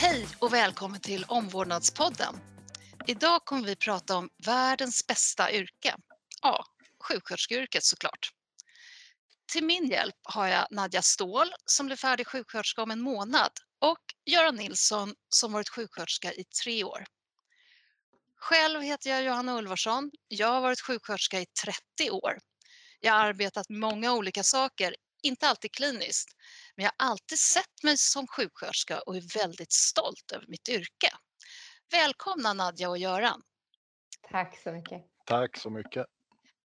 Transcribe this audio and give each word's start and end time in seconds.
Hej 0.00 0.26
och 0.38 0.52
välkommen 0.52 1.00
till 1.00 1.24
Omvårdnadspodden. 1.28 2.36
Idag 3.06 3.44
kommer 3.44 3.66
vi 3.66 3.76
prata 3.76 4.16
om 4.16 4.28
världens 4.46 5.06
bästa 5.06 5.52
yrke. 5.52 5.94
Ja, 6.42 6.64
sjuksköterskeyrket 7.04 7.84
såklart. 7.84 8.30
Till 9.52 9.64
min 9.64 9.88
hjälp 9.88 10.14
har 10.22 10.46
jag 10.46 10.66
Nadja 10.70 11.02
Ståhl 11.02 11.52
som 11.64 11.86
blir 11.86 11.96
färdig 11.96 12.26
sjuksköterska 12.26 12.82
om 12.82 12.90
en 12.90 13.00
månad 13.00 13.50
och 13.78 13.98
Göran 14.26 14.56
Nilsson 14.56 15.14
som 15.28 15.52
varit 15.52 15.68
sjuksköterska 15.68 16.32
i 16.32 16.44
tre 16.62 16.84
år. 16.84 17.04
Själv 18.36 18.80
heter 18.82 19.10
jag 19.10 19.22
Johanna 19.22 19.58
Ulvarsson. 19.58 20.10
Jag 20.28 20.48
har 20.48 20.60
varit 20.60 20.80
sjuksköterska 20.80 21.40
i 21.40 21.46
30 21.64 22.10
år. 22.10 22.38
Jag 23.00 23.12
har 23.12 23.24
arbetat 23.24 23.68
med 23.68 23.78
många 23.78 24.12
olika 24.12 24.42
saker, 24.42 24.96
inte 25.22 25.48
alltid 25.48 25.72
kliniskt, 25.72 26.28
men 26.80 26.84
jag 26.84 27.04
har 27.04 27.10
alltid 27.10 27.38
sett 27.38 27.82
mig 27.82 27.96
som 27.96 28.26
sjuksköterska 28.26 29.00
och 29.00 29.16
är 29.16 29.38
väldigt 29.42 29.72
stolt 29.72 30.32
över 30.34 30.46
mitt 30.48 30.68
yrke. 30.68 31.08
Välkomna 31.92 32.52
Nadja 32.52 32.90
och 32.90 32.98
Göran. 32.98 33.42
Tack 34.30 34.58
så 34.58 34.72
mycket. 34.72 35.02
Tack 35.24 35.56
så 35.56 35.70
mycket. 35.70 36.06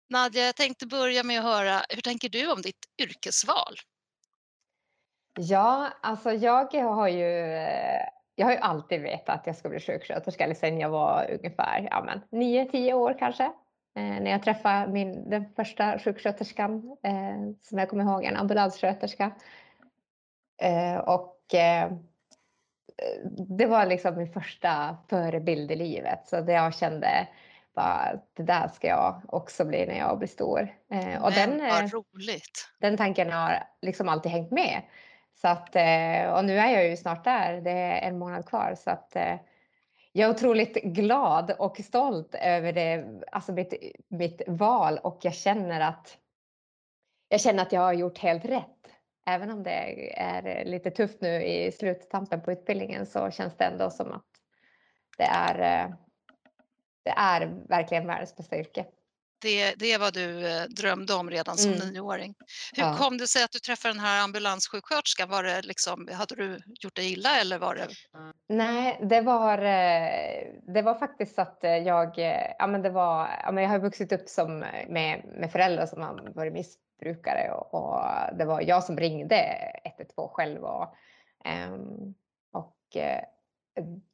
Nadja, 0.09 0.45
jag 0.45 0.55
tänkte 0.55 0.87
börja 0.87 1.23
med 1.23 1.39
att 1.39 1.45
höra, 1.45 1.81
hur 1.89 2.01
tänker 2.01 2.29
du 2.29 2.51
om 2.51 2.61
ditt 2.61 2.85
yrkesval? 3.01 3.75
Ja, 5.39 5.93
alltså 6.01 6.31
jag 6.31 6.73
har 6.73 7.07
ju, 7.07 7.29
jag 8.35 8.45
har 8.45 8.51
ju 8.51 8.57
alltid 8.57 9.01
vetat 9.01 9.39
att 9.39 9.47
jag 9.47 9.55
ska 9.55 9.69
bli 9.69 9.79
sjuksköterska, 9.79 10.43
eller 10.43 10.55
sen 10.55 10.79
jag 10.79 10.89
var 10.89 11.31
ungefär 11.31 11.87
ja, 11.91 12.13
9-10 12.31 12.93
år 12.93 13.15
kanske. 13.19 13.43
Eh, 13.95 14.21
när 14.21 14.31
jag 14.31 14.43
träffade 14.43 14.91
min, 14.91 15.29
den 15.29 15.45
första 15.55 15.99
sjuksköterskan, 15.99 16.97
eh, 17.03 17.55
som 17.61 17.77
jag 17.77 17.89
kommer 17.89 18.03
ihåg, 18.03 18.23
en 18.23 18.35
ambulanssköterska. 18.35 19.31
Eh, 20.61 20.97
och 20.97 21.53
eh, 21.53 21.91
det 23.57 23.65
var 23.65 23.85
liksom 23.85 24.17
min 24.17 24.33
första 24.33 24.97
förebild 25.09 25.71
i 25.71 25.75
livet, 25.75 26.27
så 26.27 26.41
det 26.41 26.53
jag 26.53 26.73
kände 26.73 27.27
bara, 27.75 28.19
det 28.33 28.43
där 28.43 28.67
ska 28.67 28.87
jag 28.87 29.21
också 29.27 29.65
bli 29.65 29.85
när 29.85 29.97
jag 29.97 30.17
blir 30.17 30.27
stor. 30.27 30.75
Eh, 30.91 31.23
och 31.23 31.31
Men, 31.35 31.57
den, 31.57 31.69
vad 31.69 31.93
roligt! 31.93 32.69
Den 32.79 32.97
tanken 32.97 33.31
har 33.31 33.63
liksom 33.81 34.09
alltid 34.09 34.31
hängt 34.31 34.51
med. 34.51 34.81
Så 35.41 35.47
att, 35.47 35.75
och 36.35 36.45
nu 36.45 36.59
är 36.59 36.69
jag 36.69 36.89
ju 36.89 36.97
snart 36.97 37.23
där, 37.23 37.61
det 37.61 37.71
är 37.71 38.07
en 38.07 38.19
månad 38.19 38.45
kvar. 38.45 38.75
Så 38.77 38.91
att, 38.91 39.15
jag 40.11 40.29
är 40.29 40.33
otroligt 40.33 40.73
glad 40.73 41.51
och 41.51 41.77
stolt 41.77 42.35
över 42.35 42.73
det, 42.73 43.21
alltså 43.31 43.51
mitt, 43.53 43.73
mitt 44.07 44.41
val 44.47 44.97
och 44.97 45.19
jag 45.21 45.33
känner 45.33 45.81
att 45.81 46.17
jag 47.29 47.41
känner 47.41 47.63
att 47.63 47.71
jag 47.71 47.81
har 47.81 47.93
gjort 47.93 48.17
helt 48.17 48.45
rätt. 48.45 48.90
Även 49.25 49.51
om 49.51 49.63
det 49.63 50.11
är 50.19 50.65
lite 50.65 50.91
tufft 50.91 51.21
nu 51.21 51.43
i 51.43 51.71
sluttampen 51.71 52.41
på 52.41 52.51
utbildningen 52.51 53.05
så 53.05 53.31
känns 53.31 53.57
det 53.57 53.65
ändå 53.65 53.89
som 53.89 54.11
att 54.11 54.25
det 55.17 55.23
är 55.23 55.87
det 57.03 57.11
är 57.17 57.67
verkligen 57.69 58.07
världens 58.07 58.35
bästa 58.35 58.57
yrke. 58.57 58.85
Det, 59.41 59.73
det 59.79 59.91
är 59.93 59.99
vad 59.99 60.13
du 60.13 60.47
eh, 60.47 60.63
drömde 60.63 61.13
om 61.13 61.29
redan 61.29 61.57
som 61.57 61.73
mm. 61.73 61.89
nioåring. 61.89 62.35
Hur 62.75 62.83
ja. 62.83 62.97
kom 62.97 63.17
det 63.17 63.27
sig 63.27 63.43
att 63.43 63.51
du 63.51 63.59
träffade 63.59 63.93
den 63.93 63.99
här 63.99 64.23
ambulanssjuksköterskan? 64.23 65.29
Var 65.29 65.43
det 65.43 65.61
liksom, 65.61 66.09
hade 66.11 66.35
du 66.35 66.59
gjort 66.79 66.95
dig 66.95 67.13
illa 67.13 67.39
eller 67.39 67.57
var 67.57 67.75
det? 67.75 67.87
Nej, 68.49 68.99
det 69.03 69.21
var, 69.21 69.57
eh, 69.57 70.47
det 70.73 70.81
var 70.81 70.99
faktiskt 70.99 71.39
att 71.39 71.63
eh, 71.63 71.77
jag, 71.77 72.17
ja 72.59 72.67
men 72.67 72.81
det 72.81 72.89
var, 72.89 73.29
ja 73.43 73.51
men 73.51 73.63
jag 73.63 73.71
har 73.71 73.79
vuxit 73.79 74.11
upp 74.11 74.29
som, 74.29 74.59
med, 74.87 75.21
med 75.39 75.51
föräldrar 75.51 75.85
som 75.85 76.01
har 76.01 76.33
varit 76.35 76.53
missbrukare 76.53 76.90
och, 77.51 77.73
och 77.73 78.05
det 78.37 78.45
var 78.45 78.61
jag 78.61 78.83
som 78.83 78.97
ringde 78.97 79.35
112 79.85 80.29
själv 80.29 80.63
och, 80.63 80.95
um, 81.69 82.15
och 82.51 82.77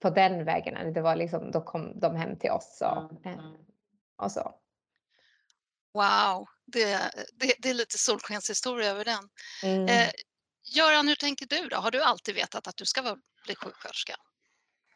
på 0.02 0.10
den 0.10 0.46
vägen. 0.46 0.94
Det 0.94 1.02
var 1.02 1.16
liksom, 1.16 1.52
då 1.52 1.62
kom 1.62 2.00
de 2.00 2.16
hem 2.16 2.40
till 2.40 2.52
oss 2.52 2.82
och, 2.82 3.26
mm. 3.26 3.40
Eh, 3.40 3.46
och 4.18 4.32
så. 4.32 4.56
Wow, 5.94 6.48
det, 6.66 7.12
det, 7.34 7.54
det, 7.60 7.70
är 7.70 7.74
lite 7.74 7.98
solskenshistoria 7.98 8.90
över 8.90 9.06
den. 9.06 9.30
Mm. 9.64 9.88
Eh, 9.88 10.10
Göran, 10.76 11.08
hur 11.08 11.16
tänker 11.16 11.46
du 11.46 11.68
då? 11.68 11.78
Har 11.78 11.92
du 11.92 12.04
alltid 12.04 12.36
vetat 12.36 12.68
att 12.68 12.78
du 12.78 12.86
ska 12.86 13.02
bli 13.46 13.56
sjuksköterska? 13.56 14.16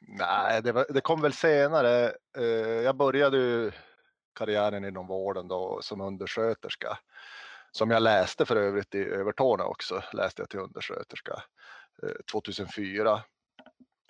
Nej, 0.02 0.62
det, 0.62 0.72
var, 0.72 0.86
det 0.90 1.02
kom 1.02 1.22
väl 1.22 1.34
senare. 1.34 2.14
Eh, 2.38 2.44
jag 2.84 2.96
började 2.96 3.38
ju 3.38 3.72
karriären 4.36 4.86
inom 4.86 5.08
vården 5.08 5.48
då 5.48 5.80
som 5.82 6.02
undersköterska. 6.02 7.00
Som 7.72 7.92
jag 7.92 8.04
läste 8.04 8.46
för 8.46 8.56
övrigt 8.56 8.96
i 8.96 9.04
Övertorneå 9.04 9.66
också, 9.66 10.04
läste 10.14 10.42
jag 10.42 10.50
till 10.50 10.60
undersköterska 10.60 11.44
eh, 12.04 12.10
2004. 12.32 13.24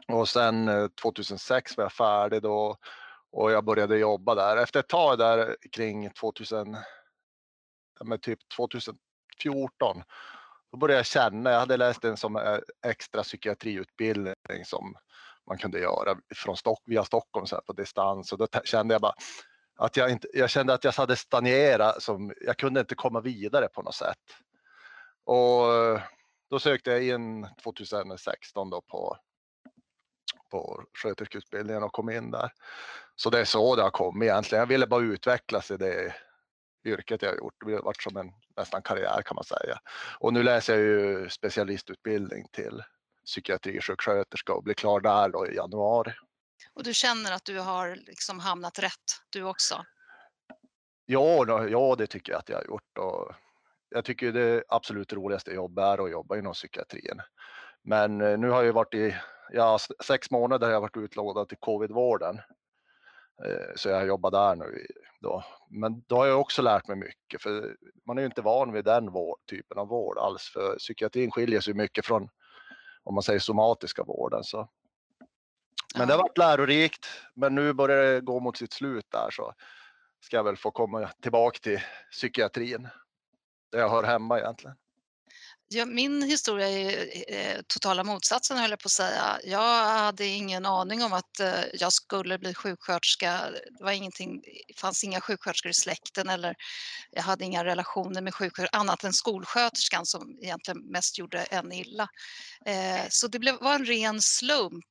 Och 0.07 0.29
sen 0.29 0.67
eh, 0.67 0.87
2006 0.87 1.77
var 1.77 1.83
jag 1.83 1.91
färdig 1.91 2.41
då 2.41 2.77
och 3.31 3.51
jag 3.51 3.65
började 3.65 3.97
jobba 3.97 4.35
där. 4.35 4.57
Efter 4.57 4.79
ett 4.79 4.87
tag 4.87 5.17
där 5.17 5.55
kring 5.71 6.09
2000, 6.09 6.77
typ 8.21 8.39
2014, 8.57 10.03
då 10.71 10.77
började 10.77 10.99
jag 10.99 11.05
känna, 11.05 11.51
jag 11.51 11.59
hade 11.59 11.77
läst 11.77 12.03
en 12.03 12.17
som 12.17 12.35
eh, 12.35 12.59
extra 12.85 13.23
psykiatriutbildning 13.23 14.65
som 14.65 14.95
man 15.47 15.57
kunde 15.57 15.79
göra 15.79 16.17
från 16.35 16.57
Stock, 16.57 16.81
via 16.85 17.03
Stockholm 17.03 17.45
så 17.45 17.61
på 17.61 17.73
distans 17.73 18.31
och 18.31 18.37
då 18.37 18.47
kände 18.63 18.93
jag 18.93 19.01
bara 19.01 19.13
att 19.81 19.97
jag, 19.97 20.11
inte, 20.11 20.27
jag 20.33 20.49
kände 20.49 20.73
att 20.73 20.83
jag 20.83 20.91
hade 20.91 21.15
stagnerat, 21.15 22.01
som, 22.01 22.33
jag 22.41 22.57
kunde 22.57 22.79
inte 22.79 22.95
komma 22.95 23.21
vidare 23.21 23.67
på 23.67 23.81
något 23.81 23.95
sätt. 23.95 24.17
Och 25.23 25.63
då 26.49 26.59
sökte 26.59 26.91
jag 26.91 27.03
in 27.03 27.47
2016 27.63 28.69
då 28.69 28.81
på 28.81 29.17
på 30.51 30.83
sköterskeutbildningen 30.93 31.83
och 31.83 31.93
kom 31.93 32.09
in 32.09 32.31
där. 32.31 32.51
Så 33.15 33.29
det 33.29 33.39
är 33.39 33.45
så 33.45 33.75
det 33.75 33.81
har 33.81 33.89
kommit 33.89 34.27
egentligen. 34.27 34.59
Jag 34.59 34.67
ville 34.67 34.87
bara 34.87 35.01
utvecklas 35.01 35.71
i 35.71 35.77
det 35.77 36.15
yrket 36.85 37.21
jag 37.21 37.29
har 37.29 37.37
gjort. 37.37 37.53
Det 37.65 37.73
har 37.73 37.81
varit 37.81 38.01
som 38.01 38.17
en 38.17 38.31
nästan 38.57 38.81
karriär 38.81 39.21
kan 39.21 39.35
man 39.35 39.43
säga. 39.43 39.79
Och 40.19 40.33
nu 40.33 40.43
läser 40.43 40.73
jag 40.73 40.81
ju 40.83 41.29
specialistutbildning 41.29 42.47
till 42.51 42.83
psykiatrisjuksköterska 43.25 44.53
och 44.53 44.63
blir 44.63 44.73
klar 44.73 44.99
där 44.99 45.29
då 45.29 45.47
i 45.47 45.55
januari. 45.55 46.13
Och 46.73 46.83
du 46.83 46.93
känner 46.93 47.31
att 47.31 47.45
du 47.45 47.59
har 47.59 47.95
liksom 47.95 48.39
hamnat 48.39 48.79
rätt 48.79 49.21
du 49.29 49.43
också? 49.43 49.85
Ja, 51.05 51.67
ja, 51.67 51.95
det 51.97 52.07
tycker 52.07 52.31
jag 52.31 52.39
att 52.39 52.49
jag 52.49 52.57
har 52.57 52.65
gjort. 52.65 52.97
Och 52.97 53.31
jag 53.89 54.05
tycker 54.05 54.31
det 54.31 54.63
absolut 54.67 55.13
roligaste 55.13 55.51
jobbet 55.51 55.83
är 55.83 56.03
att 56.05 56.11
jobba 56.11 56.37
inom 56.37 56.53
psykiatrin. 56.53 57.21
Men 57.83 58.21
eh, 58.21 58.37
nu 58.37 58.49
har 58.49 58.63
jag 58.63 58.73
varit 58.73 58.93
i 58.93 59.15
ja, 59.53 59.79
sex 60.05 60.31
månader 60.31 60.67
har 60.67 60.73
jag 60.73 60.81
varit 60.81 60.97
utlånad 60.97 61.49
till 61.49 61.57
covidvården. 61.57 62.37
Eh, 63.45 63.75
så 63.75 63.89
jag 63.89 64.07
jobbar 64.07 64.31
där 64.31 64.55
nu 64.55 64.85
då. 65.21 65.43
Men 65.69 66.03
då 66.07 66.15
har 66.15 66.25
jag 66.25 66.39
också 66.39 66.61
lärt 66.61 66.87
mig 66.87 66.97
mycket 66.97 67.41
för 67.41 67.75
man 68.05 68.17
är 68.17 68.21
ju 68.21 68.25
inte 68.25 68.41
van 68.41 68.71
vid 68.71 68.85
den 68.85 69.11
vård, 69.11 69.39
typen 69.49 69.77
av 69.77 69.87
vård 69.87 70.17
alls. 70.17 70.51
För 70.53 70.75
psykiatrin 70.77 71.31
skiljer 71.31 71.61
sig 71.61 71.73
mycket 71.73 72.05
från 72.05 72.29
om 73.03 73.13
man 73.13 73.23
säger 73.23 73.39
somatiska 73.39 74.03
vården. 74.03 74.43
Så. 74.43 74.69
Men 75.95 76.07
det 76.07 76.13
har 76.13 76.21
varit 76.23 76.37
lärorikt. 76.37 77.07
Men 77.33 77.55
nu 77.55 77.73
börjar 77.73 78.13
det 78.13 78.21
gå 78.21 78.39
mot 78.39 78.57
sitt 78.57 78.73
slut 78.73 79.05
där 79.11 79.29
så 79.31 79.53
ska 80.19 80.37
jag 80.37 80.43
väl 80.43 80.57
få 80.57 80.71
komma 80.71 81.09
tillbaka 81.21 81.59
till 81.61 81.79
psykiatrin. 82.11 82.87
Där 83.71 83.79
jag 83.79 83.89
hör 83.89 84.03
hemma 84.03 84.39
egentligen. 84.39 84.77
Ja, 85.73 85.85
min 85.85 86.23
historia 86.23 86.69
är 86.69 87.07
eh, 87.27 87.61
totala 87.67 88.03
motsatsen 88.03 88.57
höll 88.57 88.69
jag 88.69 88.79
på 88.79 88.87
att 88.87 88.91
säga. 88.91 89.39
Jag 89.43 89.85
hade 89.87 90.25
ingen 90.25 90.65
aning 90.65 91.03
om 91.03 91.13
att 91.13 91.39
eh, 91.39 91.63
jag 91.73 91.93
skulle 91.93 92.39
bli 92.39 92.53
sjuksköterska. 92.53 93.41
Det 93.51 93.83
var 93.83 93.91
ingenting, 93.91 94.41
fanns 94.77 95.03
inga 95.03 95.21
sjuksköterskor 95.21 95.69
i 95.69 95.73
släkten 95.73 96.29
eller 96.29 96.55
jag 97.11 97.23
hade 97.23 97.45
inga 97.45 97.65
relationer 97.65 98.21
med 98.21 98.35
sjuksköterskor 98.35 98.79
annat 98.79 99.03
än 99.03 99.13
skolsköterskan 99.13 100.05
som 100.05 100.39
egentligen 100.41 100.91
mest 100.91 101.17
gjorde 101.17 101.43
en 101.43 101.71
illa. 101.71 102.07
Eh, 102.65 103.05
så 103.09 103.27
det 103.27 103.57
var 103.61 103.75
en 103.75 103.85
ren 103.85 104.21
slump. 104.21 104.85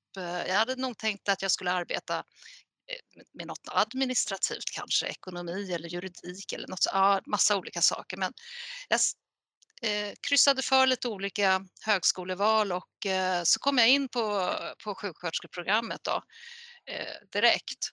Jag 0.46 0.55
hade 0.55 0.76
nog 0.76 0.99
tänkt 0.99 1.28
att 1.28 1.43
jag 1.43 1.50
skulle 1.50 1.72
arbeta 1.72 2.25
med 3.34 3.46
något 3.46 3.69
administrativt 3.69 4.70
kanske, 4.72 5.06
ekonomi 5.06 5.72
eller 5.72 5.88
juridik 5.88 6.52
eller 6.52 6.69
något, 6.69 6.87
ja, 6.93 7.20
massa 7.26 7.56
olika 7.56 7.82
saker. 7.82 8.16
Men 8.16 8.32
jag 8.88 9.00
eh, 9.82 10.15
kryssade 10.29 10.62
för 10.62 10.87
lite 10.87 11.09
olika 11.09 11.67
högskoleval 11.85 12.73
och 12.73 13.06
eh, 13.06 13.43
så 13.44 13.61
kom 13.61 13.79
jag 13.79 13.88
in 13.88 14.09
på, 14.09 14.55
på 14.85 14.94
sjuksköterskeprogrammet 14.94 16.00
då, 16.05 16.23
eh, 16.87 17.29
direkt. 17.32 17.88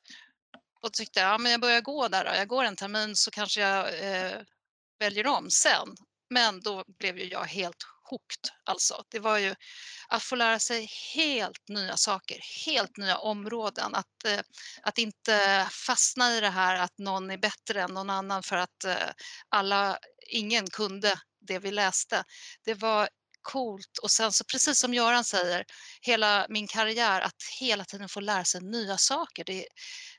Och 0.82 0.94
tyckte 0.94 1.20
ja, 1.20 1.38
men 1.38 1.52
jag 1.52 1.62
börjar 1.62 1.82
gå 1.82 2.08
där, 2.08 2.26
då. 2.26 2.32
jag 2.36 2.48
går 2.48 2.64
en 2.64 2.76
termin 2.76 3.16
så 3.16 3.32
kanske 3.32 3.62
jag 3.62 4.00
eh, 4.00 4.42
väljer 5.00 5.28
om 5.28 5.50
sen. 5.50 5.96
Men 6.30 6.60
då 6.60 6.84
blev 7.00 7.18
ju 7.18 7.26
jag 7.26 7.46
helt 7.46 7.84
hooked 8.10 8.52
alltså. 8.64 9.04
Det 9.10 9.20
var 9.20 9.38
ju 9.38 9.56
att 10.08 10.24
få 10.24 10.36
lära 10.36 10.60
sig 10.60 10.90
helt 11.16 11.70
nya 11.70 11.98
saker, 11.98 12.40
helt 12.66 12.98
nya 12.98 13.18
områden. 13.18 13.96
Att, 13.96 14.26
eh, 14.26 14.40
att 14.82 14.98
inte 14.98 15.68
fastna 15.72 16.36
i 16.36 16.40
det 16.40 16.50
här 16.50 16.76
att 16.76 16.98
någon 16.98 17.32
är 17.32 17.38
bättre 17.38 17.82
än 17.82 17.94
någon 17.94 18.10
annan 18.10 18.44
för 18.44 18.58
att 18.58 18.84
eh, 18.84 19.10
alla, 19.50 19.98
ingen 20.30 20.70
kunde 20.70 21.20
det 21.48 21.60
vi 21.60 21.72
läste. 21.72 22.24
Det 22.66 22.74
var 22.74 23.10
coolt 23.42 23.98
och 24.04 24.12
sen 24.12 24.32
så 24.32 24.44
precis 24.44 24.80
som 24.80 24.94
Göran 24.94 25.24
säger, 25.24 25.66
hela 26.02 26.46
min 26.50 26.68
karriär 26.68 27.22
att 27.22 27.36
hela 27.60 27.86
tiden 27.86 28.10
få 28.10 28.20
lära 28.20 28.44
sig 28.44 28.62
nya 28.62 28.98
saker. 28.98 29.44
Det, 29.44 29.68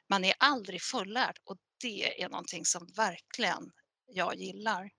man 0.08 0.24
är 0.24 0.34
aldrig 0.38 0.82
fullärd 0.82 1.36
och 1.44 1.56
det 1.80 2.22
är 2.22 2.28
någonting 2.28 2.64
som 2.64 2.86
verkligen 2.96 3.70
jag 4.06 4.34
gillar. 4.34 4.90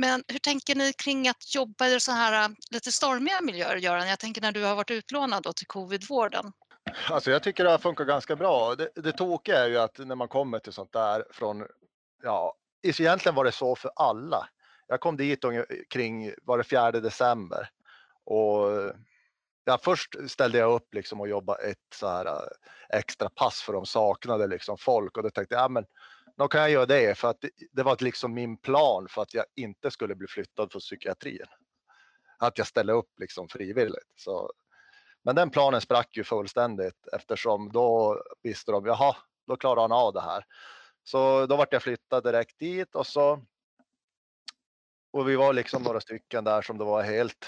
Men 0.00 0.24
hur 0.28 0.38
tänker 0.38 0.74
ni 0.74 0.92
kring 0.92 1.28
att 1.28 1.54
jobba 1.54 1.86
i 1.86 2.00
så 2.00 2.12
här 2.12 2.56
lite 2.70 2.92
stormiga 2.92 3.40
miljöer, 3.40 3.76
Göran? 3.76 4.08
Jag 4.08 4.18
tänker 4.18 4.40
när 4.40 4.52
du 4.52 4.64
har 4.64 4.74
varit 4.74 4.90
utlånad 4.90 5.42
då 5.42 5.52
till 5.52 5.66
covidvården. 5.66 6.52
Alltså 7.10 7.30
jag 7.30 7.42
tycker 7.42 7.64
det 7.64 7.70
har 7.70 7.78
funkat 7.78 8.06
ganska 8.06 8.36
bra. 8.36 8.74
Det, 8.74 8.90
det 8.94 9.12
tokiga 9.12 9.64
är 9.64 9.68
ju 9.68 9.78
att 9.78 9.98
när 9.98 10.14
man 10.14 10.28
kommer 10.28 10.58
till 10.58 10.72
sånt 10.72 10.92
där 10.92 11.24
från, 11.30 11.66
ja, 12.22 12.54
egentligen 12.86 13.34
var 13.34 13.44
det 13.44 13.52
så 13.52 13.76
för 13.76 13.90
alla. 13.96 14.48
Jag 14.86 15.00
kom 15.00 15.16
dit 15.16 15.44
kring, 15.90 16.32
var 16.42 16.58
det 16.58 16.64
4 16.64 16.90
december 16.90 17.68
och 18.24 18.92
ja, 19.66 19.78
först 19.82 20.16
ställde 20.28 20.58
jag 20.58 20.72
upp 20.72 20.94
liksom 20.94 21.20
och 21.20 21.28
jobbade 21.28 21.62
ett 21.62 21.78
så 21.94 22.08
här 22.08 22.26
äh, 22.26 22.98
extra 22.98 23.28
pass 23.28 23.62
för 23.62 23.72
de 23.72 23.86
saknade 23.86 24.46
liksom 24.46 24.78
folk 24.78 25.16
och 25.16 25.22
då 25.22 25.30
tänkte 25.30 25.54
jag, 25.54 25.62
ja 25.62 25.68
men 25.68 25.84
då 26.36 26.48
kan 26.48 26.60
jag 26.60 26.70
göra 26.70 26.86
det 26.86 27.18
för 27.18 27.30
att 27.30 27.40
det, 27.40 27.50
det 27.72 27.82
var 27.82 27.96
liksom 28.00 28.34
min 28.34 28.56
plan 28.56 29.06
för 29.08 29.22
att 29.22 29.34
jag 29.34 29.44
inte 29.56 29.90
skulle 29.90 30.14
bli 30.14 30.26
flyttad 30.26 30.72
från 30.72 30.80
psykiatrin. 30.80 31.46
Att 32.38 32.58
jag 32.58 32.66
ställde 32.66 32.92
upp 32.92 33.10
liksom 33.20 33.48
frivilligt. 33.48 34.12
Så, 34.16 34.52
men 35.24 35.34
den 35.34 35.50
planen 35.50 35.80
sprack 35.80 36.16
ju 36.16 36.24
fullständigt 36.24 37.08
eftersom 37.12 37.72
då 37.72 38.22
visste 38.42 38.72
de, 38.72 38.86
jaha, 38.86 39.16
då 39.46 39.56
klarar 39.56 39.82
han 39.82 39.92
av 39.92 40.12
det 40.12 40.20
här. 40.20 40.44
Så 41.08 41.46
då 41.46 41.56
vart 41.56 41.72
jag 41.72 41.82
flyttad 41.82 42.24
direkt 42.24 42.58
dit 42.58 42.94
och 42.94 43.06
så. 43.06 43.42
Och 45.12 45.28
vi 45.28 45.36
var 45.36 45.52
liksom 45.52 45.82
några 45.82 46.00
stycken 46.00 46.44
där 46.44 46.62
som 46.62 46.78
det 46.78 46.84
var 46.84 47.02
helt 47.02 47.46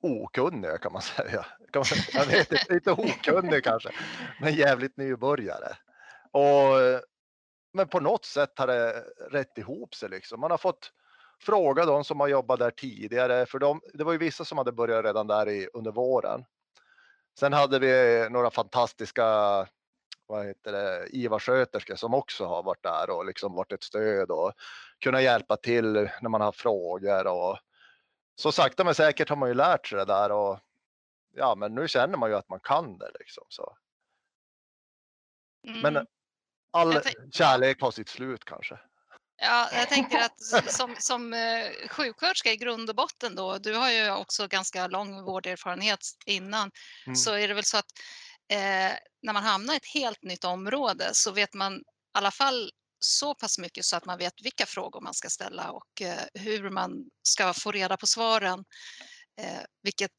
okunniga 0.00 0.78
kan 0.78 0.92
man 0.92 1.02
säga. 1.16 1.46
Kan 1.72 1.80
man, 1.80 1.84
jag 2.12 2.26
vet 2.26 2.52
inte, 2.52 2.74
inte 2.74 2.92
okunnig 2.92 3.64
kanske, 3.64 3.90
men 4.40 4.54
jävligt 4.54 4.96
nybörjare. 4.96 5.76
Och, 6.30 7.02
men 7.72 7.88
på 7.88 8.00
något 8.00 8.24
sätt 8.24 8.58
har 8.58 8.66
det 8.66 9.04
rätt 9.30 9.58
ihop 9.58 9.94
sig 9.94 10.08
liksom. 10.08 10.40
Man 10.40 10.50
har 10.50 10.58
fått 10.58 10.92
fråga 11.40 11.84
de 11.84 12.04
som 12.04 12.20
har 12.20 12.28
jobbat 12.28 12.58
där 12.58 12.70
tidigare, 12.70 13.46
för 13.46 13.58
de, 13.58 13.80
det 13.94 14.04
var 14.04 14.12
ju 14.12 14.18
vissa 14.18 14.44
som 14.44 14.58
hade 14.58 14.72
börjat 14.72 15.04
redan 15.04 15.26
där 15.26 15.48
i, 15.48 15.68
under 15.72 15.92
våren. 15.92 16.44
Sen 17.38 17.52
hade 17.52 17.78
vi 17.78 18.26
några 18.30 18.50
fantastiska 18.50 19.24
vad 20.26 20.46
heter 20.46 20.72
det, 20.72 21.06
IVA-sköterskor 21.08 21.96
som 21.96 22.14
också 22.14 22.46
har 22.46 22.62
varit 22.62 22.82
där 22.82 23.10
och 23.10 23.26
liksom 23.26 23.54
varit 23.54 23.72
ett 23.72 23.82
stöd 23.82 24.30
och 24.30 24.52
kunnat 24.98 25.22
hjälpa 25.22 25.56
till 25.56 25.92
när 26.20 26.28
man 26.28 26.40
har 26.40 26.52
frågor 26.52 27.26
och 27.26 27.58
så 28.36 28.52
sakta 28.52 28.84
men 28.84 28.94
säkert 28.94 29.28
har 29.28 29.36
man 29.36 29.48
ju 29.48 29.54
lärt 29.54 29.86
sig 29.86 29.98
det 29.98 30.04
där 30.04 30.32
och 30.32 30.58
ja, 31.34 31.54
men 31.54 31.74
nu 31.74 31.88
känner 31.88 32.18
man 32.18 32.30
ju 32.30 32.36
att 32.36 32.48
man 32.48 32.60
kan 32.60 32.98
det 32.98 33.10
liksom 33.18 33.44
så. 33.48 33.76
Mm. 35.68 35.80
Men 35.80 36.06
all 36.70 37.00
kärlek 37.32 37.80
har 37.80 37.90
sitt 37.90 38.08
slut 38.08 38.44
kanske. 38.44 38.78
Ja, 39.38 39.68
jag 39.72 39.88
tänker 39.88 40.18
att 40.18 40.42
som, 40.72 40.94
som 40.98 41.32
eh, 41.34 41.88
sjuksköterska 41.88 42.52
i 42.52 42.56
grund 42.56 42.90
och 42.90 42.96
botten 42.96 43.34
då, 43.34 43.58
du 43.58 43.74
har 43.74 43.90
ju 43.90 44.10
också 44.10 44.48
ganska 44.48 44.86
lång 44.86 45.24
vårderfarenhet 45.24 46.00
innan, 46.26 46.70
mm. 47.06 47.16
så 47.16 47.34
är 47.34 47.48
det 47.48 47.54
väl 47.54 47.64
så 47.64 47.78
att 47.78 47.90
eh, 48.48 48.92
när 49.22 49.32
man 49.32 49.42
hamnar 49.42 49.74
i 49.74 49.76
ett 49.76 49.94
helt 49.94 50.22
nytt 50.22 50.44
område 50.44 51.10
så 51.12 51.30
vet 51.30 51.54
man 51.54 51.76
i 51.76 51.82
alla 52.12 52.30
fall 52.30 52.70
så 52.98 53.34
pass 53.34 53.58
mycket 53.58 53.84
så 53.84 53.96
att 53.96 54.04
man 54.04 54.18
vet 54.18 54.34
vilka 54.42 54.66
frågor 54.66 55.00
man 55.00 55.14
ska 55.14 55.28
ställa 55.28 55.70
och 55.70 56.02
eh, 56.02 56.24
hur 56.34 56.70
man 56.70 57.04
ska 57.22 57.54
få 57.54 57.72
reda 57.72 57.96
på 57.96 58.06
svaren. 58.06 58.64
Eh, 59.40 59.62
vilket 59.82 60.14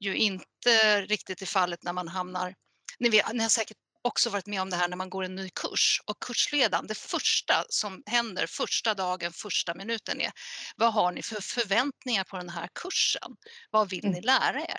ju 0.00 0.16
inte 0.16 1.00
riktigt 1.00 1.42
är 1.42 1.46
fallet 1.46 1.82
när 1.82 1.92
man 1.92 2.08
hamnar 2.08 2.54
ni, 2.98 3.08
vet, 3.08 3.32
ni 3.32 3.42
har 3.42 3.50
säkert 3.50 3.76
också 4.02 4.30
varit 4.30 4.46
med 4.46 4.62
om 4.62 4.70
det 4.70 4.76
här 4.76 4.88
när 4.88 4.96
man 4.96 5.10
går 5.10 5.24
en 5.24 5.34
ny 5.34 5.50
kurs 5.50 6.00
och 6.06 6.22
kursledaren, 6.22 6.86
det 6.86 6.94
första 6.94 7.64
som 7.68 8.02
händer 8.06 8.46
första 8.46 8.94
dagen, 8.94 9.32
första 9.32 9.74
minuten 9.74 10.20
är 10.20 10.32
vad 10.76 10.92
har 10.92 11.12
ni 11.12 11.22
för 11.22 11.40
förväntningar 11.40 12.24
på 12.24 12.36
den 12.36 12.48
här 12.48 12.68
kursen? 12.74 13.36
Vad 13.70 13.90
vill 13.90 14.04
ni 14.04 14.18
mm. 14.18 14.24
lära 14.24 14.60
er? 14.60 14.78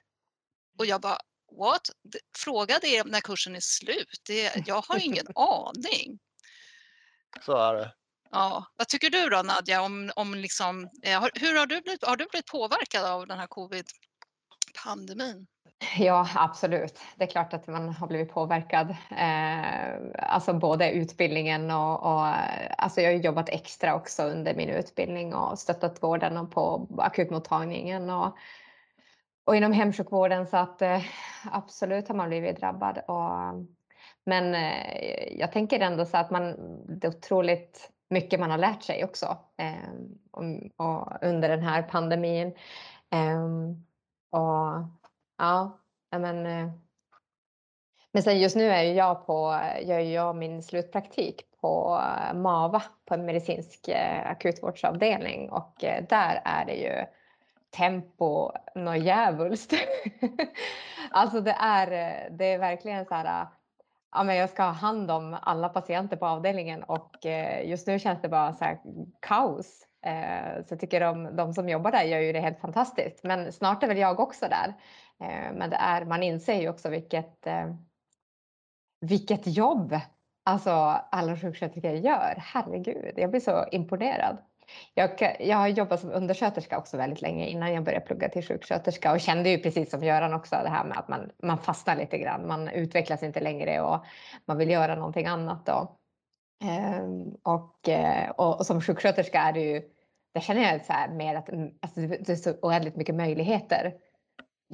Och 0.80 0.86
jag 0.86 1.02
bara 1.02 1.18
what? 1.58 1.82
Fråga 2.38 2.80
det 2.82 3.04
när 3.04 3.22
kursen 3.22 3.56
är 3.56 3.60
slut. 3.62 4.22
Det, 4.28 4.68
jag 4.68 4.82
har 4.82 5.06
ingen 5.06 5.26
aning. 5.36 6.20
Så 7.46 7.58
är 7.58 7.74
det. 7.74 7.94
Ja. 8.32 8.66
Vad 8.78 8.88
tycker 8.88 9.10
du 9.10 9.30
då 9.30 9.42
Nadja? 9.42 9.82
Om, 9.82 10.12
om 10.16 10.36
liksom, 10.36 10.90
eh, 11.04 11.24
hur 11.36 11.60
har 11.60 11.66
du, 11.66 11.82
blivit, 11.82 12.06
har 12.06 12.16
du 12.16 12.26
blivit 12.26 12.52
påverkad 12.52 13.06
av 13.06 13.28
den 13.28 13.40
här 13.40 13.48
covid-pandemin? 13.48 15.48
Ja, 15.98 16.28
absolut. 16.36 17.00
Det 17.16 17.24
är 17.24 17.28
klart 17.28 17.54
att 17.54 17.68
man 17.68 17.90
har 17.90 18.08
blivit 18.08 18.34
påverkad. 18.34 18.96
Eh, 19.18 19.96
alltså 20.20 20.54
både 20.54 20.92
utbildningen 20.92 21.72
och, 21.72 22.04
och 22.04 22.26
alltså 22.78 23.02
jag 23.02 23.12
har 23.12 23.20
jobbat 23.20 23.50
extra 23.50 23.96
också 23.96 24.24
under 24.24 24.56
min 24.56 24.70
utbildning 24.70 25.34
och 25.34 25.60
stöttat 25.60 26.04
vården 26.04 26.38
och 26.38 26.52
på 26.52 26.88
akutmottagningen 26.98 28.10
och, 28.10 28.38
och 29.46 29.56
inom 29.56 29.72
hemsjukvården 29.72 30.48
så 30.48 30.58
att 30.58 30.82
eh, 30.82 31.02
absolut 31.52 32.08
har 32.08 32.16
man 32.16 32.30
blivit 32.30 32.60
drabbad. 32.60 32.98
Och, 33.08 33.68
men 34.26 34.56
eh, 34.56 35.40
jag 35.40 35.52
tänker 35.52 35.80
ändå 35.80 36.06
så 36.06 36.18
att 36.18 36.32
man, 36.32 36.56
det 37.00 37.08
är 37.08 37.18
otroligt 37.18 37.90
mycket 38.10 38.40
man 38.40 38.52
har 38.52 38.58
lärt 38.58 38.84
sig 38.84 39.04
också 39.04 39.38
eh, 39.58 39.94
och, 40.32 40.44
och 40.88 41.14
under 41.22 41.50
den 41.50 41.64
här 41.64 41.84
pandemin. 41.84 42.48
Eh, 43.12 43.44
och 44.40 44.88
Ja, 45.38 45.80
men. 46.12 46.46
Eh, 46.46 46.70
men 48.12 48.24
sen 48.24 48.40
just 48.40 48.56
nu 48.56 48.70
är 48.70 48.84
jag 48.84 49.26
på, 49.26 49.60
gör 49.82 50.00
jag 50.00 50.36
min 50.36 50.64
slutpraktik 50.64 51.42
på 51.62 52.02
eh, 52.04 52.34
MAVA 52.34 52.84
på 53.06 53.14
en 53.14 53.26
medicinsk 53.26 53.90
akutvårdsavdelning 54.26 55.50
och 55.50 55.76
där 56.10 56.42
är 56.46 56.66
det 56.66 56.74
ju 56.76 57.06
tempo 57.74 58.52
något 58.76 59.04
djävulskt. 59.04 59.74
alltså 61.12 61.42
det 61.42 61.56
är, 61.60 61.92
eh, 61.92 62.32
det 62.38 62.46
är 62.46 62.60
verkligen 62.60 63.06
så 63.06 63.16
här. 63.16 63.42
Eh, 63.42 63.48
ja, 64.12 64.24
men 64.24 64.36
jag 64.36 64.50
ska 64.50 64.64
ha 64.64 64.72
hand 64.72 65.12
om 65.12 65.38
alla 65.42 65.70
patienter 65.70 66.18
på 66.18 66.26
avdelningen 66.26 66.84
och 66.84 67.26
eh, 67.26 67.70
just 67.70 67.88
nu 67.88 68.00
känns 68.00 68.22
det 68.22 68.30
bara 68.30 68.54
så 68.54 68.66
här 68.66 68.80
kaos. 69.20 69.88
Så 70.68 70.74
jag 70.74 70.80
tycker 70.80 71.00
de, 71.00 71.36
de 71.36 71.54
som 71.54 71.70
jobbar 71.70 71.92
där 71.92 72.04
gör 72.04 72.20
ju 72.20 72.34
det 72.34 72.40
helt 72.40 72.60
fantastiskt. 72.60 73.24
Men 73.24 73.54
snart 73.54 73.84
är 73.84 73.88
väl 73.88 73.98
jag 73.98 74.20
också 74.20 74.46
där. 74.50 74.74
Men 75.54 75.70
det 75.70 75.76
är, 75.76 76.06
man 76.06 76.24
inser 76.24 76.62
ju 76.62 76.70
också 76.70 76.90
vilket, 76.90 77.48
vilket 79.02 79.48
jobb 79.48 80.00
alltså 80.44 80.72
alla 81.12 81.38
sjuksköterskor 81.38 81.92
gör. 81.92 82.36
Herregud, 82.38 83.14
jag 83.16 83.30
blir 83.30 83.42
så 83.42 83.66
imponerad. 83.72 84.38
Jag, 84.94 85.36
jag 85.40 85.58
har 85.58 85.68
jobbat 85.68 86.00
som 86.00 86.12
undersköterska 86.12 86.78
också 86.78 86.98
väldigt 86.98 87.22
länge 87.22 87.48
innan 87.48 87.74
jag 87.74 87.84
började 87.84 88.06
plugga 88.06 88.30
till 88.30 88.48
sjuksköterska 88.48 89.12
och 89.12 89.20
kände 89.20 89.50
ju 89.50 89.58
precis 89.58 89.90
som 89.90 90.04
Göran 90.04 90.34
också 90.34 90.56
det 90.64 90.70
här 90.70 90.84
med 90.86 90.98
att 90.98 91.08
man, 91.08 91.32
man 91.44 91.58
fastnar 91.58 91.96
lite 91.96 92.18
grann. 92.18 92.48
Man 92.48 92.68
utvecklas 92.68 93.24
inte 93.24 93.40
längre 93.40 93.82
och 93.82 94.06
man 94.46 94.58
vill 94.58 94.70
göra 94.70 94.96
någonting 94.96 95.26
annat. 95.26 95.66
Då. 95.66 95.98
Ehm, 96.64 97.36
och, 97.44 97.90
eh, 97.90 98.30
och, 98.30 98.60
och 98.60 98.66
som 98.66 98.82
sjuksköterska 98.82 99.40
är 99.40 99.54
det 99.54 99.62
ju, 99.62 99.82
där 100.34 100.42
känner 100.42 100.72
jag 100.72 100.86
så 100.86 100.94
här 100.94 101.10
mer 101.10 101.36
att 101.36 101.50
mm, 101.50 101.72
alltså, 101.82 102.00
det 102.00 102.30
är 102.30 102.36
så 102.36 102.54
oändligt 102.62 102.96
mycket 102.96 103.16
möjligheter 103.16 103.94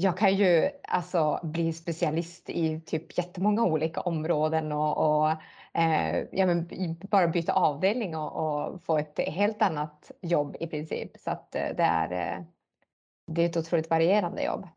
jag 0.01 0.17
kan 0.17 0.35
ju 0.35 0.69
alltså 0.83 1.39
bli 1.43 1.73
specialist 1.73 2.49
i 2.49 2.81
typ 2.81 3.17
jättemånga 3.17 3.63
olika 3.63 4.01
områden 4.01 4.71
och, 4.71 4.97
och 4.97 5.31
eh, 5.73 6.25
ja, 6.31 6.45
men 6.45 6.67
bara 7.09 7.27
byta 7.27 7.53
avdelning 7.53 8.15
och, 8.15 8.31
och, 8.31 8.83
få 8.83 8.97
ett 8.97 9.19
helt 9.19 9.61
annat 9.61 10.11
jobb 10.21 10.55
i 10.59 10.67
princip. 10.67 11.11
Så 11.19 11.31
att 11.31 11.55
eh, 11.55 11.75
det 11.77 11.83
är, 11.83 12.11
eh, 12.11 12.43
det 13.31 13.41
är 13.41 13.49
ett 13.49 13.57
otroligt 13.57 13.89
varierande 13.89 14.43
jobb. 14.43 14.67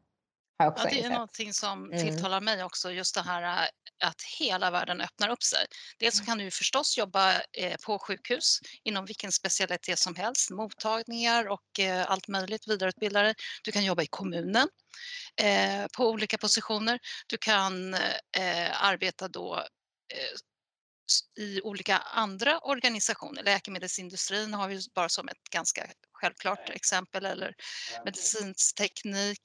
ja, 0.59 0.75
det 0.77 0.83
är 0.83 0.97
insett. 0.97 1.13
någonting 1.13 1.53
som 1.53 1.93
mm. 1.93 2.07
tilltalar 2.07 2.41
mig 2.41 2.65
också, 2.65 2.93
just 2.93 3.15
det 3.15 3.23
här 3.23 3.43
eh, 3.43 3.69
att 4.05 4.23
hela 4.39 4.71
världen 4.71 5.01
öppnar 5.01 5.29
upp 5.29 5.43
sig. 5.43 5.67
Dels 5.99 6.21
kan 6.21 6.39
du 6.39 6.51
förstås 6.51 6.99
jobba 6.99 7.33
på 7.87 7.99
sjukhus 7.99 8.61
inom 8.83 9.05
vilken 9.05 9.33
specialitet 9.33 9.99
som 9.99 10.15
helst, 10.15 10.51
mottagningar 10.51 11.49
och 11.49 11.81
allt 12.07 12.29
möjligt, 12.29 12.69
vidareutbildare. 12.69 13.35
Du 13.65 13.73
kan 13.73 13.85
jobba 13.85 14.03
i 14.03 14.07
kommunen 14.07 14.69
på 15.97 16.09
olika 16.09 16.39
positioner. 16.39 16.99
Du 17.27 17.39
kan 17.39 17.95
arbeta 18.81 19.29
då 19.29 19.63
i 21.39 21.61
olika 21.61 21.99
andra 21.99 22.59
organisationer. 22.59 23.43
Läkemedelsindustrin 23.43 24.55
har 24.55 24.69
vi 24.69 24.81
bara 24.95 25.09
som 25.09 25.29
ett 25.29 25.43
ganska 25.51 25.87
självklart 26.13 26.71
exempel 26.71 27.27
eller 27.27 27.55
medicinsk 28.05 28.75
teknik. 28.75 29.41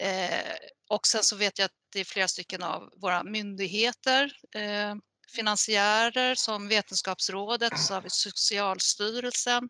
Eh, 0.00 0.54
och 0.88 1.06
sen 1.06 1.22
så 1.22 1.36
vet 1.36 1.58
jag 1.58 1.66
att 1.66 1.76
det 1.92 2.00
är 2.00 2.04
flera 2.04 2.28
stycken 2.28 2.62
av 2.62 2.90
våra 2.96 3.24
myndigheter, 3.24 4.32
eh, 4.54 4.94
finansiärer 5.36 6.34
som 6.34 6.68
Vetenskapsrådet, 6.68 7.78
så 7.78 7.94
har 7.94 8.02
vi 8.02 8.10
Socialstyrelsen 8.10 9.68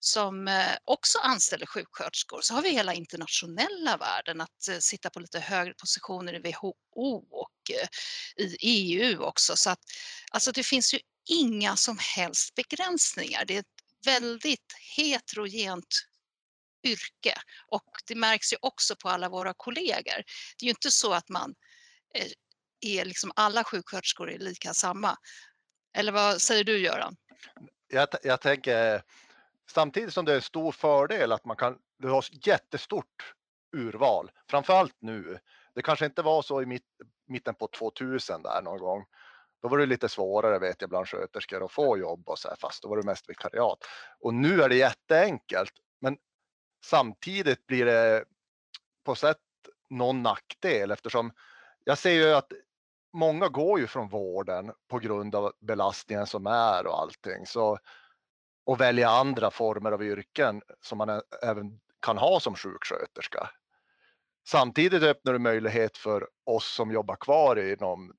som 0.00 0.48
eh, 0.48 0.76
också 0.84 1.18
anställer 1.18 1.66
sjuksköterskor. 1.66 2.40
Så 2.40 2.54
har 2.54 2.62
vi 2.62 2.70
hela 2.70 2.94
internationella 2.94 3.96
världen, 3.96 4.40
att 4.40 4.68
eh, 4.70 4.78
sitta 4.78 5.10
på 5.10 5.20
lite 5.20 5.40
högre 5.40 5.74
positioner 5.74 6.34
i 6.34 6.38
WHO 6.38 7.26
och 7.30 7.70
eh, 7.70 7.88
i 8.36 8.56
EU 8.60 9.22
också. 9.22 9.56
Så 9.56 9.70
att, 9.70 9.80
alltså 10.30 10.52
det 10.52 10.62
finns 10.62 10.94
ju 10.94 10.98
inga 11.28 11.76
som 11.76 11.98
helst 12.16 12.54
begränsningar. 12.54 13.44
Det 13.44 13.54
är 13.54 13.60
ett 13.60 13.66
väldigt 14.04 14.74
heterogent 14.96 16.06
yrke 16.86 17.34
och 17.68 17.90
det 18.06 18.14
märks 18.14 18.52
ju 18.52 18.56
också 18.60 18.96
på 18.96 19.08
alla 19.08 19.28
våra 19.28 19.54
kollegor. 19.56 20.22
Det 20.58 20.62
är 20.62 20.66
ju 20.66 20.70
inte 20.70 20.90
så 20.90 21.12
att 21.12 21.28
man 21.28 21.54
är 22.80 23.04
liksom 23.04 23.32
alla 23.36 23.64
sjuksköterskor 23.64 24.30
är 24.30 24.38
lika 24.38 24.74
samma. 24.74 25.16
Eller 25.96 26.12
vad 26.12 26.42
säger 26.42 26.64
du 26.64 26.78
Göran? 26.78 27.16
Jag, 27.88 28.08
jag 28.22 28.40
tänker 28.40 29.02
samtidigt 29.70 30.14
som 30.14 30.24
det 30.24 30.32
är 30.32 30.36
en 30.36 30.42
stor 30.42 30.72
fördel 30.72 31.32
att 31.32 31.44
man 31.44 31.56
kan, 31.56 31.78
du 31.98 32.08
har 32.08 32.24
jättestort 32.46 33.34
urval, 33.76 34.30
framförallt 34.50 34.96
nu. 34.98 35.38
Det 35.74 35.82
kanske 35.82 36.06
inte 36.06 36.22
var 36.22 36.42
så 36.42 36.62
i 36.62 36.66
mitt, 36.66 36.86
mitten 37.26 37.54
på 37.54 37.68
2000 37.78 38.42
där 38.42 38.62
någon 38.62 38.78
gång. 38.78 39.04
Då 39.62 39.68
var 39.68 39.78
det 39.78 39.86
lite 39.86 40.08
svårare 40.08 40.58
vet 40.58 40.80
jag 40.80 40.90
bland 40.90 41.08
sköterskor 41.08 41.64
att 41.64 41.72
få 41.72 41.98
jobb 41.98 42.28
och 42.28 42.38
så 42.38 42.48
här, 42.48 42.56
fast 42.56 42.82
då 42.82 42.88
var 42.88 42.96
det 42.96 43.06
mest 43.06 43.28
vikariat. 43.28 43.78
Och 44.20 44.34
nu 44.34 44.62
är 44.62 44.68
det 44.68 44.76
jätteenkelt, 44.76 45.72
men 46.00 46.18
samtidigt 46.84 47.66
blir 47.66 47.86
det 47.86 48.24
på 49.04 49.14
sätt 49.14 49.38
någon 49.90 50.22
nackdel 50.22 50.90
eftersom 50.90 51.32
jag 51.84 51.98
ser 51.98 52.10
ju 52.10 52.34
att 52.34 52.52
många 53.12 53.48
går 53.48 53.80
ju 53.80 53.86
från 53.86 54.08
vården 54.08 54.72
på 54.88 54.98
grund 54.98 55.34
av 55.34 55.52
belastningen 55.60 56.26
som 56.26 56.46
är 56.46 56.86
och 56.86 57.00
allting. 57.00 57.46
Så, 57.46 57.78
och 58.66 58.80
välja 58.80 59.08
andra 59.08 59.50
former 59.50 59.92
av 59.92 60.02
yrken 60.02 60.62
som 60.80 60.98
man 60.98 61.22
även 61.42 61.80
kan 62.00 62.18
ha 62.18 62.40
som 62.40 62.54
sjuksköterska. 62.54 63.50
Samtidigt 64.48 65.02
öppnar 65.02 65.32
det 65.32 65.38
möjlighet 65.38 65.96
för 65.96 66.28
oss 66.44 66.74
som 66.74 66.90
jobbar 66.90 67.16
kvar 67.16 67.56
inom 67.56 68.12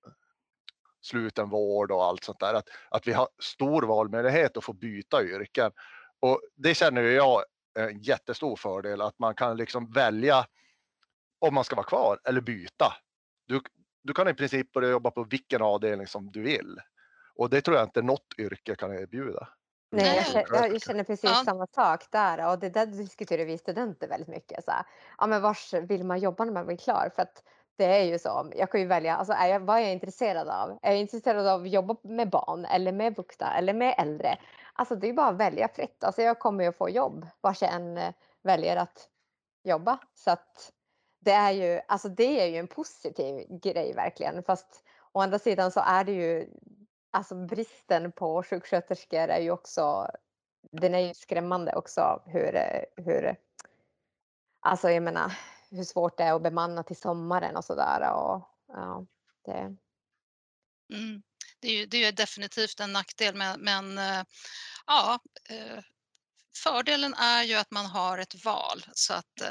sluten 1.01 1.49
vård 1.49 1.91
och 1.91 2.03
allt 2.03 2.23
sånt 2.23 2.39
där, 2.39 2.53
att, 2.53 2.69
att 2.89 3.07
vi 3.07 3.13
har 3.13 3.27
stor 3.39 3.83
valmöjlighet 3.83 4.57
att 4.57 4.63
få 4.63 4.73
byta 4.73 5.23
yrken. 5.23 5.71
Och 6.19 6.41
det 6.55 6.73
känner 6.73 7.01
jag 7.01 7.43
är 7.79 7.89
en 7.89 8.01
jättestor 8.01 8.55
fördel, 8.55 9.01
att 9.01 9.19
man 9.19 9.35
kan 9.35 9.57
liksom 9.57 9.91
välja 9.91 10.45
om 11.39 11.53
man 11.53 11.63
ska 11.63 11.75
vara 11.75 11.87
kvar 11.87 12.19
eller 12.23 12.41
byta. 12.41 12.93
Du, 13.45 13.61
du 14.03 14.13
kan 14.13 14.27
i 14.27 14.33
princip 14.33 14.71
börja 14.71 14.89
jobba 14.89 15.11
på 15.11 15.23
vilken 15.23 15.61
avdelning 15.61 16.07
som 16.07 16.31
du 16.31 16.41
vill. 16.41 16.79
Och 17.35 17.49
det 17.49 17.61
tror 17.61 17.77
jag 17.77 17.85
inte 17.85 18.01
något 18.01 18.33
yrke 18.37 18.75
kan 18.75 18.93
erbjuda. 18.93 19.47
Nej, 19.89 20.15
jag 20.15 20.25
känner, 20.25 20.67
jag 20.67 20.81
känner 20.81 21.03
precis 21.03 21.29
ja. 21.29 21.43
samma 21.45 21.67
sak 21.67 22.11
där 22.11 22.51
och 22.51 22.59
det 22.59 22.69
där 22.69 22.85
diskuterar 22.85 23.45
vi 23.45 23.57
studenter 23.57 24.07
väldigt 24.07 24.27
mycket. 24.27 24.65
Så 24.65 24.71
här, 24.71 24.83
ja, 25.17 25.27
men 25.27 25.41
vars 25.41 25.73
vill 25.73 26.03
man 26.03 26.19
jobba 26.19 26.45
när 26.45 26.53
man 26.53 26.65
blir 26.65 26.77
klar? 26.77 27.11
För 27.15 27.21
att 27.21 27.43
det 27.77 27.85
är 27.85 28.03
ju 28.03 28.19
så, 28.19 28.51
jag 28.55 28.71
kan 28.71 28.81
ju 28.81 28.87
välja, 28.87 29.15
alltså 29.15 29.33
är 29.33 29.47
jag, 29.47 29.59
vad 29.59 29.77
är 29.77 29.81
jag 29.81 29.91
intresserad 29.91 30.47
av? 30.47 30.79
Är 30.81 30.91
jag 30.91 30.99
intresserad 30.99 31.47
av 31.47 31.61
att 31.61 31.69
jobba 31.69 31.95
med 32.03 32.29
barn 32.29 32.65
eller 32.65 32.91
med 32.91 33.15
vuxna 33.15 33.57
eller 33.57 33.73
med 33.73 33.95
äldre? 33.97 34.37
Alltså 34.73 34.95
det 34.95 35.09
är 35.09 35.13
bara 35.13 35.27
att 35.27 35.37
välja 35.37 35.67
fritt. 35.67 36.03
Alltså 36.03 36.21
jag 36.21 36.39
kommer 36.39 36.63
ju 36.63 36.69
att 36.69 36.77
få 36.77 36.89
jobb 36.89 37.27
vars 37.41 37.61
jag 37.61 37.73
än 37.73 37.97
eh, 37.97 38.13
väljer 38.43 38.75
att 38.75 39.09
jobba. 39.63 39.99
Så 40.15 40.31
att 40.31 40.71
det 41.19 41.31
är 41.31 41.51
ju, 41.51 41.81
alltså 41.87 42.09
det 42.09 42.41
är 42.41 42.45
ju 42.45 42.57
en 42.57 42.67
positiv 42.67 43.59
grej 43.61 43.93
verkligen. 43.93 44.43
Fast 44.43 44.83
å 45.11 45.21
andra 45.21 45.39
sidan 45.39 45.71
så 45.71 45.79
är 45.79 46.03
det 46.03 46.11
ju, 46.11 46.49
alltså 47.11 47.35
bristen 47.35 48.11
på 48.11 48.43
sjuksköterskor 48.43 49.27
är 49.27 49.39
ju 49.39 49.51
också, 49.51 50.07
den 50.71 50.95
är 50.95 50.99
ju 50.99 51.13
skrämmande 51.13 51.75
också 51.75 52.23
hur, 52.25 52.55
eh, 52.55 52.81
hur, 52.95 53.35
alltså 54.59 54.89
jag 54.89 55.03
menar 55.03 55.39
hur 55.69 55.83
svårt 55.83 56.17
det 56.17 56.23
är 56.23 56.33
att 56.33 56.43
bemanna 56.43 56.83
till 56.83 56.99
sommaren 56.99 57.57
och 57.57 57.65
sådär. 57.65 57.99
ja, 58.01 59.05
det... 59.45 59.75
Mm. 60.93 61.23
Det 61.59 61.67
är, 61.67 61.79
ju, 61.79 61.85
det 61.85 61.97
är 61.97 62.11
definitivt 62.11 62.79
en 62.79 62.93
nackdel 62.93 63.35
men, 63.35 63.59
men 63.59 63.97
eh, 63.97 64.23
ja, 64.85 65.19
eh, 65.49 65.83
Fördelen 66.63 67.13
är 67.13 67.43
ju 67.43 67.55
att 67.55 67.71
man 67.71 67.85
har 67.85 68.17
ett 68.17 68.45
val 68.45 68.85
så 68.93 69.13
att, 69.13 69.41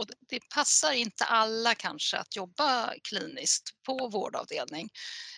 och 0.00 0.06
det 0.28 0.48
passar 0.48 0.92
inte 0.92 1.24
alla 1.24 1.74
kanske 1.74 2.18
att 2.18 2.36
jobba 2.36 2.94
kliniskt 3.02 3.82
på 3.86 4.08
vårdavdelning. 4.08 4.90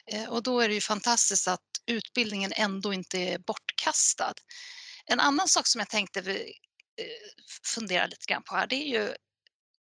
Eh, 0.06 0.28
och 0.28 0.42
då 0.42 0.60
är 0.60 0.68
det 0.68 0.74
ju 0.74 0.80
fantastiskt 0.80 1.48
att 1.48 1.60
utbildningen 1.86 2.52
ändå 2.56 2.92
inte 2.92 3.18
är 3.18 3.38
bortkastad. 3.38 4.34
En 5.06 5.20
annan 5.20 5.48
sak 5.48 5.66
som 5.66 5.78
jag 5.78 5.88
tänkte 5.88 6.20
vi 6.20 6.54
eh, 7.00 7.06
fundera 7.74 8.06
lite 8.06 8.26
grann 8.28 8.42
på 8.42 8.54
här, 8.54 8.66
det 8.66 8.76
är 8.76 8.88
ju 8.88 9.14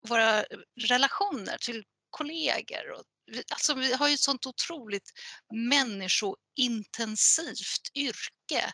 våra 0.08 0.44
relationer 0.80 1.58
till 1.58 1.84
kollegor. 2.10 2.90
Och, 2.90 3.04
alltså 3.50 3.74
vi 3.74 3.92
har 3.92 4.08
ju 4.08 4.14
ett 4.14 4.20
sånt 4.20 4.46
otroligt 4.46 5.10
människointensivt 5.54 7.90
yrke. 7.94 8.72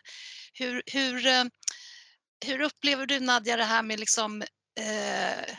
Hur, 0.53 0.83
hur 0.85 1.27
eh, 1.27 1.43
hur 2.45 2.61
upplever 2.61 3.05
du 3.05 3.19
Nadja 3.19 3.57
det 3.57 3.63
här 3.63 3.83
med 3.83 3.99
liksom, 3.99 4.41
eh, 4.79 5.55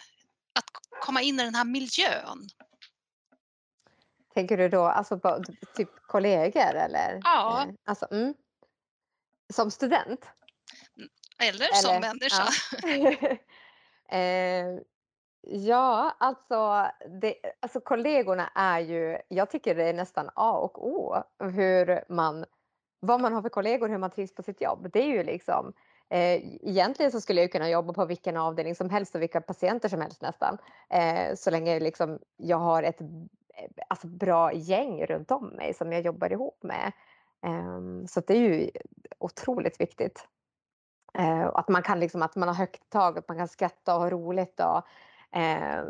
att 0.52 0.64
komma 1.00 1.22
in 1.22 1.40
i 1.40 1.44
den 1.44 1.54
här 1.54 1.64
miljön? 1.64 2.48
Tänker 4.34 4.56
du 4.56 4.68
då 4.68 4.82
alltså 4.84 5.18
på 5.18 5.42
typ 5.76 5.88
kollegor 6.06 6.74
eller? 6.74 7.20
Ja. 7.24 7.62
Eh, 7.62 7.74
alltså, 7.84 8.06
mm. 8.10 8.34
Som 9.52 9.70
student? 9.70 10.28
Mm, 10.96 11.08
eller, 11.38 11.64
eller 11.64 11.74
som 11.74 12.00
människa. 12.00 12.48
Ja. 12.82 13.36
eh, 14.18 14.66
ja, 15.40 16.16
alltså, 16.18 16.90
det, 17.20 17.34
alltså 17.60 17.80
kollegorna 17.80 18.48
är 18.54 18.80
ju, 18.80 19.18
jag 19.28 19.50
tycker 19.50 19.74
det 19.74 19.84
är 19.84 19.94
nästan 19.94 20.30
A 20.34 20.52
och 20.52 20.86
O 20.88 21.22
hur 21.38 22.12
man, 22.12 22.44
vad 23.00 23.20
man 23.20 23.32
har 23.32 23.42
för 23.42 23.48
kollegor, 23.48 23.88
hur 23.88 23.98
man 23.98 24.10
trivs 24.10 24.34
på 24.34 24.42
sitt 24.42 24.60
jobb. 24.60 24.90
Det 24.92 25.02
är 25.02 25.08
ju 25.08 25.22
liksom 25.22 25.72
Eh, 26.12 26.42
egentligen 26.62 27.12
så 27.12 27.20
skulle 27.20 27.40
jag 27.40 27.52
kunna 27.52 27.70
jobba 27.70 27.92
på 27.92 28.04
vilken 28.04 28.36
avdelning 28.36 28.74
som 28.74 28.90
helst 28.90 29.14
och 29.14 29.22
vilka 29.22 29.40
patienter 29.40 29.88
som 29.88 30.00
helst 30.00 30.22
nästan. 30.22 30.58
Eh, 30.90 31.34
så 31.34 31.50
länge 31.50 31.80
liksom 31.80 32.18
jag 32.36 32.58
har 32.58 32.82
ett 32.82 33.00
eh, 33.00 33.06
alltså, 33.88 34.06
bra 34.06 34.52
gäng 34.52 35.06
runt 35.06 35.30
om 35.30 35.46
mig 35.46 35.74
som 35.74 35.92
jag 35.92 36.02
jobbar 36.02 36.32
ihop 36.32 36.62
med. 36.62 36.92
Ehm, 37.46 38.06
så 38.06 38.20
det 38.20 38.34
är 38.34 38.38
ju 38.38 38.70
otroligt 39.18 39.80
viktigt. 39.80 40.28
Att 41.54 41.68
man 41.68 41.82
kan 41.82 42.00
liksom, 42.00 42.22
att 42.22 42.36
man 42.36 42.48
har 42.48 42.54
högt 42.54 42.90
tag, 42.90 43.18
att 43.18 43.28
man 43.28 43.38
kan 43.38 43.48
skratta 43.48 43.94
och 43.94 44.00
ha 44.00 44.10
roligt. 44.10 44.60
Och, 44.60 44.82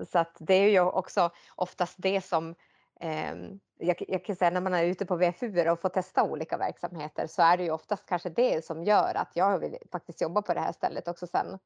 så 0.09 0.19
att 0.19 0.37
det 0.39 0.55
är 0.55 0.69
ju 0.69 0.81
också 0.81 1.31
oftast 1.55 1.95
det 1.99 2.21
som 2.21 2.55
Ehm, 3.05 3.61
jag, 3.79 4.05
jag, 4.09 4.25
kan 4.25 4.37
säga 4.37 4.51
när 4.51 4.61
man 4.61 4.75
är 4.75 4.85
ute 4.85 5.07
på 5.07 5.17
VFU 5.17 5.71
och 5.71 5.81
får 5.81 5.89
testa 5.89 6.23
olika 6.23 6.57
verksamheter 6.57 7.27
så 7.27 7.43
är 7.43 7.57
det 7.57 7.65
ju 7.65 7.71
oftast 7.71 8.07
kanske 8.07 8.31
det 8.31 8.65
som 8.65 8.85
gör 8.85 9.15
att 9.15 9.31
jag 9.35 9.59
vill 9.59 9.77
faktiskt 9.93 10.21
jobba 10.21 10.43
på 10.43 10.55
det 10.55 10.61
här 10.61 10.73
stället 10.73 11.09
också 11.09 11.27
sen 11.27 11.59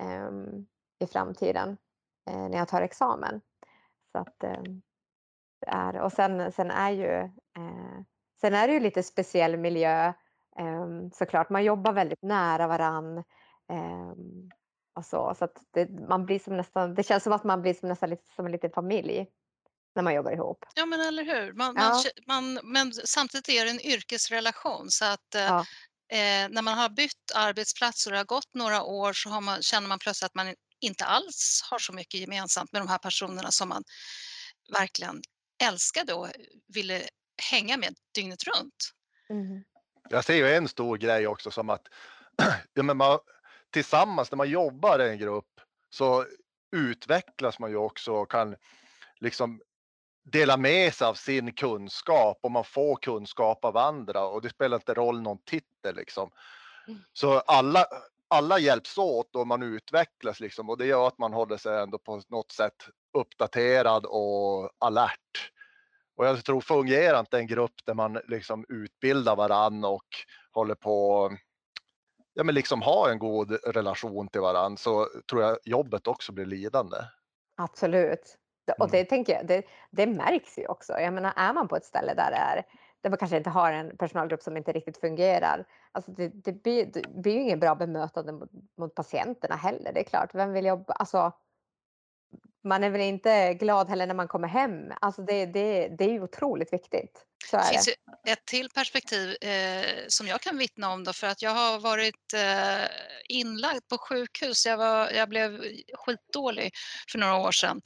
ehm, 0.00 0.66
i 0.98 1.06
framtiden 1.06 1.76
eh, 2.30 2.48
när 2.48 2.58
jag 2.58 2.68
tar 2.68 2.82
examen. 2.82 3.40
Så 4.12 4.18
att, 4.18 4.44
ehm, 4.44 4.82
är, 5.66 6.00
och 6.00 6.12
sen, 6.12 6.52
sen, 6.52 6.70
är 6.70 6.90
ju, 6.90 7.16
eh, 7.56 8.00
sen 8.40 8.54
är 8.54 8.68
det 8.68 8.74
ju 8.74 8.80
lite 8.80 9.02
speciell 9.02 9.56
miljö 9.56 10.12
såklart. 11.12 11.50
Man 11.50 11.64
jobbar 11.64 11.92
väldigt 11.92 12.22
nära 12.22 12.66
varann. 12.66 13.24
och 14.94 15.04
så 15.04 15.34
så 15.34 15.44
att 15.44 15.62
det, 15.70 15.90
man 16.08 16.26
blir 16.26 16.38
som 16.38 16.56
nästan, 16.56 16.94
det 16.94 17.02
känns 17.02 17.22
som 17.22 17.32
att 17.32 17.44
man 17.44 17.62
blir 17.62 17.74
som 17.74 17.88
nästan 17.88 18.10
lite 18.10 18.34
som 18.34 18.46
en 18.46 18.52
liten 18.52 18.70
familj 18.70 19.28
när 19.94 20.02
man 20.02 20.14
jobbar 20.14 20.32
ihop. 20.32 20.64
Ja 20.74 20.86
men 20.86 21.00
eller 21.00 21.24
hur. 21.24 21.52
Man, 21.52 21.74
ja. 21.76 22.02
man, 22.26 22.54
man, 22.54 22.72
men 22.72 22.92
samtidigt 22.92 23.48
är 23.48 23.64
det 23.64 23.70
en 23.70 23.80
yrkesrelation 23.80 24.90
så 24.90 25.04
att 25.04 25.34
eh, 25.34 25.42
ja. 25.42 25.66
eh, 26.08 26.48
när 26.50 26.62
man 26.62 26.78
har 26.78 26.88
bytt 26.88 27.32
arbetsplats 27.34 28.06
och 28.06 28.12
det 28.12 28.18
har 28.18 28.24
gått 28.24 28.54
några 28.54 28.82
år 28.82 29.12
så 29.12 29.40
man, 29.40 29.62
känner 29.62 29.88
man 29.88 29.98
plötsligt 29.98 30.26
att 30.26 30.34
man 30.34 30.54
inte 30.80 31.04
alls 31.04 31.60
har 31.70 31.78
så 31.78 31.92
mycket 31.92 32.20
gemensamt 32.20 32.72
med 32.72 32.82
de 32.82 32.88
här 32.88 32.98
personerna 32.98 33.50
som 33.50 33.68
man 33.68 33.84
verkligen 34.78 35.22
älskade 35.62 36.14
och 36.14 36.28
ville 36.74 37.02
hänga 37.50 37.76
med 37.76 37.94
dygnet 38.14 38.44
runt. 38.44 38.92
Mm. 39.30 39.64
Jag 40.08 40.24
ser 40.24 40.34
ju 40.34 40.54
en 40.54 40.68
stor 40.68 40.96
grej 40.96 41.26
också 41.26 41.50
som 41.50 41.70
att 41.70 41.88
ja, 42.74 42.82
men 42.82 42.96
man, 42.96 43.18
tillsammans 43.70 44.30
när 44.30 44.36
man 44.36 44.50
jobbar 44.50 44.98
i 44.98 45.08
en 45.08 45.18
grupp 45.18 45.60
så 45.90 46.26
utvecklas 46.76 47.58
man 47.58 47.70
ju 47.70 47.76
också 47.76 48.12
och 48.12 48.30
kan 48.30 48.56
liksom 49.20 49.60
dela 50.22 50.56
med 50.56 50.94
sig 50.94 51.06
av 51.06 51.14
sin 51.14 51.52
kunskap 51.52 52.38
och 52.42 52.50
man 52.50 52.64
får 52.64 52.96
kunskap 52.96 53.64
av 53.64 53.76
andra 53.76 54.26
och 54.26 54.42
det 54.42 54.50
spelar 54.50 54.76
inte 54.76 54.94
roll 54.94 55.22
någon 55.22 55.38
titel 55.38 55.96
liksom. 55.96 56.30
Mm. 56.88 57.00
Så 57.12 57.38
alla, 57.38 57.86
alla 58.28 58.58
hjälps 58.58 58.98
åt 58.98 59.36
och 59.36 59.46
man 59.46 59.62
utvecklas 59.62 60.40
liksom 60.40 60.70
och 60.70 60.78
det 60.78 60.86
gör 60.86 61.06
att 61.06 61.18
man 61.18 61.32
håller 61.32 61.56
sig 61.56 61.82
ändå 61.82 61.98
på 61.98 62.22
något 62.28 62.52
sätt 62.52 62.88
uppdaterad 63.18 64.06
och 64.06 64.70
alert. 64.78 65.52
Och 66.16 66.26
jag 66.26 66.44
tror 66.44 66.60
fungerar 66.60 67.20
inte 67.20 67.38
en 67.38 67.46
grupp 67.46 67.74
där 67.84 67.94
man 67.94 68.20
liksom 68.28 68.64
utbildar 68.68 69.36
varann 69.36 69.84
och 69.84 70.06
håller 70.52 70.74
på 70.74 71.30
ja, 72.34 72.44
men 72.44 72.54
liksom 72.54 72.82
ha 72.82 73.10
en 73.10 73.18
god 73.18 73.58
relation 73.66 74.28
till 74.28 74.40
varandra 74.40 74.76
så 74.76 75.08
tror 75.30 75.42
jag 75.42 75.58
jobbet 75.64 76.06
också 76.06 76.32
blir 76.32 76.46
lidande. 76.46 76.96
Absolut. 77.56 78.38
Och 78.78 78.84
Mm. 78.84 78.90
det 78.90 79.04
tänker 79.04 79.32
jag, 79.32 79.46
det 79.46 79.62
det 79.90 80.06
märks 80.06 80.58
ju 80.58 80.66
också. 80.66 80.92
Jag 81.00 81.12
menar, 81.14 81.32
är 81.36 81.52
man 81.52 81.68
på 81.68 81.76
ett 81.76 81.84
ställe 81.84 82.14
där 82.14 82.30
det 82.30 82.36
är 82.36 82.62
där 83.00 83.10
man 83.10 83.18
kanske 83.18 83.36
inte 83.36 83.50
har 83.50 83.72
en 83.72 83.96
personalgrupp 83.96 84.42
som 84.42 84.56
inte 84.56 84.72
riktigt 84.72 85.00
fungerar, 85.00 85.64
alltså 85.92 86.10
det 86.10 86.28
det 86.28 86.52
blir 86.62 86.86
det 86.86 87.02
blir 87.08 87.32
ju 87.32 87.40
inget 87.40 87.60
bra 87.60 87.74
bemötande 87.74 88.32
mot 88.32 88.50
mot 88.78 88.94
patienterna 88.94 89.56
heller. 89.56 89.92
Det 89.92 90.00
är 90.00 90.04
klart, 90.04 90.34
vem 90.34 90.52
vill 90.52 90.64
jobba 90.66 90.92
alltså 90.92 91.32
man 92.64 92.84
är 92.84 92.90
väl 92.90 93.00
inte 93.00 93.54
glad 93.54 93.88
heller 93.88 94.06
när 94.06 94.14
man 94.14 94.28
kommer 94.28 94.48
hem. 94.48 94.92
Alltså 95.00 95.22
det 95.22 95.46
det 95.46 95.88
det 95.88 96.04
är 96.04 96.08
ju 96.12 96.22
otroligt 96.22 96.72
viktigt. 96.72 97.24
Så 97.50 97.56
Det 97.56 97.62
finns 97.64 97.88
det. 98.24 98.32
ett 98.32 98.44
till 98.44 98.68
perspektiv 98.70 99.36
eh, 99.40 99.84
som 100.08 100.26
jag 100.26 100.40
kan 100.40 100.58
vittna 100.58 100.92
om 100.92 101.04
då, 101.04 101.12
för 101.12 101.26
att 101.26 101.42
jag 101.42 101.50
har 101.50 101.78
varit 101.78 102.32
eh, 102.34 102.86
inlagd 103.28 103.88
på 103.88 103.98
sjukhus. 103.98 104.66
Jag, 104.66 104.76
var, 104.76 105.10
jag 105.10 105.28
blev 105.28 105.62
skitdålig 105.94 106.72
för 107.12 107.18
några 107.18 107.36
år 107.36 107.52
sedan 107.52 107.80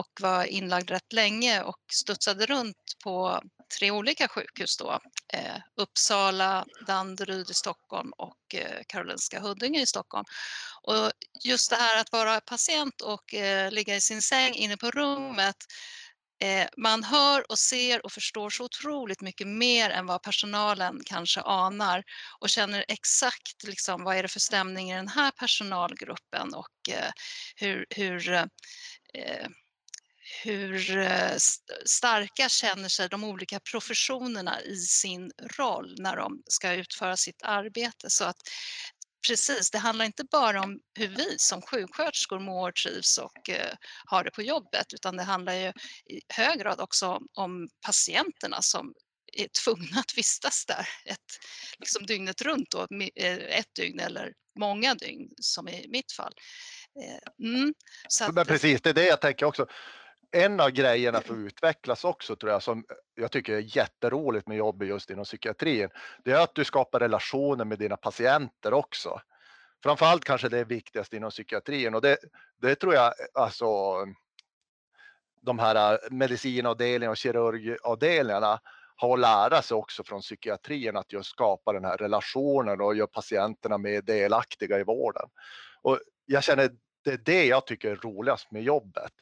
och 0.00 0.20
var 0.20 0.44
inlagd 0.44 0.90
rätt 0.90 1.12
länge 1.12 1.62
och 1.62 1.80
studsade 1.92 2.46
runt 2.46 2.76
på 3.04 3.42
tre 3.78 3.90
olika 3.90 4.28
sjukhus 4.28 4.76
då. 4.76 5.00
Eh, 5.32 5.56
Uppsala, 5.76 6.66
Danderyd 6.86 7.50
i 7.50 7.54
Stockholm 7.54 8.12
och 8.16 8.54
eh, 8.54 8.82
Karolinska 8.88 9.40
Huddinge 9.40 9.80
i 9.80 9.86
Stockholm. 9.86 10.24
Och 10.82 11.12
just 11.44 11.70
det 11.70 11.76
här 11.76 12.00
att 12.00 12.12
vara 12.12 12.40
patient 12.40 13.00
och 13.00 13.34
eh, 13.34 13.70
ligga 13.70 13.96
i 13.96 14.00
sin 14.00 14.22
säng 14.22 14.54
inne 14.54 14.76
på 14.76 14.90
rummet 14.90 15.56
eh, 16.42 16.68
man 16.76 17.04
hör 17.04 17.50
och 17.50 17.58
ser 17.58 18.04
och 18.04 18.12
förstår 18.12 18.50
så 18.50 18.64
otroligt 18.64 19.20
mycket 19.20 19.46
mer 19.46 19.90
än 19.90 20.06
vad 20.06 20.22
personalen 20.22 21.00
kanske 21.06 21.40
anar 21.40 22.04
och 22.40 22.48
känner 22.48 22.84
exakt 22.88 23.64
liksom, 23.64 24.04
vad 24.04 24.16
är 24.16 24.22
det 24.22 24.28
för 24.28 24.40
stämning 24.40 24.90
i 24.90 24.96
den 24.96 25.08
här 25.08 25.30
personalgruppen 25.30 26.54
och 26.54 26.88
eh, 26.90 27.10
hur, 27.56 27.86
hur, 27.90 28.32
eh, 29.14 29.46
hur 30.42 30.98
eh, 30.98 31.32
st- 31.32 31.74
starka 31.86 32.48
känner 32.48 32.88
sig 32.88 33.08
de 33.08 33.24
olika 33.24 33.60
professionerna 33.60 34.62
i 34.62 34.76
sin 34.76 35.30
roll 35.58 35.94
när 35.98 36.16
de 36.16 36.42
ska 36.46 36.72
utföra 36.72 37.16
sitt 37.16 37.42
arbete. 37.42 38.10
Så 38.10 38.24
att 38.24 38.36
Precis, 39.28 39.70
det 39.70 39.78
handlar 39.78 40.04
inte 40.04 40.24
bara 40.24 40.62
om 40.62 40.80
hur 40.98 41.08
vi 41.08 41.38
som 41.38 41.62
sjuksköterskor 41.62 42.38
mår, 42.38 42.72
trivs 42.72 43.18
och 43.18 43.50
eh, 43.50 43.74
har 44.04 44.24
det 44.24 44.30
på 44.30 44.42
jobbet, 44.42 44.86
utan 44.94 45.16
det 45.16 45.22
handlar 45.22 45.54
ju 45.54 45.68
i 46.06 46.20
hög 46.28 46.58
grad 46.58 46.80
också 46.80 47.06
om, 47.06 47.26
om 47.34 47.68
patienterna 47.86 48.62
som 48.62 48.94
är 49.32 49.48
tvungna 49.64 50.00
att 50.00 50.18
vistas 50.18 50.66
där 50.66 50.88
ett, 51.04 51.18
liksom 51.78 52.06
dygnet 52.06 52.42
runt, 52.42 52.70
då, 52.70 52.86
eh, 53.16 53.58
ett 53.58 53.74
dygn 53.76 54.00
eller 54.00 54.32
många 54.58 54.94
dygn 54.94 55.28
som 55.40 55.68
i 55.68 55.86
mitt 55.88 56.12
fall. 56.12 56.32
Mm, 57.42 57.74
att, 58.20 58.34
Men 58.34 58.46
precis, 58.46 58.82
det 58.82 58.90
är 58.90 58.94
det 58.94 59.06
jag 59.06 59.20
tänker 59.20 59.46
också. 59.46 59.66
En 60.32 60.60
av 60.60 60.70
grejerna 60.70 61.20
för 61.20 61.34
att 61.34 61.38
utvecklas 61.38 62.04
också 62.04 62.36
tror 62.36 62.52
jag 62.52 62.62
som 62.62 62.84
jag 63.14 63.30
tycker 63.30 63.54
är 63.54 63.76
jätteroligt 63.76 64.48
med 64.48 64.56
jobbet 64.56 64.88
just 64.88 65.10
inom 65.10 65.24
psykiatrin. 65.24 65.88
Det 66.24 66.32
är 66.32 66.42
att 66.42 66.54
du 66.54 66.64
skapar 66.64 67.00
relationer 67.00 67.64
med 67.64 67.78
dina 67.78 67.96
patienter 67.96 68.72
också. 68.72 69.20
Framförallt 69.82 70.24
kanske 70.24 70.48
det 70.48 70.58
är 70.58 70.64
viktigast 70.64 71.12
inom 71.12 71.30
psykiatrin 71.30 71.94
och 71.94 72.00
det, 72.00 72.18
det 72.60 72.74
tror 72.74 72.94
jag 72.94 73.12
alltså 73.34 73.68
de 75.42 75.58
här 75.58 75.98
medicinavdelningarna 76.10 77.10
och 77.10 77.16
kirurgavdelningarna 77.16 78.60
har 78.96 79.14
att 79.14 79.20
lära 79.20 79.62
sig 79.62 79.74
också 79.74 80.04
från 80.04 80.20
psykiatrin 80.20 80.96
att 80.96 81.12
just 81.12 81.30
skapa 81.30 81.72
den 81.72 81.84
här 81.84 81.96
relationen 81.96 82.80
och 82.80 82.94
göra 82.94 83.06
patienterna 83.06 83.78
mer 83.78 84.02
delaktiga 84.02 84.78
i 84.78 84.84
vården. 84.84 85.28
Och 85.82 85.98
jag 86.26 86.44
känner 86.44 86.70
det 87.04 87.10
är 87.10 87.18
det 87.18 87.46
jag 87.46 87.66
tycker 87.66 87.90
är 87.90 87.96
roligast 87.96 88.50
med 88.50 88.62
jobbet. 88.62 89.12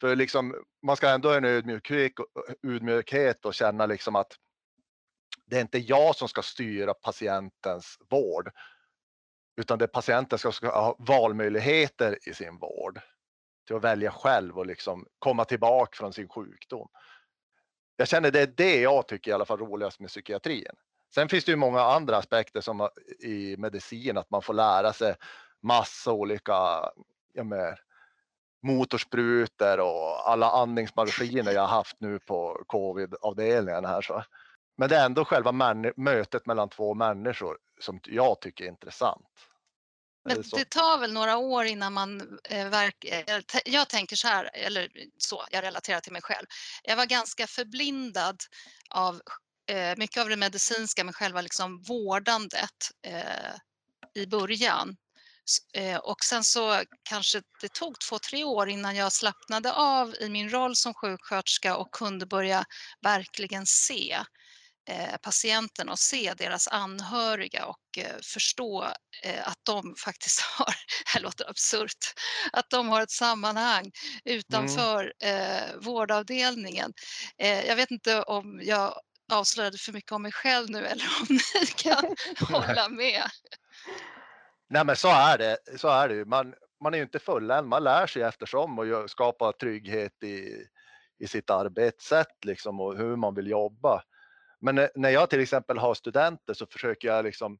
För 0.00 0.16
liksom, 0.16 0.64
man 0.82 0.96
ska 0.96 1.08
ändå 1.08 1.28
ha 1.28 1.36
en 1.36 1.44
ödmjukhet, 1.44 2.12
ödmjukhet 2.62 3.44
och 3.44 3.54
känna 3.54 3.86
liksom 3.86 4.16
att 4.16 4.32
det 5.46 5.56
är 5.56 5.60
inte 5.60 5.78
jag 5.78 6.16
som 6.16 6.28
ska 6.28 6.42
styra 6.42 6.94
patientens 6.94 7.98
vård, 8.10 8.50
utan 9.56 9.78
det 9.78 9.84
är 9.84 9.86
patienten 9.86 10.38
som 10.38 10.52
ska 10.52 10.80
ha 10.80 10.96
valmöjligheter 10.98 12.18
i 12.28 12.34
sin 12.34 12.58
vård 12.58 13.00
till 13.66 13.76
att 13.76 13.84
välja 13.84 14.10
själv 14.10 14.58
och 14.58 14.66
liksom 14.66 15.06
komma 15.18 15.44
tillbaka 15.44 15.96
från 15.96 16.12
sin 16.12 16.28
sjukdom. 16.28 16.88
Jag 17.96 18.08
känner 18.08 18.30
det 18.30 18.40
är 18.40 18.46
det 18.46 18.80
jag 18.80 19.08
tycker 19.08 19.30
i 19.30 19.34
alla 19.34 19.44
fall 19.44 19.58
roligast 19.58 20.00
med 20.00 20.08
psykiatrin. 20.08 20.74
Sen 21.14 21.28
finns 21.28 21.44
det 21.44 21.50
ju 21.50 21.56
många 21.56 21.80
andra 21.80 22.16
aspekter 22.16 22.60
som 22.60 22.88
i 23.18 23.56
medicin, 23.56 24.18
att 24.18 24.30
man 24.30 24.42
får 24.42 24.54
lära 24.54 24.92
sig 24.92 25.14
massa 25.62 26.12
olika 26.12 26.52
ja, 27.32 27.44
med, 27.44 27.78
motorsprutor 28.62 29.80
och 29.80 30.30
alla 30.30 30.50
andningsmaskiner 30.50 31.52
jag 31.52 31.66
haft 31.66 31.96
nu 32.00 32.18
på 32.18 32.64
covid-avdelningen 32.66 33.84
här. 33.84 34.02
Så. 34.02 34.24
Men 34.78 34.88
det 34.88 34.96
är 34.96 35.06
ändå 35.06 35.24
själva 35.24 35.74
mötet 35.96 36.46
mellan 36.46 36.68
två 36.68 36.94
människor 36.94 37.58
som 37.80 38.00
jag 38.04 38.40
tycker 38.40 38.64
är 38.64 38.68
intressant. 38.68 39.26
Men 40.24 40.44
så. 40.44 40.56
det 40.56 40.70
tar 40.70 40.98
väl 40.98 41.12
några 41.12 41.36
år 41.36 41.64
innan 41.64 41.92
man 41.92 42.38
eh, 42.44 42.68
verk, 42.68 43.04
eh, 43.04 43.40
Jag 43.64 43.88
tänker 43.88 44.16
så 44.16 44.28
här, 44.28 44.50
eller 44.52 44.88
så, 45.18 45.44
jag 45.50 45.62
relaterar 45.62 46.00
till 46.00 46.12
mig 46.12 46.22
själv. 46.22 46.46
Jag 46.82 46.96
var 46.96 47.06
ganska 47.06 47.46
förblindad 47.46 48.36
av 48.90 49.20
eh, 49.70 49.96
mycket 49.96 50.22
av 50.22 50.28
det 50.28 50.36
medicinska 50.36 51.04
med 51.04 51.16
själva 51.16 51.40
liksom 51.40 51.82
vårdandet 51.82 52.90
eh, 53.06 53.54
i 54.14 54.26
början. 54.26 54.96
Eh, 55.74 55.96
och 55.96 56.24
sen 56.24 56.44
så 56.44 56.82
kanske 57.02 57.42
det 57.60 57.72
tog 57.72 58.00
två, 58.00 58.18
tre 58.18 58.44
år 58.44 58.68
innan 58.68 58.96
jag 58.96 59.12
slappnade 59.12 59.72
av 59.72 60.14
i 60.20 60.28
min 60.28 60.50
roll 60.50 60.76
som 60.76 60.94
sjuksköterska 60.94 61.76
och 61.76 61.90
kunde 61.90 62.26
börja 62.26 62.64
verkligen 63.00 63.66
se 63.66 64.18
eh, 64.88 65.16
patienten 65.22 65.88
och 65.88 65.98
se 65.98 66.34
deras 66.34 66.68
anhöriga 66.68 67.66
och 67.66 67.98
eh, 67.98 68.16
förstå 68.22 68.82
att 69.42 69.58
de 69.62 69.94
faktiskt 70.04 70.40
har, 70.40 70.66
det 70.66 71.10
här 71.10 71.20
låter 71.20 71.50
absurt, 71.50 72.14
att 72.52 72.70
de 72.70 72.88
har 72.88 73.02
ett 73.02 73.10
sammanhang 73.10 73.90
utanför 74.24 75.12
eh, 75.22 75.76
vårdavdelningen. 75.80 76.92
Jag 77.36 77.76
vet 77.76 77.90
inte 77.90 78.22
om 78.22 78.60
jag 78.64 78.94
avslöjade 79.32 79.78
för 79.78 79.92
mycket 79.92 80.12
om 80.12 80.22
mig 80.22 80.32
själv 80.32 80.70
nu 80.70 80.86
eller 80.86 81.04
om 81.20 81.26
ni 81.28 81.66
kan 81.66 82.16
hålla 82.48 82.88
med. 82.88 83.22
Nej 84.70 84.84
men 84.84 84.96
så 84.96 85.08
är 85.08 85.38
det, 85.38 85.56
så 85.76 85.88
är 85.88 86.08
det 86.08 86.14
ju. 86.14 86.24
Man, 86.24 86.54
man 86.80 86.94
är 86.94 86.98
ju 86.98 87.04
inte 87.04 87.18
fulländ, 87.18 87.68
man 87.68 87.84
lär 87.84 88.06
sig 88.06 88.22
eftersom 88.22 88.78
och 88.78 89.10
skapar 89.10 89.52
trygghet 89.52 90.22
i, 90.22 90.66
i 91.18 91.26
sitt 91.26 91.50
arbetssätt 91.50 92.44
liksom 92.44 92.80
och 92.80 92.96
hur 92.96 93.16
man 93.16 93.34
vill 93.34 93.46
jobba. 93.46 94.02
Men 94.60 94.74
när- 94.74 94.90
när 94.94 95.10
jag 95.10 95.30
till 95.30 95.40
exempel 95.40 95.78
har 95.78 95.94
studenter 95.94 96.54
så 96.54 96.66
försöker 96.66 97.08
jag 97.08 97.24
liksom 97.24 97.58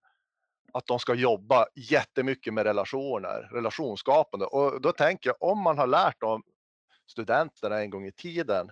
att 0.73 0.87
de 0.87 0.99
ska 0.99 1.15
jobba 1.15 1.67
jättemycket 1.75 2.55
med 2.55 2.65
relationer, 2.67 3.49
relationsskapande. 3.53 4.47
Och 4.47 4.81
då 4.81 4.93
tänker 4.93 5.31
jag 5.31 5.51
om 5.51 5.59
man 5.59 5.79
har 5.79 5.87
lärt 5.87 6.21
dem 6.21 6.43
studenterna 7.07 7.81
en 7.81 7.91
gång 7.91 8.07
i 8.07 8.13
tiden 8.13 8.71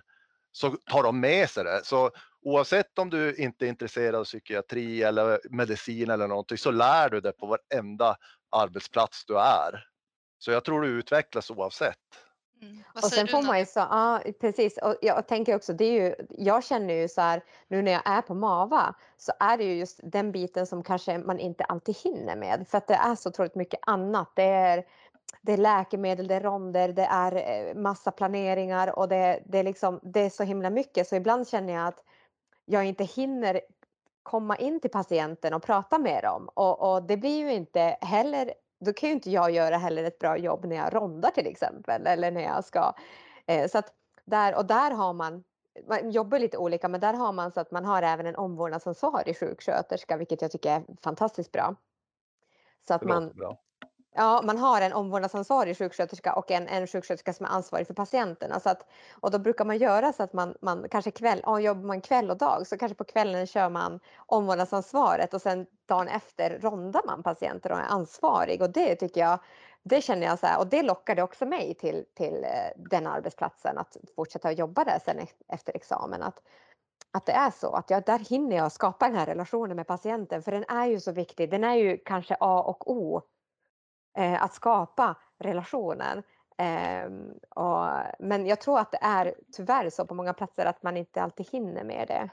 så 0.51 0.69
tar 0.69 1.03
de 1.03 1.19
med 1.19 1.49
sig 1.49 1.63
det. 1.63 1.81
Så 1.83 2.11
oavsett 2.41 2.99
om 2.99 3.09
du 3.09 3.35
inte 3.35 3.65
är 3.65 3.69
intresserad 3.69 4.15
av 4.15 4.23
psykiatri 4.23 5.03
eller 5.03 5.39
medicin 5.49 6.09
eller 6.09 6.27
någonting 6.27 6.57
så 6.57 6.71
lär 6.71 7.09
du 7.09 7.21
det 7.21 7.31
på 7.31 7.45
varenda 7.45 8.17
arbetsplats 8.49 9.25
du 9.25 9.39
är. 9.39 9.85
Så 10.37 10.51
jag 10.51 10.63
tror 10.63 10.81
du 10.81 10.87
utvecklas 10.87 11.51
oavsett. 11.51 11.97
Mm. 12.61 12.83
Och 12.95 13.03
sen 13.03 13.27
får 13.27 13.41
man 13.41 13.59
ju 13.59 13.65
så, 13.65 13.79
ja 13.79 14.21
precis. 14.41 14.77
Och 14.77 14.95
jag 15.01 15.27
tänker 15.27 15.55
också, 15.55 15.73
det 15.73 15.85
är 15.85 15.91
ju, 15.91 16.15
jag 16.29 16.63
känner 16.63 16.93
ju 16.93 17.07
så 17.07 17.21
här, 17.21 17.43
nu 17.67 17.81
när 17.81 17.91
jag 17.91 18.01
är 18.05 18.21
på 18.21 18.33
MAVA, 18.33 18.95
så 19.17 19.31
är 19.39 19.57
det 19.57 19.63
ju 19.63 19.73
just 19.73 19.99
den 20.03 20.31
biten 20.31 20.67
som 20.67 20.83
kanske 20.83 21.17
man 21.17 21.39
inte 21.39 21.63
alltid 21.63 21.97
hinner 21.97 22.35
med. 22.35 22.65
För 22.69 22.77
att 22.77 22.87
det 22.87 22.93
är 22.93 23.15
så 23.15 23.29
otroligt 23.29 23.55
mycket 23.55 23.79
annat. 23.83 24.31
Det 24.35 24.43
är, 24.43 24.85
det 25.41 25.53
är 25.53 25.57
läkemedel, 25.57 26.27
det 26.27 26.35
är 26.35 26.41
ronder, 26.41 26.89
det 26.89 27.05
är 27.05 27.35
eh, 27.35 27.75
massa 27.75 28.11
planeringar 28.11 28.99
och 28.99 29.07
det, 29.07 29.43
det, 29.45 29.57
är 29.57 29.63
liksom, 29.63 29.99
det 30.03 30.19
är 30.19 30.29
så 30.29 30.43
himla 30.43 30.69
mycket. 30.69 31.07
Så 31.07 31.15
ibland 31.15 31.47
känner 31.47 31.73
jag 31.73 31.87
att 31.87 32.03
jag 32.69 32.85
inte 32.85 33.03
hinner 33.03 33.61
komma 34.23 34.55
in 34.55 34.79
till 34.79 34.91
patienten 34.91 35.53
och 35.53 35.63
prata 35.63 35.97
med 35.97 36.23
dem. 36.23 36.49
Och, 36.53 36.93
och 36.93 37.03
det 37.03 37.17
blir 37.17 37.37
ju 37.37 37.53
inte 37.53 37.97
heller, 38.01 38.53
då 38.79 38.93
kan 38.93 39.09
ju 39.09 39.15
inte 39.15 39.31
jag 39.31 39.51
göra 39.51 39.77
heller 39.77 40.03
ett 40.03 40.19
bra 40.19 40.37
jobb 40.37 40.65
när 40.65 40.75
jag 40.75 40.95
rondar 40.95 41.29
till 41.29 41.47
exempel. 41.47 42.07
Eller 42.07 42.31
när 42.31 42.41
jag 42.41 42.65
ska. 42.65 42.93
Eh, 43.45 43.69
så 43.69 43.77
att 43.77 43.93
där, 44.25 44.57
och 44.57 44.65
där 44.65 44.91
har 44.91 45.13
man, 45.13 45.43
man 45.87 46.11
jobbar 46.11 46.39
lite 46.39 46.57
olika 46.57 46.87
men 46.87 46.99
där 46.99 47.13
har 47.13 47.31
man 47.31 47.51
så 47.51 47.59
att 47.59 47.71
man 47.71 47.85
har 47.85 48.01
även 48.01 48.25
en 48.25 48.35
omvårdnadsansvarig 48.35 49.39
sjuksköterska 49.39 50.17
vilket 50.17 50.41
jag 50.41 50.51
tycker 50.51 50.71
är 50.71 50.83
fantastiskt 51.03 51.51
bra. 51.51 51.75
Så 52.87 52.93
att 52.93 53.03
man, 53.03 53.29
bra. 53.29 53.57
Ja, 54.19 54.41
man 54.43 54.57
har 54.57 54.81
en 54.81 54.93
omvårdnadsansvarig 54.93 55.77
sjuksköterska 55.77 56.33
och 56.33 56.51
en, 56.51 56.67
en 56.67 56.87
sjuksköterska 56.87 57.33
som 57.33 57.45
är 57.45 57.49
ansvarig 57.49 57.87
för 57.87 57.93
patienterna. 57.93 58.59
Så 58.59 58.69
att, 58.69 58.87
och 59.11 59.31
då 59.31 59.39
brukar 59.39 59.65
man 59.65 59.77
göra 59.77 60.13
så 60.13 60.23
att 60.23 60.33
man, 60.33 60.55
man 60.61 60.89
kanske 60.91 61.11
kväll, 61.11 61.41
ja, 61.45 61.59
jobbar 61.59 61.83
man 61.83 62.01
kväll 62.01 62.29
och 62.29 62.37
dag 62.37 62.67
så 62.67 62.77
kanske 62.77 62.95
på 62.95 63.03
kvällen 63.03 63.47
kör 63.47 63.69
man 63.69 63.99
omvårdnadsansvaret 64.25 65.33
och 65.33 65.41
sen 65.41 65.65
dagen 65.85 66.07
efter 66.07 66.59
rondar 66.59 67.01
man 67.05 67.23
patienter 67.23 67.71
och 67.71 67.77
är 67.77 67.83
ansvarig. 67.83 68.61
Och 68.61 68.69
det 68.69 68.95
tycker 68.95 69.21
jag, 69.21 69.39
det 69.83 70.01
känner 70.01 70.27
jag 70.27 70.39
så 70.39 70.45
här, 70.45 70.59
och 70.59 70.67
det 70.67 70.83
lockade 70.83 71.23
också 71.23 71.45
mig 71.45 71.73
till, 71.73 72.05
till 72.13 72.43
eh, 72.43 72.81
den 72.89 73.07
arbetsplatsen 73.07 73.77
att 73.77 73.97
fortsätta 74.15 74.51
jobba 74.51 74.83
där 74.83 74.99
sen 75.05 75.19
e-, 75.19 75.27
efter 75.47 75.75
examen. 75.75 76.21
Att, 76.23 76.41
att 77.11 77.25
det 77.25 77.33
är 77.33 77.51
så 77.51 77.71
att 77.71 77.89
jag, 77.89 78.05
där 78.05 78.19
hinner 78.19 78.55
jag 78.55 78.71
skapa 78.71 79.07
den 79.07 79.17
här 79.17 79.25
relationen 79.25 79.75
med 79.75 79.87
patienten 79.87 80.43
för 80.43 80.51
den 80.51 80.65
är 80.67 80.85
ju 80.85 80.99
så 80.99 81.11
viktig. 81.11 81.51
Den 81.51 81.63
är 81.63 81.75
ju 81.75 81.97
kanske 81.97 82.37
A 82.39 82.61
och 82.61 82.91
O 82.91 83.21
eh, 84.17 84.43
att 84.43 84.53
skapa 84.53 85.15
relationen. 85.39 86.23
Eh, 86.57 87.11
och, 87.49 87.87
men 88.19 88.45
jag 88.45 88.61
tror 88.61 88.79
att 88.79 88.91
det 88.91 88.99
är 89.01 89.35
tyvärr 89.55 89.89
så 89.89 90.05
på 90.05 90.13
många 90.13 90.33
platser 90.33 90.65
att 90.65 90.83
man 90.83 90.97
inte 90.97 91.21
alltid 91.21 91.49
hinner 91.51 91.83
med 91.83 92.07
det. 92.07 92.29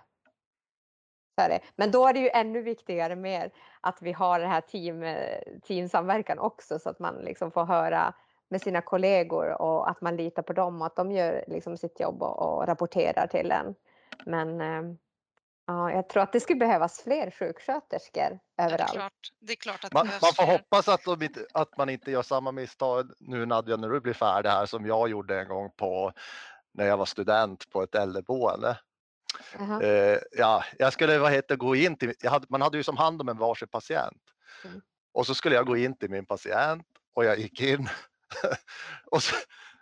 Men 1.77 1.91
då 1.91 2.07
är 2.07 2.12
det 2.12 2.21
ju 2.21 2.29
ännu 2.29 2.62
viktigare 2.62 3.17
med 3.17 3.51
att 3.81 4.03
vi 4.03 4.12
har 4.12 4.41
den 4.41 4.51
här 4.51 4.61
team, 4.61 5.03
eh, 5.03 5.41
teamsamverkan 5.69 6.39
också 6.39 6.79
så 6.79 6.91
att 6.91 6.99
man 6.99 7.15
liksom 7.15 7.51
får 7.51 7.65
höra 7.65 8.15
med 8.49 8.62
sina 8.62 8.81
kollegor 8.81 9.62
och 9.62 9.91
att 9.91 10.01
man 10.01 10.17
litar 10.17 10.43
på 10.43 10.53
dem 10.53 10.81
och 10.81 10.87
att 10.87 10.97
de 10.97 11.12
gör 11.12 11.45
liksom 11.47 11.77
sitt 11.77 12.01
jobb 12.01 12.23
och, 12.23 12.43
och 12.43 12.67
rapporterar 12.67 13.27
till 13.27 13.51
en. 13.51 13.75
Men 14.27 14.61
ehm, 14.61 14.99
Ja, 15.67 15.93
jag 15.93 16.09
tror 16.09 16.23
att 16.23 16.33
det 16.33 16.41
skulle 16.41 16.59
behövas 16.59 17.01
fler 17.01 17.31
sjuksköterskor 17.31 18.39
överallt. 18.59 18.71
Ja, 18.79 18.79
det, 18.79 18.83
är 18.83 18.87
klart, 18.93 19.33
det 19.41 19.53
är 19.53 19.57
klart 19.57 19.85
att 19.85 19.93
man, 19.93 20.07
man 20.07 20.21
får 20.21 20.33
fler. 20.33 20.47
hoppas 20.47 20.89
att, 20.89 21.23
inte, 21.23 21.47
att 21.55 21.77
man 21.77 21.89
inte 21.89 22.11
gör 22.11 22.23
samma 22.23 22.53
misstag 22.53 23.11
nu 23.19 23.47
Nadja 23.47 23.77
när 23.77 23.89
du 23.89 24.01
blir 24.01 24.13
färdig 24.13 24.51
här 24.51 24.67
som 24.67 24.87
jag 24.87 25.09
gjorde 25.09 25.41
en 25.41 25.49
gång 25.49 25.71
på 25.77 26.13
när 26.75 26.87
jag 26.87 26.97
var 26.97 27.07
student 27.07 27.71
på 27.71 27.83
ett 27.83 27.95
äldreboende. 27.95 28.79
Jaha. 29.59 29.83
Eh, 29.83 30.19
ja, 30.33 30.65
jag 30.79 30.93
skulle 30.93 31.19
vad 31.19 31.33
heter, 31.33 31.57
gå 31.57 31.77
in 31.77 31.97
till, 31.97 32.15
jag 32.19 32.31
hade, 32.31 32.47
man 32.49 32.63
hade 32.63 32.77
ju 32.77 32.83
som 32.83 32.97
hand 32.97 33.21
om 33.21 33.29
en 33.29 33.39
varsin 33.39 33.69
patient. 33.69 34.23
Mm. 34.65 34.81
Och 35.13 35.27
så 35.27 35.35
skulle 35.35 35.55
jag 35.55 35.67
gå 35.67 35.77
in 35.77 35.97
till 35.97 36.11
min 36.11 36.27
patient 36.27 36.87
och 37.15 37.25
jag 37.25 37.39
gick 37.39 37.61
in. 37.61 37.89
och 39.11 39.23
så, 39.23 39.37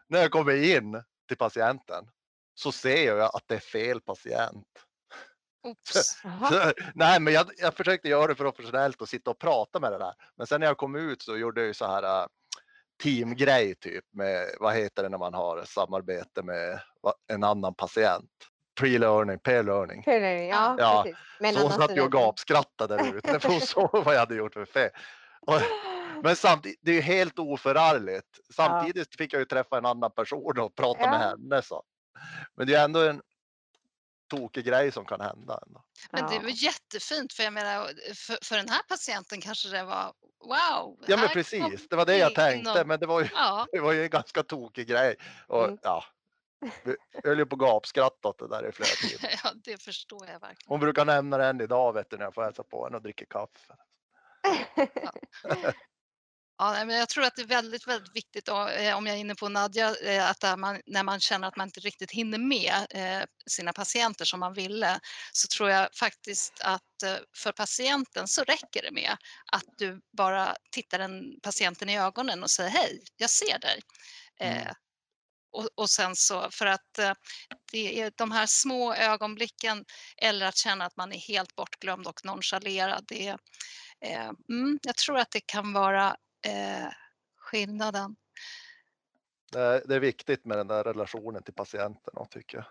när 0.09 0.20
jag 0.20 0.31
kommer 0.31 0.77
in 0.77 1.03
till 1.29 1.37
patienten 1.37 2.11
så 2.55 2.73
ser 2.73 3.16
jag 3.16 3.37
att 3.37 3.44
det 3.47 3.55
är 3.55 3.61
fel 3.61 4.01
patient. 4.01 4.66
Oops. 5.64 5.92
Så, 6.50 6.72
nej, 6.94 7.20
men 7.20 7.33
jag, 7.35 7.46
jag 7.57 7.74
försökte 7.74 8.09
göra 8.09 8.27
det 8.27 8.35
professionellt 8.35 9.03
och 9.03 9.09
sitta 9.09 9.31
och 9.31 9.38
prata 9.38 9.81
med 9.81 9.92
det 9.92 9.98
där. 9.98 10.12
Men 10.37 10.46
sen 10.46 10.61
när 10.61 10.66
jag 10.66 10.77
kom 10.77 10.96
ut 10.96 11.22
så 11.22 11.37
gjorde 11.37 11.61
jag 11.61 11.68
ju 11.68 11.74
så 11.74 11.87
här 11.87 12.03
äh, 12.22 12.27
teamgrej 13.03 13.74
typ 13.74 14.05
med, 14.12 14.46
vad 14.61 14.74
heter 14.74 15.03
det 15.03 15.09
när 15.09 15.18
man 15.18 15.35
har 15.35 15.64
samarbete 15.64 16.42
med 16.42 16.81
en 17.33 17.44
annan 17.44 17.74
patient? 17.74 18.31
Pre-learning, 18.81 19.38
peer-learning. 19.38 20.03
Ja, 20.48 20.77
Ja, 20.79 21.03
precis. 21.05 21.18
Med 21.40 21.48
en 21.48 21.55
Så 21.55 21.62
hon 21.62 21.72
satt 21.72 21.96
ju 21.96 22.00
och 22.00 22.12
gapskrattade 22.12 22.96
där 22.96 23.16
ute 23.16 23.40
för 23.40 23.48
hon 23.48 23.61
såg 23.61 24.05
vad 24.05 24.14
jag 24.14 24.20
hade 24.20 24.35
gjort 24.35 24.55
för 24.55 24.64
fel. 24.64 24.90
Och, 25.40 25.61
men 26.22 26.37
samtidigt, 26.37 26.79
det 26.83 26.90
är 26.90 26.94
ju 26.94 27.00
helt 27.00 27.38
oförargligt. 27.38 28.27
Samtidigt 28.57 29.16
fick 29.16 29.33
jag 29.33 29.38
ju 29.38 29.44
träffa 29.44 29.79
en 29.79 29.87
annan 29.87 30.11
person 30.11 30.59
och 30.59 30.74
prata 30.74 31.00
Ja. 31.00 31.11
med 31.11 31.20
henne. 31.20 31.62
Så. 31.62 31.83
Men 32.57 32.66
det 32.66 32.74
är 32.74 32.85
ändå 32.85 33.00
en 33.00 33.22
tokig 34.28 34.64
grej 34.64 34.92
som 34.92 35.04
kan 35.04 35.20
hända. 35.20 35.60
Ändå. 35.66 35.84
Men 36.10 36.30
det 36.30 36.38
var 36.38 36.48
jättefint 36.64 37.32
för 37.32 37.42
jag 37.42 37.52
menar 37.52 37.90
för, 38.14 38.38
för 38.44 38.56
den 38.56 38.68
här 38.68 38.82
patienten 38.88 39.40
kanske 39.40 39.68
det 39.68 39.84
var 39.84 40.12
wow. 40.40 40.98
Ja 41.06 41.16
men 41.16 41.28
precis, 41.28 41.88
det 41.88 41.96
var 41.96 42.06
det 42.06 42.16
jag 42.16 42.34
tänkte. 42.34 42.74
någon- 42.74 42.88
Men 42.88 43.00
det 43.00 43.06
var 43.06 43.20
ju, 43.20 43.28
Ja, 43.34 43.66
det 43.72 43.80
var 43.80 43.92
ju 43.92 44.02
en 44.04 44.10
ganska 44.10 44.42
tokig 44.42 44.87
grej. 44.88 45.16
Och, 45.48 45.64
Mm. 45.64 45.78
ja, 45.82 46.04
vi 46.84 46.96
höll 47.24 47.38
ju 47.38 47.46
på 47.46 47.54
att 47.56 47.60
gapskratta 47.60 48.28
åt 48.28 48.38
det 48.38 48.48
där 48.48 48.68
i 48.68 48.72
flera 48.72 48.88
timmar. 49.08 49.40
ja, 49.44 49.50
det 49.54 49.82
förstår 49.82 50.26
jag 50.26 50.40
verkligen. 50.40 50.68
Hon 50.68 50.80
brukar 50.80 51.04
nämna 51.04 51.38
det 51.38 51.46
än 51.46 51.60
idag 51.60 51.92
vet 51.92 52.10
du, 52.10 52.16
när 52.16 52.24
jag 52.24 52.34
får 52.34 52.42
hälsa 52.42 52.62
på 52.62 52.84
henne 52.84 52.96
och 52.96 53.02
dricka 53.02 53.24
kaffe. 53.26 53.74
Ja, 55.42 55.72
nej, 56.60 56.86
men 56.86 56.96
jag 56.96 57.08
tror 57.08 57.24
att 57.24 57.36
det 57.36 57.42
är 57.42 57.46
väldigt, 57.46 57.86
väldigt 57.86 58.16
viktigt, 58.16 58.48
eh, 58.48 58.96
om 58.96 59.06
jag 59.06 59.16
är 59.16 59.16
inne 59.16 59.34
på 59.34 59.48
Nadja, 59.48 59.96
eh, 59.96 60.30
att 60.30 60.58
man, 60.58 60.80
när 60.86 61.02
man 61.02 61.20
känner 61.20 61.48
att 61.48 61.56
man 61.56 61.68
inte 61.68 61.80
riktigt 61.80 62.10
hinner 62.10 62.38
med 62.38 62.86
eh, 62.90 63.26
sina 63.46 63.72
patienter 63.72 64.24
som 64.24 64.40
man 64.40 64.54
ville, 64.54 65.00
så 65.32 65.48
tror 65.48 65.70
jag 65.70 65.88
faktiskt 65.94 66.60
att 66.60 66.82
för 67.36 67.52
patienten 67.52 68.28
så 68.28 68.42
räcker 68.42 68.82
det 68.82 68.90
med 68.90 69.16
att 69.52 69.64
du 69.78 70.00
bara 70.16 70.56
tittar 70.70 70.98
den 70.98 71.40
patienten 71.42 71.88
i 71.88 71.98
ögonen 71.98 72.42
och 72.42 72.50
säger 72.50 72.70
hej, 72.70 73.02
jag 73.16 73.30
ser 73.30 73.58
dig. 73.58 73.80
Mm. 74.40 74.74
och, 75.52 75.68
och 75.74 75.90
sen 75.90 76.16
så, 76.16 76.50
för 76.50 76.66
att 76.66 76.98
det 77.72 78.00
är 78.00 78.12
de 78.16 78.32
här 78.32 78.46
små 78.46 78.94
ögonblicken 78.94 79.84
eller 80.16 80.46
att 80.46 80.56
känna 80.56 80.84
att 80.84 80.96
man 80.96 81.12
är 81.12 81.18
helt 81.18 81.54
bortglömd 81.54 82.06
och 82.06 82.24
nonchalerad, 82.24 83.04
det 83.08 83.26
är, 83.26 83.38
eh, 84.04 84.30
mm, 84.48 84.78
jag 84.82 84.96
tror 84.96 85.18
att 85.18 85.30
det 85.30 85.40
kan 85.46 85.72
vara 85.72 86.16
eh, 86.44 86.88
skillnaden. 87.38 88.16
Det 89.52 89.61
är, 89.61 89.83
det 89.85 89.94
är 89.94 90.00
viktigt 90.00 90.44
med 90.44 90.59
den 90.59 90.66
där 90.66 90.85
relationen 90.85 91.42
till 91.42 91.54
patienten 91.54 92.14
tycker 92.30 92.57
jag. 92.57 92.66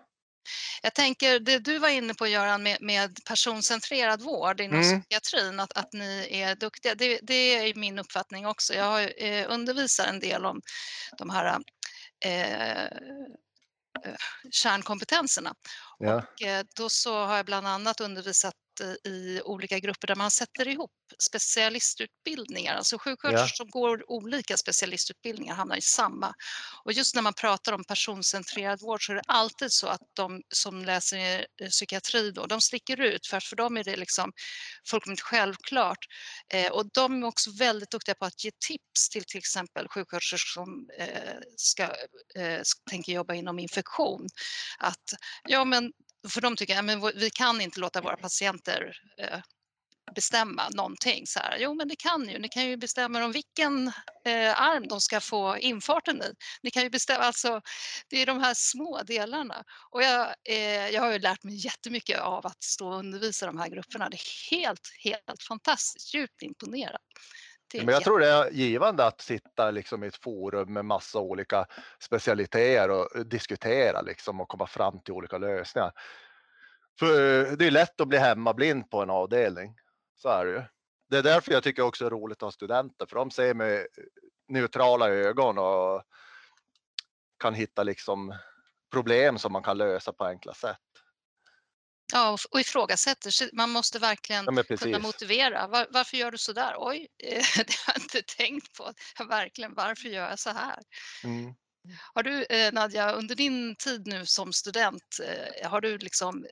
Jag 0.82 0.94
tänker 0.94 1.40
det 1.40 1.60
du 1.60 1.78
var 1.78 1.90
inne 1.90 2.14
på 2.14 2.28
Göran 2.28 2.64
med, 2.64 2.78
med 2.82 3.26
personcentrerad 3.26 4.22
vård 4.22 4.62
inom 4.62 4.80
Mm. 4.80 5.02
psykiatrin, 5.02 5.60
att, 5.60 5.78
att 5.78 5.94
ni 5.94 6.28
är 6.32 6.56
duktiga. 6.56 6.96
Det, 6.96 7.20
det 7.24 7.34
är 7.34 7.76
min 7.76 8.00
uppfattning 8.00 8.48
också. 8.48 8.74
Jag 8.74 8.86
har, 8.86 9.24
eh, 9.24 9.46
undervisar 9.50 10.08
en 10.08 10.20
del 10.20 10.46
om 10.46 10.62
de 11.18 11.30
här 11.30 11.60
eh, 12.26 12.84
eh, 12.84 12.90
kärnkompetenserna. 14.52 15.56
Ja. 16.00 16.16
Och 16.16 16.42
eh, 16.42 16.66
då 16.76 16.90
så 16.90 17.26
har 17.26 17.36
jag 17.36 17.46
bland 17.46 17.68
annat 17.68 18.02
undervisat 18.02 18.56
i 18.82 19.42
olika 19.46 19.80
grupper 19.80 20.08
där 20.08 20.16
man 20.16 20.32
sätter 20.32 20.68
ihop 20.68 20.92
specialistutbildningar. 21.20 22.76
Alltså 22.76 22.98
sjuksköterskor 22.98 23.40
Ja. 23.44 23.48
som 23.48 23.70
går 23.70 24.12
olika 24.12 24.58
specialistutbildningar 24.58 25.56
hamnar 25.56 25.78
i 25.78 25.82
samma. 25.82 26.34
Och 26.84 26.94
just 26.94 27.16
när 27.16 27.22
man 27.22 27.34
pratar 27.34 27.74
om 27.74 27.84
personcentrerad 27.84 28.82
vård 28.82 29.06
så 29.06 29.12
är 29.12 29.16
det 29.16 29.22
alltid 29.28 29.72
så 29.72 29.88
att 29.88 30.02
de 30.14 30.42
som 30.54 30.86
läser 30.86 31.46
eh, 31.62 31.70
psykiatri 31.70 32.32
då, 32.32 32.46
de 32.46 32.62
sticker 32.62 33.02
ut 33.02 33.28
för 33.28 33.38
att 33.38 33.44
för 33.44 33.56
dem 33.56 33.78
är 33.78 33.84
det 33.84 33.96
liksom 33.96 34.32
fullkomligt 34.90 35.22
självklart. 35.22 35.98
Eh, 36.54 36.72
och 36.72 36.86
de 36.94 37.24
är 37.24 37.28
också 37.28 37.52
väldigt 37.60 37.92
duktiga 37.92 38.16
på 38.16 38.26
att 38.26 38.44
ge 38.44 38.52
tips 38.68 39.10
till 39.10 39.24
till 39.26 39.38
exempel 39.38 39.88
sjuksköterskor 39.88 40.38
som 40.38 40.90
eh, 41.00 41.40
ska, 41.58 41.84
eh, 42.36 42.62
tänker 42.90 43.14
jobba 43.14 43.34
inom 43.34 43.60
infektion. 43.60 44.28
Att 44.80 45.04
Ja, 45.50 45.66
men 45.66 45.92
för 46.30 46.42
de 46.42 46.56
tycker 46.56 46.80
att 46.80 47.16
vi 47.16 47.30
kan 47.30 47.62
inte 47.62 47.80
låta 47.80 48.02
våra 48.02 48.18
patienter 48.18 48.96
eh, 49.18 49.40
bestämma 50.16 50.70
någonting. 50.70 51.28
Så 51.28 51.40
här, 51.40 51.58
jo, 51.60 51.74
men 51.74 51.88
det 51.88 51.96
kan 51.96 52.30
ju. 52.30 52.40
Ni 52.40 52.50
kan 52.50 52.66
ju 52.68 52.78
bestämma 52.78 53.26
om 53.26 53.32
vilken 53.32 53.88
eh, 54.26 54.62
arm 54.62 54.88
de 54.88 55.02
ska 55.02 55.20
få 55.20 55.58
infarten 55.58 56.22
i. 56.22 56.34
Ni 56.64 56.72
kan 56.72 56.84
ju 56.84 56.90
bestämma, 56.90 57.24
alltså, 57.24 57.62
det 58.10 58.22
är 58.22 58.26
de 58.26 58.40
här 58.40 58.54
små 58.54 59.02
delarna. 59.04 59.64
Och 59.90 60.04
jag, 60.04 60.36
eh, 60.50 60.90
jag 60.90 61.02
har 61.02 61.12
ju 61.12 61.20
lärt 61.20 61.44
mig 61.44 61.66
jättemycket 61.66 62.20
av 62.20 62.46
att 62.48 62.64
stå 62.64 62.88
och 62.88 63.00
undervisa 63.00 63.46
de 63.46 63.58
här 63.58 63.70
grupperna. 63.70 64.10
Det 64.10 64.16
är 64.16 64.52
helt, 64.52 64.90
helt 65.04 65.44
fantastiskt, 65.48 66.14
djupt 66.14 66.42
imponerad. 66.42 67.02
Men 67.74 67.88
jag 67.88 68.04
tror 68.04 68.20
det 68.20 68.30
är 68.30 68.50
givande 68.52 69.06
att 69.06 69.22
sitta 69.22 69.72
liksom 69.72 70.04
i 70.04 70.08
ett 70.08 70.24
forum 70.24 70.74
med 70.74 70.86
massa 70.86 71.20
olika 71.20 71.66
specialiteter 72.00 72.90
och 72.90 73.26
diskutera 73.26 74.02
liksom 74.02 74.42
och 74.42 74.48
komma 74.48 74.68
fram 74.68 75.02
till 75.02 75.14
olika 75.14 75.38
lösningar. 75.38 75.92
För 77.00 77.56
det 77.56 77.68
är 77.68 77.72
lätt 77.72 78.02
att 78.02 78.08
bli 78.08 78.18
hemmablind 78.18 78.90
på 78.90 79.02
en 79.02 79.10
avdelning. 79.10 79.76
Så 80.16 80.30
är 80.30 80.46
det 80.46 80.52
ju. 80.52 80.62
Det 81.10 81.18
är 81.18 81.24
därför 81.24 81.52
jag 81.52 81.64
tycker 81.64 81.84
också 81.84 82.04
det 82.04 82.08
är 82.08 82.12
roligt 82.12 82.38
att 82.38 82.42
ha 82.42 82.52
studenter, 82.52 83.06
för 83.06 83.16
de 83.16 83.32
ser 83.32 83.54
med 83.54 83.88
neutrala 84.48 85.10
ögon 85.10 85.58
och 85.58 86.04
kan 87.40 87.54
hitta 87.54 87.84
liksom 87.84 88.36
problem 88.92 89.38
som 89.38 89.52
man 89.52 89.64
kan 89.64 89.78
lösa 89.78 90.14
på 90.14 90.26
enkla 90.26 90.54
sätt. 90.54 90.78
Ja, 92.14 92.38
och- 92.52 92.60
ifrågasätter. 92.60 93.56
Man 93.56 93.70
måste 93.70 94.00
verkligen 94.00 94.46
Ja, 94.46 94.64
kunna 94.78 95.00
motivera. 95.00 95.68
Var, 95.68 95.88
varför 95.90 96.18
gör 96.18 96.32
du 96.32 96.38
så 96.38 96.54
där? 96.54 96.76
Oj, 96.78 97.08
det 97.18 97.76
har 97.86 97.94
jag 97.94 97.98
inte 98.04 98.22
tänkt 98.22 98.78
på. 98.78 98.94
Verkligen, 99.30 99.74
varför 99.74 100.10
gör 100.10 100.30
jag 100.30 100.40
så 100.40 100.50
här? 100.50 100.80
Mm. 101.24 101.54
Har 102.14 102.24
du, 102.24 102.44
eh, 102.44 102.74
Nadja, 102.74 103.12
under 103.12 103.36
din 103.36 103.76
tid 103.76 104.08
nu 104.08 104.26
som 104.26 104.54
student, 104.54 105.20
eh, 105.24 105.70
har 105.70 105.82
du 105.82 105.98
liksom, 105.98 106.46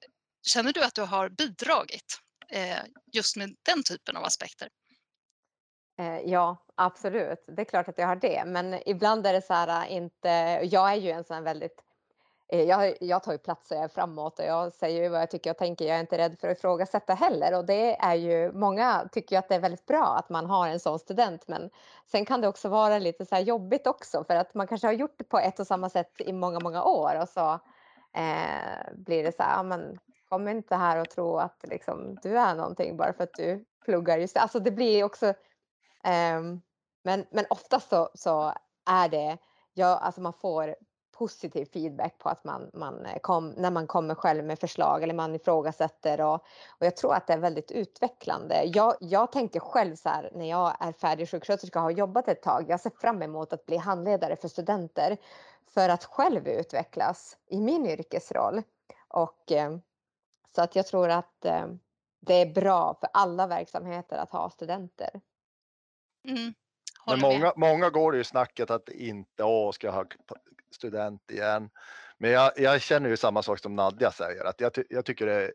känner 0.47 0.73
du 0.73 0.83
att 0.83 0.95
du 0.95 1.01
har 1.01 1.29
bidragit 1.29 2.19
eh, 2.51 2.79
just 3.13 3.35
med 3.35 3.55
den 3.65 3.83
typen 3.83 4.17
av 4.17 4.23
aspekter? 4.23 4.69
Ja, 6.25 6.65
absolut. 6.75 7.43
Det 7.55 7.61
är 7.61 7.65
klart 7.65 7.87
att 7.87 7.97
jag 7.97 8.07
har 8.07 8.15
det. 8.15 8.43
Men 8.45 8.89
ibland 8.89 9.27
är 9.27 9.33
det 9.33 9.41
så 9.41 9.53
här 9.53 9.87
inte... 9.87 10.29
Jag 10.71 10.91
är 10.91 10.95
ju 10.95 11.11
en 11.11 11.23
sån 11.23 11.35
här 11.35 11.43
väldigt... 11.43 11.75
Eh, 12.51 12.63
jag, 12.63 12.97
jag 12.99 13.23
tar 13.23 13.31
ju 13.31 13.37
plats 13.37 13.71
och 13.71 13.77
jag 13.77 13.83
är 13.83 13.87
framåt 13.87 14.39
och 14.39 14.45
jag 14.45 14.73
säger 14.73 15.03
ju 15.03 15.09
vad 15.09 15.21
jag 15.21 15.31
tycker 15.31 15.51
och 15.51 15.57
tänker. 15.57 15.85
Jag 15.85 15.95
är 15.95 16.01
inte 16.01 16.17
rädd 16.17 16.39
för 16.39 16.47
att 16.47 16.57
ifrågasätta 16.57 17.13
heller 17.13 17.57
och 17.57 17.65
det 17.65 17.95
är 18.01 18.15
ju 18.15 18.51
många 18.51 19.09
tycker 19.11 19.35
ju 19.35 19.39
att 19.39 19.49
det 19.49 19.55
är 19.55 19.59
väldigt 19.59 19.85
bra 19.85 20.15
att 20.19 20.29
man 20.29 20.45
har 20.45 20.67
en 20.67 20.79
sån 20.79 20.99
student. 20.99 21.47
Men 21.47 21.69
sen 22.05 22.25
kan 22.25 22.41
det 22.41 22.47
också 22.47 22.69
vara 22.69 22.99
lite 22.99 23.25
så 23.25 23.35
här 23.35 23.41
jobbigt 23.41 23.87
också 23.87 24.23
för 24.23 24.35
att 24.35 24.53
man 24.53 24.67
kanske 24.67 24.87
har 24.87 24.93
gjort 24.93 25.15
det 25.17 25.23
på 25.23 25.39
ett 25.39 25.59
och 25.59 25.67
samma 25.67 25.89
sätt 25.89 26.11
i 26.19 26.33
många, 26.33 26.59
många 26.59 26.83
år 26.83 27.21
och 27.21 27.29
så 27.29 27.53
eh, 28.13 28.93
blir 28.93 29.23
det 29.23 29.35
så 29.35 29.43
här, 29.43 29.57
ja, 29.57 29.63
men 29.63 29.99
kom 30.29 30.47
inte 30.47 30.75
här 30.75 30.97
och 30.97 31.09
tro 31.09 31.37
att 31.37 31.63
liksom, 31.63 32.17
du 32.23 32.37
är 32.37 32.55
någonting 32.55 32.97
bara 32.97 33.13
för 33.13 33.23
att 33.23 33.33
du 33.33 33.65
pluggar 33.85 34.17
just 34.17 34.33
det. 34.33 34.39
Alltså 34.39 34.59
det 34.59 34.71
blir 34.71 35.03
också, 35.03 35.27
eh, 36.03 36.41
men, 37.03 37.25
men 37.31 37.45
oftast 37.49 37.89
så, 37.89 38.09
så 38.13 38.53
är 38.89 39.09
det, 39.09 39.37
ja, 39.73 39.97
alltså 39.97 40.21
man 40.21 40.33
får 40.33 40.75
positiv 41.21 41.65
feedback 41.65 42.17
på 42.17 42.29
att 42.29 42.43
man, 42.43 42.71
man 42.73 43.07
kom, 43.21 43.49
när 43.49 43.71
man 43.71 43.87
kommer 43.87 44.15
själv 44.15 44.43
med 44.43 44.59
förslag 44.59 45.03
eller 45.03 45.13
man 45.13 45.35
ifrågasätter 45.35 46.21
och, 46.21 46.33
och 46.79 46.85
jag 46.85 46.97
tror 46.97 47.13
att 47.13 47.27
det 47.27 47.33
är 47.33 47.37
väldigt 47.37 47.71
utvecklande. 47.71 48.63
Jag, 48.65 48.95
jag 48.99 49.31
tänker 49.31 49.59
själv 49.59 49.95
så 49.95 50.09
här 50.09 50.29
när 50.33 50.49
jag 50.49 50.75
är 50.79 50.91
färdig 50.91 51.29
sjuksköterska 51.29 51.79
och 51.79 51.83
har 51.83 51.91
jobbat 51.91 52.27
ett 52.27 52.41
tag, 52.41 52.65
jag 52.67 52.79
ser 52.79 52.89
fram 52.89 53.21
emot 53.21 53.53
att 53.53 53.65
bli 53.65 53.77
handledare 53.77 54.35
för 54.35 54.47
studenter 54.47 55.17
för 55.73 55.89
att 55.89 56.03
själv 56.03 56.47
utvecklas 56.47 57.37
i 57.47 57.59
min 57.61 57.85
yrkesroll. 57.85 58.61
Och, 59.07 59.51
eh, 59.51 59.77
så 60.55 60.61
att 60.61 60.75
jag 60.75 60.87
tror 60.87 61.09
att 61.09 61.45
eh, 61.45 61.65
det 62.19 62.33
är 62.33 62.53
bra 62.53 62.97
för 62.99 63.09
alla 63.13 63.47
verksamheter 63.47 64.17
att 64.17 64.31
ha 64.31 64.49
studenter. 64.49 65.21
Mm. 66.27 66.53
Men 67.07 67.19
många, 67.19 67.53
många 67.55 67.89
går 67.89 68.11
det 68.11 68.17
ju 68.17 68.23
snacket 68.23 68.71
att 68.71 68.89
inte, 68.89 69.43
åh, 69.43 69.71
ska 69.71 69.87
jag 69.87 69.93
ha 69.93 70.05
student 70.71 71.31
igen? 71.31 71.69
Men 72.17 72.31
jag, 72.31 72.51
jag 72.55 72.81
känner 72.81 73.09
ju 73.09 73.17
samma 73.17 73.43
sak 73.43 73.59
som 73.59 73.75
Nadja 73.75 74.11
säger, 74.11 74.45
att 74.45 74.61
jag, 74.61 74.71
jag 74.89 75.05
tycker 75.05 75.25
det 75.25 75.33
är 75.33 75.51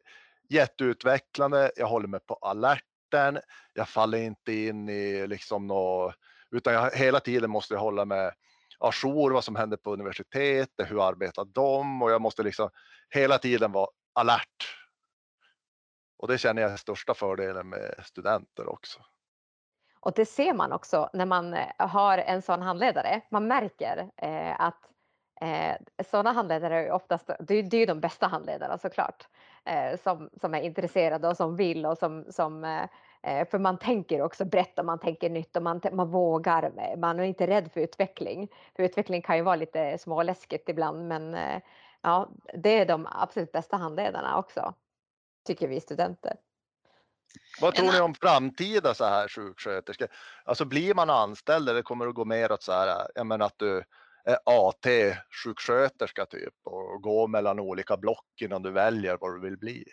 jätteutvecklande. 0.49 1.71
Jag 1.77 1.87
håller 1.87 2.09
mig 2.09 2.21
på 2.21 2.35
alerten. 2.35 3.39
Jag 3.73 3.89
faller 3.89 4.19
inte 4.19 4.53
in 4.53 4.89
i 4.89 5.27
liksom 5.27 5.67
något, 5.67 6.15
utan 6.51 6.75
jag 6.75 6.91
hela 6.91 7.21
tiden 7.21 7.51
måste 7.51 7.75
jag 7.75 7.81
hålla 7.81 8.05
mig 8.05 8.33
ajour 8.79 9.31
vad 9.31 9.45
som 9.45 9.57
händer 9.57 9.77
på 9.77 9.93
universitetet, 9.93 10.91
hur 10.91 11.09
arbetar 11.09 11.45
de 11.45 12.03
och 12.03 12.11
jag 12.11 12.21
måste 12.21 12.43
liksom 12.43 12.71
hela 13.11 13.39
tiden 13.39 13.73
vara 13.73 13.89
alert. 14.13 14.77
Och 16.19 16.29
det 16.29 16.39
känner 16.39 16.63
jag 16.63 16.73
är 16.73 16.77
största 16.77 17.15
fördelen 17.15 17.69
med 17.69 17.95
studenter 18.05 18.69
också. 18.69 19.01
Och 20.01 20.13
det 20.13 20.27
ser 20.27 20.55
man 20.55 20.73
också 20.73 21.11
när 21.13 21.27
man 21.27 21.55
eh, 21.55 21.67
har 21.79 22.19
en 22.19 22.43
sån 22.43 22.63
handledare. 22.63 23.21
Man 23.31 23.47
märker 23.47 24.11
eh, 24.17 24.61
att 24.61 24.81
eh, 25.41 25.77
sådana 26.11 26.33
handledare 26.33 26.87
är 26.87 26.91
oftast, 26.91 27.27
det, 27.27 27.63
det 27.63 27.77
är 27.77 27.81
ju 27.81 27.87
de 27.87 28.01
bästa 28.01 28.27
handledarna 28.27 28.79
såklart, 28.79 29.29
eh, 29.65 29.99
som, 30.01 30.31
som 30.41 30.55
är 30.55 30.61
intresserade 30.61 31.29
och 31.29 31.37
som 31.37 31.57
vill 31.57 31.87
och 31.87 31.99
som, 31.99 32.25
som 32.31 32.65
eh, 32.65 32.83
eh 33.23 33.49
för 33.49 33.59
man 33.59 33.79
tänker 33.79 34.23
också 34.23 34.45
brett 34.45 34.79
och 34.79 34.85
man 34.85 34.99
tänker 34.99 35.31
nytt 35.31 35.57
och 35.57 35.63
man, 35.63 35.81
man 35.93 36.11
vågar. 36.11 36.97
Man 36.97 37.21
är 37.21 37.25
inte 37.25 37.47
rädd 37.47 37.73
för 37.73 37.81
utveckling. 37.81 38.49
För 38.77 38.83
utveckling 38.83 39.23
kan 39.23 39.37
ju 39.37 39.43
vara 39.43 39.57
lite 39.57 39.99
småläskigt 39.99 40.69
ibland 40.69 41.09
men 41.09 41.35
eh, 41.35 41.61
ja, 42.03 42.29
det 42.55 42.79
är 42.79 42.87
de 42.87 43.07
absolut 43.11 43.53
bästa 43.53 43.77
handledarna 43.77 44.39
också, 44.39 44.75
tycker 45.47 45.69
vi 45.69 45.81
studenter. 45.81 46.37
Vad 47.61 47.75
tror 47.75 47.93
ni 47.93 48.01
om 48.01 48.15
framtida 48.15 48.95
så 48.95 49.05
här 49.05 49.29
sjuksköterskor? 49.29 50.09
Alltså 50.45 50.65
blir 50.65 50.95
man 50.95 51.11
anställd 51.11 51.69
eller 51.69 51.83
kommer 51.83 52.07
det 52.07 52.13
gå 52.13 52.25
mer 52.25 52.53
åt 52.53 52.63
så 52.63 52.73
här, 52.73 53.09
jag 53.15 53.27
menar 53.27 53.47
att 53.47 53.59
du 53.59 53.79
är 53.79 53.87
Eh, 54.29 54.37
AT-sjuksköterska 54.45 56.27
typ 56.27 56.55
och 56.65 57.03
gå 57.03 57.27
mellan 57.27 57.61
olika 57.61 57.97
block 57.97 58.27
innan 58.41 58.63
du 58.63 58.71
väljer 58.71 59.19
vad 59.21 59.35
du 59.35 59.41
vill 59.41 59.59
bli? 59.59 59.85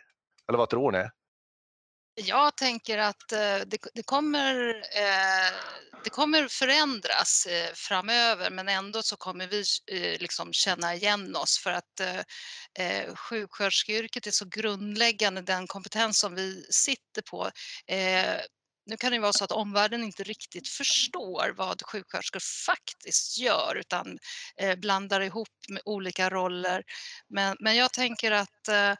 Eller 0.47 0.57
vad 0.57 0.69
tror 0.69 0.91
ni? 0.91 1.09
Jag 2.15 2.57
tänker 2.57 2.97
att 2.97 3.31
eh, 3.31 3.59
det, 3.65 3.77
det, 3.93 4.03
kommer, 4.05 4.69
eh, 4.75 5.53
det 6.03 6.09
kommer 6.09 6.47
förändras 6.47 7.47
framöver 7.73 8.49
men 8.49 8.69
ändå 8.69 9.03
så 9.03 9.17
kommer 9.17 9.47
vi 9.47 9.63
liksom 10.19 10.53
känna 10.53 10.95
igen 10.95 11.35
oss 11.35 11.59
för 11.63 11.71
att 11.71 12.01
sjuksköterskeyrket 13.15 14.27
är 14.27 14.31
så 14.31 14.45
grundläggande, 14.45 15.41
den 15.41 15.67
kompetens 15.67 16.19
som 16.19 16.35
vi 16.35 16.65
sitter 16.69 17.21
på. 17.21 17.49
Nu 18.85 18.97
kan 18.97 19.11
det 19.11 19.19
vara 19.19 19.33
så 19.33 19.43
att 19.43 19.51
omvärlden 19.51 20.03
inte 20.03 20.23
riktigt 20.23 20.67
förstår 20.67 21.53
vad 21.57 21.81
sjuksköterskor 21.81 22.39
faktiskt 22.65 23.37
gör 23.37 23.75
utan 23.75 24.17
eh, 24.57 24.75
blandar 24.75 25.21
ihop 25.21 25.49
med 25.69 25.81
olika 25.85 26.29
roller. 26.29 26.83
Men, 27.27 27.57
men 27.59 27.75
jag 27.75 27.93
tänker 27.93 28.31
att 28.31 28.67
eh, 28.67 28.95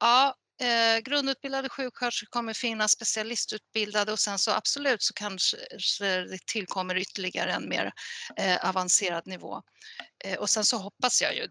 ja, 0.00 0.34
Eh, 0.60 0.98
grundutbildade 0.98 1.68
sjuksköterskor 1.68 2.26
kommer 2.26 2.52
finnas, 2.52 2.92
specialistutbildade 2.92 4.12
och 4.12 4.18
sen 4.18 4.38
så 4.38 4.50
absolut 4.50 5.02
så 5.02 5.14
kanske 5.14 5.56
det 6.00 6.46
tillkommer 6.46 6.96
ytterligare 6.96 7.52
en 7.52 7.68
mer 7.68 7.92
eh, 8.36 8.68
avancerad 8.68 9.26
nivå. 9.26 9.62
Eh, 10.24 10.38
och 10.38 10.50
sen 10.50 10.64
så 10.64 10.76
hoppas 10.76 11.22
jag 11.22 11.34
ju, 11.36 11.48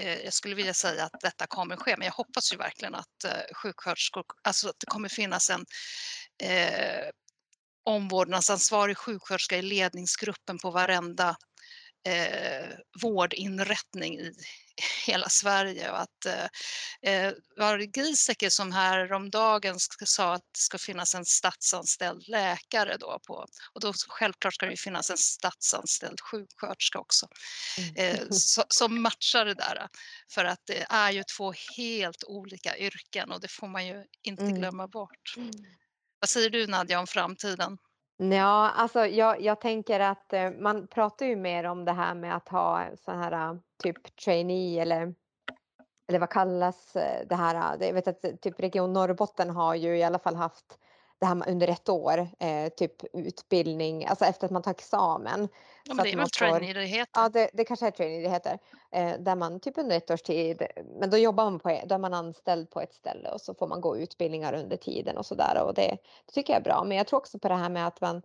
eh, 0.00 0.20
jag 0.20 0.32
skulle 0.32 0.54
vilja 0.54 0.74
säga 0.74 1.04
att 1.04 1.20
detta 1.20 1.46
kommer 1.46 1.76
ske, 1.76 1.96
men 1.96 2.06
jag 2.06 2.12
hoppas 2.12 2.52
ju 2.52 2.56
verkligen 2.56 2.94
att 2.94 3.24
sjuksköterskor, 3.52 4.24
alltså 4.42 4.68
att 4.68 4.78
det 4.78 4.86
kommer 4.86 5.08
finnas 5.08 5.50
en 5.50 5.66
eh, 6.42 7.08
omvårdnadsansvarig 7.84 8.98
sjuksköterska 8.98 9.56
i 9.56 9.62
ledningsgruppen 9.62 10.58
på 10.58 10.70
varenda 10.70 11.36
eh, 12.06 12.68
vårdinrättning 13.02 14.18
i 14.18 14.32
hela 15.06 15.28
Sverige 15.28 15.90
och 15.90 16.00
att 16.00 16.26
eh, 16.26 16.44
eh 17.12 17.32
var 17.56 17.78
det 17.78 17.96
Giesecke 17.96 18.50
som 18.50 18.72
häromdagen 18.72 19.76
sa 20.04 20.34
att 20.34 20.42
det 20.52 20.58
ska 20.58 20.78
finnas 20.78 21.14
en 21.14 21.24
statsanställd 21.24 22.28
läkare 22.28 22.96
då 22.96 23.20
på 23.26 23.46
och 23.72 23.80
då 23.80 23.92
självklart 24.08 24.54
ska 24.54 24.66
det 24.66 24.76
finnas 24.76 25.10
en 25.10 25.16
statsanställd 25.16 26.20
sjuksköterska 26.20 26.98
också 26.98 27.28
mm. 27.78 27.94
eh, 27.96 28.20
som 28.68 29.02
matchar 29.02 29.44
det 29.44 29.54
där 29.54 29.88
för 30.30 30.44
att 30.44 30.60
det 30.66 30.86
är 30.90 31.10
ju 31.10 31.22
två 31.36 31.54
helt 31.76 32.24
olika 32.24 32.78
yrken 32.78 33.32
och 33.32 33.40
det 33.40 33.48
får 33.48 33.68
man 33.68 33.86
ju 33.86 34.04
inte 34.22 34.42
mm. 34.42 34.54
glömma 34.54 34.88
bort. 34.88 35.34
Vad 36.24 36.28
säger 36.28 36.50
du 36.50 36.66
Nadja 36.66 37.00
om 37.00 37.06
framtiden? 37.06 37.78
Ja, 38.16 38.70
alltså 38.70 39.06
jag, 39.06 39.40
jag 39.40 39.60
tänker 39.60 40.00
att 40.00 40.32
eh, 40.32 40.50
man 40.50 40.86
pratar 40.86 41.26
ju 41.26 41.36
mer 41.36 41.64
om 41.64 41.84
det 41.84 41.92
här 41.92 42.14
med 42.14 42.36
att 42.36 42.48
ha 42.48 42.86
så 43.04 43.12
här 43.12 43.32
eh, 43.32 43.54
typ 43.82 44.16
trainee 44.16 44.82
eller 44.82 45.14
eller 46.08 46.18
vad 46.18 46.30
kallas 46.30 46.96
eh, 46.96 47.26
det 47.28 47.34
här? 47.34 47.76
Jag 47.80 47.92
vet 47.92 48.08
att 48.08 48.40
typ 48.42 48.60
Region 48.60 48.92
Norrbotten 48.92 49.50
har 49.50 49.74
ju 49.74 49.98
i 49.98 50.02
alla 50.02 50.18
fall 50.18 50.36
haft 50.36 50.78
det 51.20 51.26
här 51.26 51.48
under 51.48 51.68
ett 51.68 51.88
år, 51.88 52.28
eh, 52.40 52.68
typ 52.68 52.92
utbildning, 53.12 54.06
alltså 54.06 54.24
efter 54.24 54.46
att 54.46 54.50
man 54.50 54.62
tar 54.62 54.70
examen. 54.70 55.48
Ja, 55.84 55.94
men 55.94 56.04
det 56.04 56.12
är 56.12 56.16
väl 56.16 56.30
trainee 56.30 56.72
det 56.72 56.84
heter? 56.84 57.20
Ja, 57.20 57.28
det, 57.28 57.50
det 57.52 57.64
kanske 57.64 57.86
är 57.86 57.90
trainee 57.90 58.22
det 58.22 58.28
heter. 58.28 58.58
Eh, 58.92 59.12
där 59.18 59.36
man 59.36 59.60
typ 59.60 59.78
under 59.78 59.96
ett 59.96 60.10
års 60.10 60.22
tid, 60.22 60.62
men 61.00 61.10
då 61.10 61.16
jobbar 61.16 61.44
man 61.44 61.60
på, 61.60 61.80
då 61.86 61.94
är 61.94 61.98
man 61.98 62.14
anställd 62.14 62.70
på 62.70 62.80
ett 62.80 62.94
ställe 62.94 63.30
och 63.30 63.40
så 63.40 63.54
får 63.54 63.66
man 63.66 63.80
gå 63.80 63.96
utbildningar 63.96 64.52
under 64.52 64.76
tiden 64.76 65.16
och 65.16 65.26
sådär 65.26 65.62
och 65.66 65.74
det, 65.74 65.98
det 66.26 66.32
tycker 66.32 66.52
jag 66.52 66.60
är 66.60 66.64
bra. 66.64 66.84
Men 66.84 66.96
jag 66.96 67.06
tror 67.06 67.18
också 67.18 67.38
på 67.38 67.48
det 67.48 67.54
här 67.54 67.68
med 67.68 67.86
att 67.86 68.00
man 68.00 68.22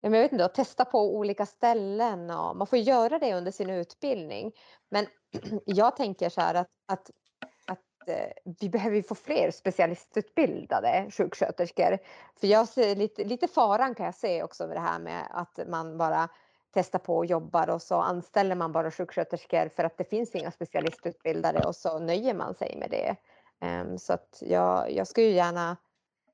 jag 0.00 0.10
vet 0.10 0.32
inte, 0.32 0.44
att 0.44 0.54
testa 0.54 0.84
på 0.84 1.16
olika 1.16 1.46
ställen 1.46 2.30
och 2.30 2.56
man 2.56 2.66
får 2.66 2.78
göra 2.78 3.18
det 3.18 3.34
under 3.34 3.52
sin 3.52 3.70
utbildning. 3.70 4.52
Men 4.90 5.06
jag 5.64 5.96
tänker 5.96 6.28
så 6.28 6.40
här 6.40 6.54
att, 6.54 6.68
att 6.86 7.10
Eh, 8.08 8.32
vi 8.60 8.68
behöver 8.68 9.02
få 9.02 9.14
fler 9.14 9.50
specialistutbildade 9.50 11.06
sjuksköterskor. 11.10 11.98
För 12.40 12.46
jag 12.46 12.68
ser 12.68 12.96
lite, 12.96 13.24
lite 13.24 13.48
faran 13.48 13.94
kan 13.94 14.06
jag 14.06 14.14
se 14.14 14.42
också 14.42 14.66
med 14.66 14.76
det 14.76 14.80
här 14.80 14.98
med 14.98 15.26
att 15.30 15.58
man 15.68 15.98
bara 15.98 16.28
testar 16.74 16.98
på 16.98 17.16
och 17.16 17.26
jobbar 17.26 17.70
och 17.70 17.82
så 17.82 17.94
anställer 17.94 18.54
man 18.54 18.72
bara 18.72 18.90
sjuksköterskor 18.90 19.68
för 19.68 19.84
att 19.84 19.98
det 19.98 20.04
finns 20.04 20.34
inga 20.34 20.50
specialistutbildade 20.50 21.66
och 21.66 21.76
så 21.76 21.98
nöjer 21.98 22.34
man 22.34 22.54
sig 22.54 22.76
med 22.76 22.90
det. 22.90 23.16
Ehm, 23.60 23.98
så 23.98 24.12
att 24.12 24.38
jag, 24.40 24.92
jag 24.92 25.06
skulle 25.06 25.26
gärna 25.26 25.76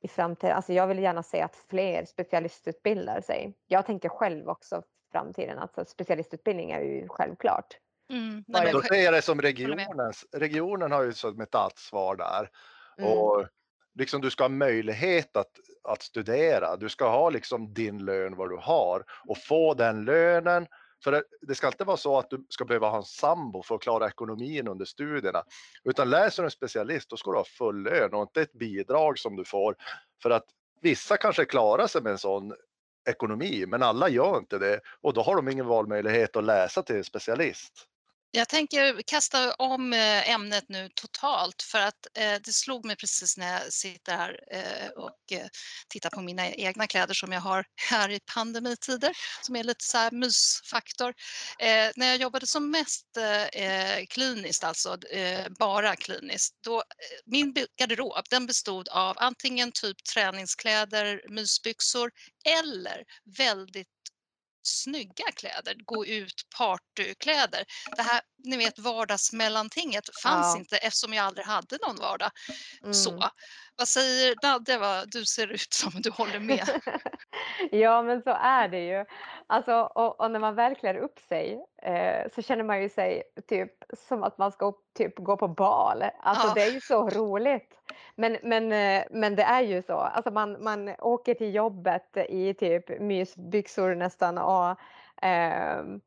i 0.00 0.08
framtiden, 0.08 0.56
alltså 0.56 0.72
jag 0.72 0.86
vill 0.86 0.98
gärna 0.98 1.22
se 1.22 1.40
att 1.40 1.56
fler 1.56 2.04
specialistutbildar 2.04 3.20
sig. 3.20 3.54
Jag 3.66 3.86
tänker 3.86 4.08
själv 4.08 4.48
också 4.48 4.82
framtiden 5.12 5.58
att 5.58 5.88
specialistutbildning 5.88 6.70
är 6.70 6.80
ju 6.80 7.08
självklart. 7.08 7.78
Mm. 8.12 8.44
Nej, 8.46 8.72
Då 8.72 8.82
ser 8.82 9.04
jag 9.04 9.14
det 9.14 9.22
som 9.22 9.42
regionens, 9.42 10.26
regionen 10.32 10.92
har 10.92 11.02
ju 11.02 11.12
som 11.12 11.40
ett 11.40 11.54
ansvar 11.54 12.16
där. 12.16 12.50
Mm. 12.98 13.10
Och 13.10 13.46
liksom 13.94 14.20
du 14.20 14.30
ska 14.30 14.44
ha 14.44 14.48
möjlighet 14.48 15.36
att, 15.36 15.50
att 15.88 16.02
studera. 16.02 16.76
Du 16.76 16.88
ska 16.88 17.10
ha 17.10 17.30
liksom 17.30 17.74
din 17.74 18.04
lön 18.04 18.36
vad 18.36 18.50
du 18.50 18.56
har 18.56 19.04
och 19.28 19.38
få 19.38 19.74
den 19.74 20.04
lönen. 20.04 20.66
För 21.04 21.12
det, 21.12 21.22
det 21.40 21.54
ska 21.54 21.66
inte 21.66 21.84
vara 21.84 21.96
så 21.96 22.18
att 22.18 22.30
du 22.30 22.46
ska 22.48 22.64
behöva 22.64 22.88
ha 22.88 22.96
en 22.96 23.02
sambo 23.02 23.62
för 23.62 23.74
att 23.74 23.82
klara 23.82 24.08
ekonomin 24.08 24.68
under 24.68 24.84
studierna. 24.84 25.42
Utan 25.84 26.10
läser 26.10 26.42
du 26.42 26.46
en 26.46 26.50
specialist 26.50 27.10
då 27.10 27.16
ska 27.16 27.30
du 27.30 27.36
ha 27.36 27.44
full 27.44 27.82
lön 27.82 28.14
och 28.14 28.22
inte 28.22 28.42
ett 28.42 28.52
bidrag 28.52 29.18
som 29.18 29.36
du 29.36 29.44
får. 29.44 29.76
För 30.22 30.30
att 30.30 30.44
vissa 30.80 31.16
kanske 31.16 31.44
klarar 31.44 31.86
sig 31.86 32.02
med 32.02 32.12
en 32.12 32.18
sån 32.18 32.54
ekonomi, 33.08 33.64
men 33.66 33.82
alla 33.82 34.08
gör 34.08 34.38
inte 34.38 34.58
det 34.58 34.80
och 35.00 35.14
då 35.14 35.22
har 35.22 35.36
de 35.36 35.48
ingen 35.48 35.66
valmöjlighet 35.66 36.36
att 36.36 36.44
läsa 36.44 36.82
till 36.82 37.04
specialist. 37.04 37.88
Jag 38.36 38.48
tänker 38.48 39.02
kasta 39.02 39.54
om 39.54 39.92
eh, 39.92 40.30
ämnet 40.30 40.64
nu 40.68 40.88
totalt 40.94 41.62
för 41.62 41.78
att 41.78 42.06
eh, 42.14 42.34
det 42.44 42.52
slog 42.52 42.84
mig 42.84 42.96
precis 42.96 43.36
när 43.36 43.52
jag 43.52 43.72
sitter 43.72 44.16
här 44.16 44.40
eh, 44.50 44.88
och 44.88 45.32
tittar 45.88 46.10
på 46.10 46.20
mina 46.20 46.48
egna 46.48 46.86
kläder 46.86 47.14
som 47.14 47.32
jag 47.32 47.40
har 47.40 47.64
här 47.90 48.10
i 48.10 48.20
pandemitider 48.34 49.12
som 49.42 49.56
är 49.56 49.64
lite 49.64 49.84
så 49.84 49.98
här 49.98 50.10
mysfaktor. 50.10 51.14
När 51.96 52.06
jag 52.06 52.16
jobbade 52.16 52.46
som 52.46 52.70
mest 52.70 53.06
kliniskt, 54.08 54.64
alltså 54.64 54.98
bara 55.58 55.96
kliniskt, 55.96 56.54
då 56.64 56.82
min 57.26 57.54
garderob 57.78 58.24
den 58.30 58.46
bestod 58.46 58.88
av 58.88 59.16
antingen 59.18 59.72
typ 59.72 60.04
träningskläder, 60.14 61.22
mysbyxor 61.28 62.10
eller 62.44 63.04
väldigt 63.38 63.93
snygga 64.66 65.32
kläder, 65.36 65.74
gå 65.84 66.06
ut 66.06 66.42
partykläder. 66.58 67.64
Det 67.96 68.02
här, 68.02 68.20
ni 68.44 68.56
vet 68.56 68.78
vardagsmellantinget 68.78 70.04
fanns 70.22 70.54
Ja. 70.54 70.58
inte 70.58 70.76
eftersom 70.76 71.12
jag 71.12 71.26
aldrig 71.26 71.46
hade 71.46 71.78
någon 71.86 71.96
vardag. 71.96 72.30
Mm. 72.82 72.94
Så, 72.94 73.30
vad 73.76 73.88
säger 73.88 74.34
Nadja? 74.42 75.04
Du 75.06 75.24
ser 75.24 75.46
ut 75.46 75.72
som 75.72 75.92
du 76.02 76.10
håller 76.10 76.38
med. 76.40 76.68
Ja, 77.72 78.02
men 78.02 78.22
så 78.22 78.30
är 78.30 78.68
det 78.68 78.86
ju. 78.86 79.04
Alltså, 79.46 79.74
och, 79.80 80.20
och 80.20 80.30
när 80.30 80.40
man 80.40 80.54
väl 80.54 80.74
klär 80.74 80.94
upp 80.96 81.18
sig 81.18 81.64
eh, 81.82 82.30
så 82.34 82.42
känner 82.42 82.64
man 82.64 82.82
ju 82.82 82.88
sig 82.88 83.22
typ 83.48 83.72
som 84.08 84.22
att 84.22 84.38
man 84.38 84.52
ska 84.52 84.72
typ 84.98 85.18
gå 85.18 85.36
på 85.36 85.48
bal. 85.48 86.04
Alltså 86.22 86.48
Ja. 86.48 86.52
det 86.54 86.62
är 86.62 86.70
ju 86.70 86.80
så 86.80 87.08
roligt. 87.10 87.80
Men, 88.16 88.38
men, 88.42 88.72
eh, 88.72 89.04
men 89.10 89.36
det 89.36 89.42
är 89.42 89.62
ju 89.62 89.82
så. 89.82 89.94
Alltså 89.96 90.30
man, 90.30 90.64
man 90.64 90.94
åker 90.98 91.34
till 91.34 91.54
jobbet 91.54 92.16
i 92.28 92.54
typ 92.54 93.00
mysbyxor 93.00 93.94
nästan 93.94 94.38
och 94.38 94.76
ehm, 95.22 96.00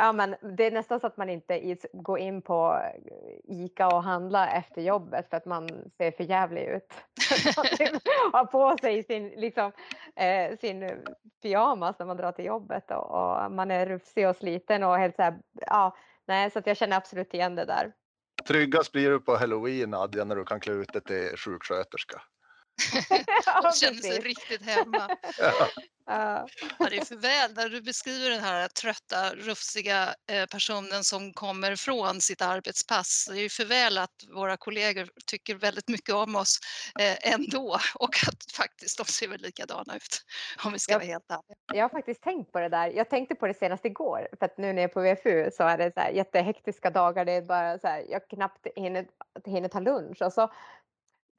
Ja, 0.00 0.12
men 0.12 0.36
det 0.56 0.66
är 0.66 0.70
nästan 0.70 1.00
så 1.00 1.06
att 1.06 1.16
man 1.16 1.28
inte 1.28 1.76
går 1.92 2.18
in 2.18 2.42
på 2.42 2.80
eh, 2.82 3.64
ICA 3.64 3.86
och 3.86 4.02
handlar 4.02 4.48
efter 4.58 4.82
jobbet 4.82 5.30
för 5.30 5.36
att 5.36 5.46
man 5.46 5.68
ser 5.96 6.10
för 6.10 6.24
jävlig 6.24 6.62
ut. 6.62 6.92
Typ 7.78 8.02
har 8.32 8.44
på 8.44 8.76
sig 8.80 9.02
sin, 9.02 9.28
liksom, 9.28 9.72
eh, 10.16 10.58
sin 10.58 10.82
eh, 10.82 10.96
pyjamas 11.42 11.98
när 11.98 12.06
man 12.06 12.16
drar 12.16 12.32
till 12.32 12.44
jobbet 12.44 12.90
och, 12.90 13.10
och 13.10 13.52
man 13.52 13.70
är 13.70 13.86
rufsig 13.86 14.28
och 14.28 14.36
sliten 14.36 14.82
och 14.82 14.98
helt 14.98 15.16
så 15.16 15.22
här, 15.22 15.38
ja, 15.66 15.96
nej, 16.26 16.50
så 16.50 16.58
att 16.58 16.66
jag 16.66 16.76
känner 16.76 16.96
absolut 16.96 17.34
igen 17.34 17.54
det 17.54 17.64
där. 17.64 17.92
Tryggast 18.48 18.92
blir 18.92 19.10
du 19.10 19.20
på 19.20 19.36
halloween 19.36 19.90
Nadja 19.90 20.24
när 20.24 20.36
du 20.36 20.44
kan 20.44 20.60
klä 20.60 20.72
ut 20.72 20.92
dig 20.92 21.02
till 21.02 21.36
sjuksköterska. 21.36 22.22
Hon 23.62 23.72
känner 23.80 24.00
sig 24.02 24.20
riktigt 24.20 24.62
hemma. 24.62 25.16
Ja. 25.38 25.68
Ja. 26.10 26.46
Det 26.90 26.96
är 26.96 27.04
för 27.04 27.16
väl 27.16 27.54
när 27.54 27.68
du 27.68 27.82
beskriver 27.82 28.30
den 28.30 28.40
här 28.40 28.68
trötta, 28.68 29.34
rufsiga 29.34 30.14
eh, 30.30 30.46
personen 30.46 31.04
som 31.04 31.32
kommer 31.32 31.76
från 31.76 32.20
sitt 32.20 32.42
arbetspass. 32.42 33.28
Det 33.30 33.38
är 33.38 33.42
ju 33.42 33.48
för 33.48 33.64
väl 33.64 33.98
att 33.98 34.10
våra 34.34 34.56
kollegor 34.56 35.08
tycker 35.26 35.54
väldigt 35.54 35.88
mycket 35.88 36.14
om 36.14 36.36
oss 36.36 36.58
eh, 37.00 37.32
ändå 37.32 37.78
och 37.94 38.16
att 38.28 38.52
faktiskt 38.56 38.98
de 38.98 39.04
ser 39.04 39.28
väl 39.28 39.40
likadana 39.40 39.96
ut 39.96 40.22
om 40.64 40.72
vi 40.72 40.78
ska 40.78 40.92
Ja. 40.92 40.98
vara 40.98 41.06
helt 41.06 41.30
ärliga. 41.30 41.56
Jag 41.74 41.84
har 41.84 41.88
faktiskt 41.88 42.22
tänkt 42.22 42.52
på 42.52 42.60
det 42.60 42.68
där. 42.68 42.88
Jag 42.88 43.10
tänkte 43.10 43.34
på 43.34 43.46
det 43.46 43.54
senast 43.54 43.84
igår 43.84 44.28
för 44.38 44.46
att 44.46 44.58
nu 44.58 44.72
när 44.72 44.82
jag 44.82 44.90
är 44.90 44.94
på 44.94 45.00
VFU 45.00 45.50
så 45.56 45.62
är 45.64 45.78
det 45.78 45.92
så 45.94 46.16
jättehektiska 46.16 46.90
dagar. 46.90 47.24
Det 47.24 47.32
är 47.32 47.42
bara 47.42 47.78
så 47.78 47.86
här, 47.88 48.04
jag 48.08 48.28
knappt 48.28 48.66
hinner, 48.76 49.06
hinner 49.46 49.68
ta 49.68 49.80
lunch 49.80 50.22
och 50.22 50.32
så 50.32 50.52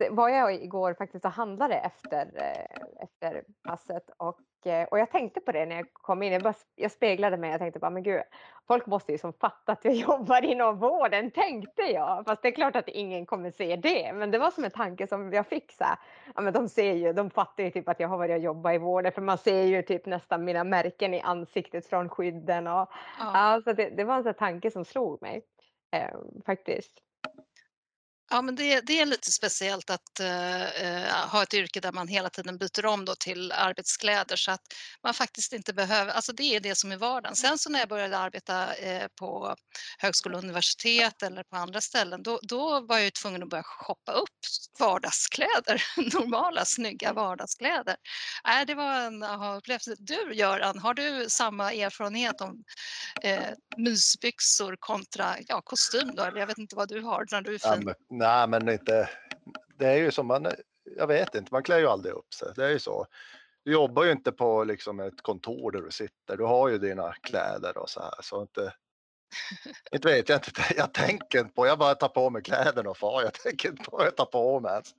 var 0.10 0.30
jag 0.30 0.54
igår 0.54 0.94
faktiskt 0.94 1.26
och 1.26 1.32
handlade 1.32 1.76
efter, 1.76 2.32
eh, 2.36 3.04
efter 3.04 3.44
passet 3.64 4.10
och, 4.18 4.68
eh, 4.68 4.88
och 4.88 5.00
jag 5.00 5.12
tänkte 5.12 5.40
på 5.42 5.52
det 5.52 5.66
när 5.66 5.76
jag 5.76 5.94
kom 5.94 6.24
in. 6.24 6.34
Jag, 6.34 6.42
bara, 6.42 6.54
jag 6.76 6.92
speglade 6.92 7.38
mig 7.38 7.54
och 7.54 7.60
tänkte 7.60 7.80
bara, 7.80 7.92
men 7.92 8.04
gud, 8.04 8.22
folk 8.68 8.86
måste 8.86 9.12
ju 9.12 9.18
som 9.18 9.34
fatta 9.34 9.72
att 9.72 9.86
jag 9.86 9.94
jobbar 10.10 10.42
inom 10.42 10.80
vården, 10.80 11.32
tänkte 11.32 11.82
jag. 11.82 12.26
Fast 12.26 12.42
det 12.42 12.48
är 12.48 12.52
klart 12.52 12.76
att 12.76 12.88
ingen 12.88 13.26
kommer 13.26 13.52
se 13.52 13.76
det. 13.76 14.14
Men 14.14 14.32
det 14.32 14.38
var 14.38 14.52
som 14.52 14.64
en 14.64 14.72
tanke 14.72 15.08
som 15.08 15.34
jag 15.34 15.48
fick 15.48 15.72
så 15.72 15.84
här, 15.84 15.98
ja 16.36 16.42
men 16.42 16.54
de 16.54 16.70
ser 16.70 16.94
ju, 16.94 17.14
de 17.14 17.30
fattar 17.30 17.64
ju 17.64 17.72
typ 17.72 17.90
att 17.90 18.00
jag 18.00 18.08
har 18.08 18.18
varit 18.18 18.32
och 18.32 18.44
jobbat 18.44 18.74
i 18.74 18.78
vården 18.78 19.12
för 19.12 19.22
man 19.22 19.38
ser 19.38 19.64
ju 19.64 19.82
typ 19.82 20.06
nästan 20.06 20.46
mina 20.46 20.64
märken 20.64 21.14
i 21.14 21.22
ansiktet 21.22 21.86
från 21.86 22.10
skydden 22.10 22.68
och 22.68 22.90
Ja. 23.20 23.32
ja, 23.34 23.62
så 23.64 23.74
det, 23.74 23.90
det 23.90 24.04
var 24.04 24.16
en 24.16 24.24
sån 24.24 24.34
tanke 24.34 24.72
som 24.72 24.86
slog 24.86 25.22
mig 25.22 25.42
eh, 25.92 26.18
faktiskt. 26.46 27.02
Ja, 28.30 28.42
men 28.42 28.56
det, 28.56 28.82
det 28.82 29.00
är 29.00 29.06
lite 29.06 29.32
speciellt 29.32 29.90
att 29.90 30.20
eh, 30.20 30.64
eh, 30.64 31.28
ha 31.28 31.44
ett 31.44 31.54
yrke 31.54 31.80
där 31.80 31.92
man 31.92 32.08
hela 32.08 32.30
tiden 32.30 32.58
byter 32.58 32.86
om 32.86 33.06
då 33.06 33.16
till 33.16 33.52
arbetskläder 33.52 34.36
så 34.36 34.52
att 34.52 34.62
man 35.04 35.14
faktiskt 35.14 35.54
inte 35.54 35.74
behöver, 35.74 36.12
alltså 36.12 36.34
det 36.34 36.56
är 36.56 36.60
det 36.60 36.76
som 36.76 36.92
är 36.92 36.98
vardagen. 36.98 37.36
Sen 37.36 37.58
så 37.58 37.70
när 37.70 37.80
jag 37.80 37.90
började 37.90 38.18
arbeta 38.18 38.74
eh, 38.76 39.08
på 39.20 39.56
högskola 39.98 40.38
och 40.38 40.44
universitet 40.44 41.24
eller 41.24 41.44
på 41.44 41.56
andra 41.56 41.82
ställen, 41.82 42.24
då, 42.24 42.40
då 42.44 42.82
var 42.82 42.98
jag 42.98 43.06
ju 43.06 43.12
tvungen 43.12 43.44
att 43.44 43.50
börja 43.50 43.64
shoppa 43.64 44.12
upp 44.12 44.30
vardagskläder, 44.80 45.84
normala 46.20 46.66
snygga 46.66 47.14
vardagskläder. 47.14 47.96
Nej, 48.46 48.66
det 48.66 48.76
var 48.76 48.94
en 48.94 49.24
aha-upplevelse. 49.24 49.96
Du 49.98 50.34
Göran, 50.34 50.80
har 50.80 50.94
du 50.94 51.30
samma 51.30 51.74
erfarenhet 51.74 52.42
om 52.42 52.64
eh, 53.24 53.44
mysbyxor 53.78 54.76
kontra 54.80 55.36
ja, 55.48 55.62
kostym 55.62 56.16
då? 56.16 56.24
Eller 56.24 56.40
jag 56.40 56.48
vet 56.48 56.58
inte 56.58 56.76
vad 56.76 56.90
du 56.90 57.02
har 57.02 57.26
när 57.32 57.42
du 57.42 57.56
är 57.56 57.60
Ja, 57.64 57.76
fin. 57.76 57.86
men, 57.86 57.96
nej, 58.20 58.48
men 58.48 58.70
inte. 58.70 59.10
Det 59.78 59.86
är 59.86 59.98
ju 59.98 60.12
som 60.12 60.28
man. 60.28 60.48
Jag 60.98 61.08
vet 61.08 61.36
inte, 61.36 61.54
man 61.54 61.64
klär 61.64 61.80
ju 61.80 61.88
aldrig 61.88 62.14
upp 62.14 62.34
sig. 62.34 62.48
Det 62.56 62.66
är 62.66 62.70
ju 62.70 62.80
så. 62.80 63.06
Du 63.64 63.72
jobbar 63.72 64.04
ju 64.04 64.12
inte 64.12 64.32
på 64.32 64.64
liksom 64.64 65.00
ett 65.00 65.22
kontor 65.22 65.72
där 65.72 65.82
du 65.82 65.92
sitter. 65.92 66.38
Du 66.38 66.44
har 66.44 66.70
ju 66.70 66.78
dina 66.78 67.14
kläder 67.14 67.78
och 67.78 67.90
så 67.90 68.02
här. 68.02 68.14
Så 68.22 68.42
inte, 68.42 68.74
inte 69.92 70.08
vet 70.08 70.30
jag 70.30 70.38
inte. 70.38 70.52
Jag 70.78 70.94
tänker 70.94 71.40
inte 71.40 71.54
på. 71.54 71.68
Jag 71.68 71.80
bara 71.80 71.96
tar 71.96 72.08
på 72.08 72.30
mig 72.30 72.42
kläderna 72.42 72.90
och 72.90 72.98
far. 72.98 73.22
Jag 73.22 73.34
tänker 73.44 73.70
inte 73.70 73.84
på 73.84 73.98
vad 73.98 74.06
jag 74.06 74.16
tar 74.16 74.26
på 74.26 74.60
mig. 74.60 74.72
ens. 74.72 74.94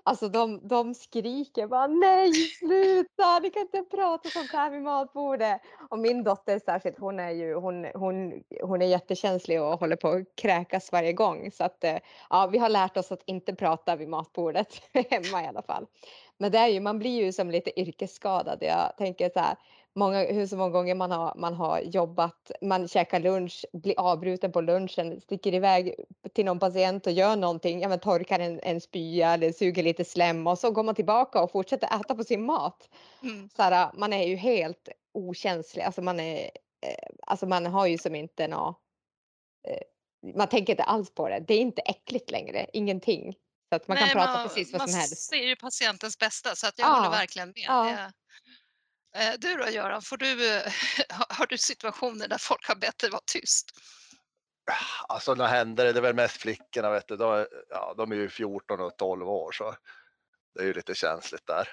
Alltså 0.09 0.29
de, 0.29 0.69
de 0.69 0.95
skriker 0.95 1.67
bara 1.67 1.87
nej 1.87 2.33
sluta, 2.33 3.39
ni 3.43 3.51
kan 3.51 3.63
inte 3.63 3.83
prata 3.83 4.29
sånt 4.29 4.53
här 4.53 4.71
vid 4.71 4.83
matbordet. 4.83 5.61
Och 5.91 5.99
min 5.99 6.25
dotter 6.25 6.59
särskilt, 6.59 6.99
hon 6.99 7.21
är 7.21 7.31
ju 7.31 7.55
hon, 7.55 7.87
hon, 7.95 8.43
hon 8.63 8.83
är 8.83 8.87
jättekänslig 8.87 9.63
och 9.63 9.81
håller 9.81 9.97
på 9.97 10.09
att 10.09 10.37
kräkas 10.37 10.93
varje 10.93 11.13
gång. 11.13 11.51
Så 11.51 11.65
att 11.65 11.85
eh, 11.85 11.97
ja, 12.31 12.47
vi 12.53 12.59
har 12.59 12.69
lärt 12.69 12.97
oss 12.97 13.13
att 13.13 13.23
inte 13.27 13.55
prata 13.55 13.97
vid 13.97 14.09
matbordet 14.09 14.69
hemma 15.11 15.43
i 15.43 15.47
alla 15.47 15.63
fall. 15.63 15.87
Men 16.39 16.53
det 16.53 16.59
är 16.59 16.69
ju, 16.69 16.81
man 16.81 16.99
blir 16.99 17.25
ju 17.25 17.33
som 17.33 17.51
lite 17.51 17.81
yrkesskadad. 17.81 18.59
Jag 18.61 18.97
tänker 18.97 19.31
så 19.31 19.41
här, 19.41 19.57
många, 19.97 20.33
hur 20.33 20.47
så 20.47 20.57
många 20.57 20.71
gånger 20.71 20.95
man 20.95 21.11
har, 21.11 21.35
man 21.37 21.55
har 21.55 21.81
jobbat, 21.81 22.51
man 22.61 22.89
käkar 22.89 23.21
lunch, 23.21 23.65
blir 23.73 24.01
avbruten 24.01 24.53
på 24.53 24.61
lunchen, 24.61 25.21
sticker 25.21 25.55
iväg 25.55 25.95
till 26.35 26.45
någon 26.45 26.59
patient 26.59 27.07
och 27.07 27.13
gör 27.13 27.37
någonting, 27.37 27.81
ja, 27.81 27.89
men 27.89 28.01
torkar 28.01 28.39
en, 28.39 28.61
en 28.63 28.81
spya 28.81 29.35
eller 29.35 29.53
suger 29.53 29.83
lite 29.83 30.05
slem 30.05 30.47
och 30.47 30.59
så 30.59 30.71
går 30.71 30.83
man 30.83 30.95
tillbaka 30.95 31.43
och 31.43 31.53
fortsätter 31.53 32.01
äta 32.01 32.15
på 32.15 32.25
sin 32.25 32.47
mat. 32.47 32.89
Mm. 33.23 33.49
Så 33.57 33.63
här, 33.63 33.91
man 33.95 34.13
är 34.13 34.27
ju 34.27 34.37
helt 34.37 34.89
okänslig, 35.15 35.83
alltså 35.83 36.03
man, 36.03 36.21
är, 36.21 36.45
eh, 36.87 37.09
alltså 37.27 37.47
man 37.47 37.67
har 37.67 37.87
ju 37.87 37.99
som 37.99 38.15
inte 38.15 38.49
något 38.49 38.77
eh, 39.69 39.81
man 40.35 40.49
tänker 40.49 40.73
inte 40.73 40.83
alls 40.83 41.15
på 41.15 41.29
det. 41.29 41.45
Det 41.49 41.55
är 41.55 41.61
inte 41.61 41.83
äckligt 41.83 42.31
längre, 42.31 42.67
ingenting. 42.73 43.35
Så 43.69 43.77
att 43.77 43.89
man 43.89 43.95
Nej, 43.95 44.05
kan 44.05 44.13
prata 44.13 44.33
man, 44.33 44.49
precis 44.49 44.73
vad 44.73 44.91
som 44.91 44.99
helst. 44.99 45.33
Man 45.33 45.39
ser 45.39 45.47
ju 45.47 45.57
patientens 45.57 46.19
bästa 46.19 46.57
så 46.57 46.67
att 46.67 46.79
jag 46.79 46.89
ja. 46.89 46.93
håller 46.93 47.11
verkligen 47.11 47.49
med. 47.49 47.65
Ja. 47.67 48.11
Eh, 49.17 49.33
du 49.39 49.57
då 49.57 49.69
Göran, 49.69 50.03
får 50.03 50.17
du, 50.17 50.63
har 51.29 51.47
du 51.47 51.59
situationer 51.59 52.29
där 52.29 52.39
folk 52.39 52.69
har 52.69 52.75
bett 52.75 52.99
dig 52.99 53.11
vara 53.11 53.23
tyst? 53.27 53.71
Alltså 55.09 55.35
när 55.35 55.47
händer 55.47 55.85
det, 55.85 55.93
det 55.93 55.99
är 55.99 56.03
väl 56.03 56.15
mest 56.15 56.37
flickorna, 56.37 56.91
vet 56.91 57.09
du. 57.09 57.17
De, 57.17 57.47
ja, 57.69 57.95
de 57.97 58.13
är 58.13 58.17
ju 58.17 58.29
14 58.29 58.81
och 58.81 58.97
12 58.97 59.29
år 59.29 59.53
så 59.53 59.77
det 60.55 60.61
är 60.61 60.65
ju 60.65 60.73
lite 60.73 60.95
känsligt 60.95 61.47
där. 61.47 61.69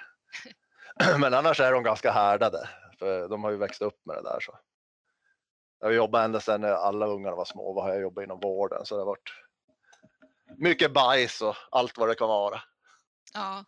Men 1.18 1.34
annars 1.34 1.60
är 1.60 1.72
de 1.72 1.82
ganska 1.82 2.12
härdade, 2.12 2.68
för 2.98 3.28
de 3.28 3.44
har 3.44 3.50
ju 3.50 3.56
växt 3.56 3.82
upp 3.82 4.06
med 4.06 4.16
det 4.16 4.22
där. 4.22 4.40
Så. 4.40 4.58
Jag 5.80 5.94
jobbat 5.94 6.24
ända 6.24 6.40
sedan 6.40 6.64
alla 6.64 7.06
ungarna 7.06 7.36
var 7.36 7.44
små, 7.44 7.80
har 7.80 7.88
jag 7.88 8.00
jobbat 8.00 8.24
inom 8.24 8.40
vården 8.40 8.84
så 8.84 8.94
det 8.94 9.00
har 9.00 9.06
varit 9.06 9.32
mycket 10.58 10.92
bajs 10.92 11.42
och 11.42 11.56
allt 11.70 11.98
vad 11.98 12.08
det 12.08 12.14
kan 12.14 12.28
vara. 12.28 12.62
Ja, 13.34 13.64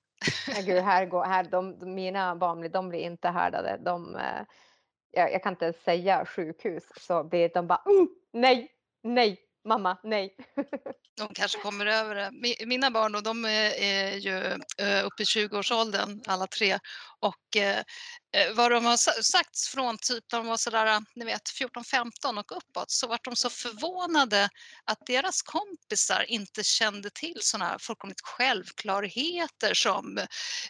Ja, 0.47 0.63
gud, 0.63 0.83
här 0.83 1.07
går, 1.07 1.25
här, 1.25 1.45
de, 1.45 1.95
mina 1.95 2.37
barn 2.37 2.71
de 2.71 2.89
blir 2.89 3.01
inte 3.01 3.29
härdade. 3.29 3.79
De, 3.85 4.17
eh, 4.17 4.43
jag, 5.11 5.33
jag, 5.33 5.43
kan 5.43 5.53
inte 5.53 5.73
säga 5.73 6.27
sjukhus 6.27 6.85
så 7.01 7.25
blir 7.25 7.51
de 7.55 7.67
bara 7.67 7.83
mm, 7.87 8.09
nej, 8.33 8.69
nej, 9.03 9.39
mamma, 9.65 9.97
nej. 10.03 10.37
De 11.17 11.29
kanske 11.35 11.59
kommer 11.59 11.87
över 11.87 12.17
eh, 12.17 12.29
det. 12.31 12.67
Mina 12.67 12.91
barn 12.91 13.15
och 13.15 13.23
de 13.23 13.45
eh, 13.45 13.85
är 13.85 14.13
ju 14.17 14.39
uppe 15.03 15.23
i 15.23 15.25
20-årsåldern 15.25 16.23
alla 16.27 16.47
tre 16.47 16.79
och 17.21 17.57
vad 18.55 18.71
de 18.71 18.85
har 18.85 19.23
sagt 19.23 19.61
från 19.61 19.99
typ 19.99 20.25
de 20.31 20.47
var 20.47 20.57
sådär, 20.57 21.03
ni 21.15 21.25
vet 21.25 21.43
14-15 21.61 22.39
och 22.39 22.57
uppåt 22.57 22.91
så 22.91 23.07
var 23.07 23.19
de 23.23 23.37
så 23.37 23.51
förvånade 23.51 24.49
att 24.85 24.99
deras 25.07 25.43
kompisar 25.43 26.25
inte 26.29 26.65
kände 26.65 27.11
till 27.11 27.39
sådana 27.41 27.71
här 27.71 27.79
fullkomligt 27.79 28.21
självklarheter 28.21 29.75
som 29.75 30.19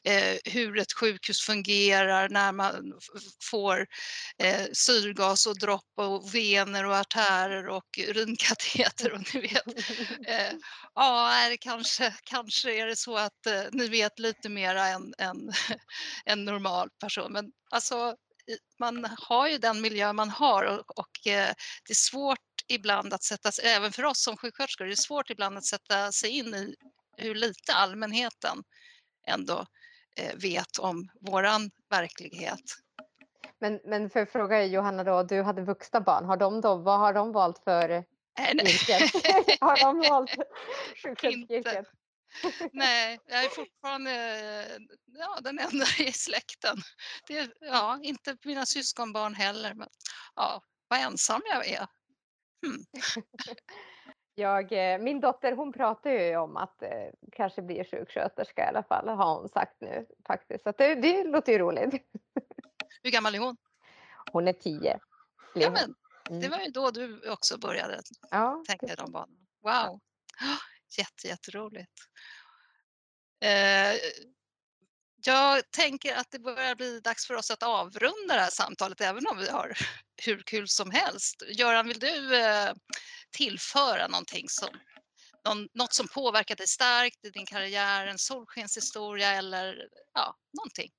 eh, 0.05 0.37
hur 0.45 0.79
ett 0.79 0.93
sjukhus 0.93 1.41
fungerar 1.41 2.29
när 2.29 2.53
man 2.53 2.93
får 3.43 3.87
eh, 4.39 4.67
syrgas 4.73 5.47
och 5.47 5.59
dropp 5.59 5.93
och 5.97 6.35
vener 6.35 6.85
och 6.85 6.97
artärer 6.97 7.69
och 7.69 7.99
urinkateter 7.99 9.13
och 9.13 9.35
ni 9.35 9.41
vet. 9.41 9.63
Eh, 10.27 10.53
ja, 10.95 11.31
kanske, 11.61 12.15
kanske 12.25 12.75
är 12.75 12.87
det 12.87 12.97
så 12.97 13.17
att 13.17 13.47
eh, 13.47 13.63
ni 13.73 13.89
vet 13.89 14.19
lite 14.19 14.49
mera 14.49 14.87
än, 14.87 15.15
än 16.27 16.45
normal 16.45 16.89
person. 17.01 17.33
Men 17.33 17.53
alltså, 17.71 18.17
man 18.79 19.07
har 19.19 19.49
ju 19.49 19.59
den 19.59 19.81
miljö 19.81 20.13
man 20.13 20.31
har 20.31 20.65
och, 20.65 20.99
och 20.99 21.27
eh, 21.27 21.55
det 21.87 21.93
är 21.93 21.95
svårt 21.95 22.39
ibland 22.69 23.15
att 23.15 23.23
sätta 23.23 23.53
sig, 23.53 23.69
även 23.69 23.93
för 23.93 24.05
oss 24.05 24.23
som 24.23 24.37
sjuksköterskor, 24.37 24.85
det 24.85 24.93
är 24.93 24.97
svårt 24.97 25.31
ibland 25.31 25.59
att 25.59 25.65
sätta 25.65 26.13
sig 26.13 26.31
in 26.31 26.55
i 26.55 26.75
hur 27.17 27.35
lite 27.35 27.73
allmänheten 27.73 28.65
ändå 29.27 29.67
eh, 30.17 30.37
vet 30.37 30.79
om 30.79 31.09
våran 31.21 31.71
verklighet. 31.91 32.61
Men, 33.59 33.81
men 33.85 34.11
för 34.11 34.21
att 34.21 34.33
fråga 34.33 34.65
Johanna 34.65 35.05
då, 35.05 35.23
du 35.23 35.43
hade 35.43 35.63
vuxna 35.63 36.01
barn, 36.01 36.25
har 36.25 36.37
de 36.37 36.61
då, 36.61 36.77
vad 36.77 36.99
har 36.99 37.13
de 37.13 37.33
valt 37.33 37.65
för 37.65 38.05
yrke? 38.39 39.11
har 39.61 39.81
de 39.81 40.09
valt 40.09 40.31
sjuksköterskeyrket? 41.03 41.87
Nej, 42.73 43.19
jag 43.27 43.45
är 43.45 43.49
fortfarande 43.49 44.11
ja, 45.07 45.39
den 45.41 45.59
enda 45.59 45.87
i 45.99 46.13
släkten. 46.13 46.77
Det 47.27 47.51
ja, 47.61 48.01
inte 48.03 48.37
mina 48.45 48.67
syskonbarn 48.67 49.35
heller, 49.35 49.75
men 49.75 49.89
ja, 50.35 50.63
vad 50.89 51.01
ensam 51.01 51.43
jag 51.45 51.69
är. 51.69 51.87
Hmm. 52.67 52.85
Jag, 54.39 54.73
eh, 54.73 54.99
min 54.99 55.21
dotter 55.21 55.53
hon 55.53 55.73
pratar 55.73 56.11
ju 56.11 56.37
om 56.37 56.57
att 56.57 56.83
eh, 56.83 57.11
kanske 57.33 57.63
bli 57.63 57.85
sjuksköterska 57.85 58.65
i 58.65 58.69
alla 58.69 58.83
fall, 58.83 59.09
har 59.09 59.39
hon 59.39 59.49
sagt 59.49 59.81
nu 59.81 60.07
faktiskt. 60.27 60.65
Så 60.65 60.73
det, 60.79 60.95
det 60.95 61.25
låter 61.25 61.53
ju 61.53 61.59
roligt. 61.59 61.95
Hur 63.03 63.11
gammal 63.11 63.35
är 63.35 63.39
hon? 63.39 63.57
Hon 64.33 64.49
är 64.49 64.53
tio. 64.53 65.01
Ja, 65.55 65.71
men, 65.71 65.95
mm. 66.31 66.41
Det 66.41 66.49
var 66.49 66.59
ju 66.59 66.71
då 66.71 66.91
du 66.91 67.31
också 67.31 67.59
började 67.59 68.01
ja, 68.31 68.65
tänka 68.69 68.87
i 68.87 68.97
de 68.97 69.13
banorna. 69.13 69.47
Wow! 69.63 70.01
Jätte, 70.99 71.29
jätteroligt. 71.29 71.93
Eh, 73.41 73.95
jag 75.25 75.71
tänker 75.71 76.15
att 76.15 76.31
det 76.31 76.39
börjar 76.39 76.75
bli 76.75 77.01
dags 77.01 77.27
för 77.27 77.35
oss 77.35 77.51
att 77.51 77.63
avrunda 77.63 78.35
det 78.35 78.41
här 78.41 78.51
samtalet 78.51 79.01
även 79.01 79.27
om 79.27 79.39
vi 79.39 79.49
har 79.49 79.73
hur 80.27 80.43
kul 80.43 80.69
som 80.69 80.91
helst. 80.91 81.43
Göran, 81.49 81.89
vill 81.89 81.99
du 81.99 82.37
eh, 82.37 82.73
tillföra 83.37 84.09
någonting 84.09 84.49
som, 84.49 84.69
någon, 85.45 85.69
något 85.75 85.95
som 85.95 86.09
påverkat 86.09 86.59
dig 86.59 86.67
starkt 86.67 87.25
i 87.25 87.31
din 87.31 87.47
karriär, 87.47 88.07
en 88.07 88.19
solskenshistoria 88.19 89.33
eller 89.33 89.89
ja, 90.15 90.37
någonting? 90.57 90.91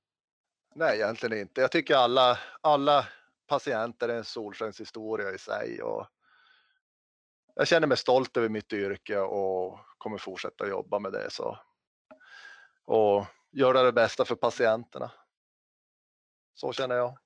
Nej, 0.75 0.95
egentligen 0.95 1.39
inte. 1.39 1.61
Jag 1.61 1.71
tycker 1.71 1.95
alla, 1.95 2.39
alla 2.61 3.07
patienter 3.47 4.09
är 4.09 4.17
en 4.17 4.25
solskenshistoria 4.25 5.31
i 5.31 5.37
sig 5.37 5.81
och 5.81 6.07
jag 7.57 7.67
känner 7.67 7.87
mig 7.87 7.97
stolt 7.97 8.37
över 8.37 8.49
mitt 8.49 8.73
yrke 8.73 9.19
och 9.19 9.79
kommer 9.97 10.17
fortsätta 10.17 10.67
jobba 10.67 10.99
med 10.99 11.11
det. 11.11 11.29
Så. 11.31 11.59
Och 12.85 13.25
göra 13.51 13.83
det 13.83 13.91
bästa 13.91 14.25
för 14.25 14.35
patienterna. 14.35 15.11
Så 16.53 16.73
känner 16.73 16.95
jag. 16.95 17.17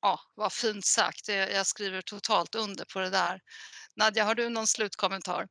Ja, 0.00 0.20
vad 0.34 0.52
fint 0.52 0.84
sagt. 0.84 1.28
Jag 1.28 1.66
skriver 1.66 2.00
totalt 2.00 2.54
under 2.54 2.84
på 2.92 3.00
det 3.00 3.10
där. 3.10 3.40
Nadja, 3.96 4.24
har 4.24 4.34
du 4.34 4.48
någon 4.48 4.66
slutkommentar? 4.66 5.48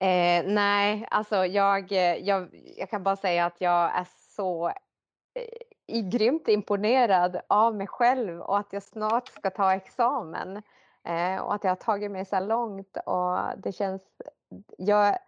Eh, 0.00 0.44
nej, 0.44 1.06
alltså 1.10 1.46
jag, 1.46 1.92
jag, 2.22 2.48
jag 2.52 2.90
kan 2.90 3.02
bara 3.02 3.16
säga 3.16 3.46
att 3.46 3.60
jag 3.60 3.98
är 3.98 4.06
så 4.36 4.68
eh, 4.68 6.08
grymt 6.10 6.48
imponerad 6.48 7.40
av 7.48 7.74
mig 7.76 7.86
själv 7.86 8.40
och 8.40 8.58
att 8.58 8.72
jag 8.72 8.82
snart 8.82 9.28
ska 9.28 9.50
ta 9.50 9.74
examen. 9.74 10.62
Eh, 11.04 11.40
och 11.40 11.54
att 11.54 11.64
jag 11.64 11.70
har 11.70 11.76
tagit 11.76 12.10
mig 12.10 12.24
så 12.24 12.40
långt 12.40 12.96
och 13.06 13.38
det 13.58 13.72
känns... 13.72 14.02
Jag, 14.78 15.18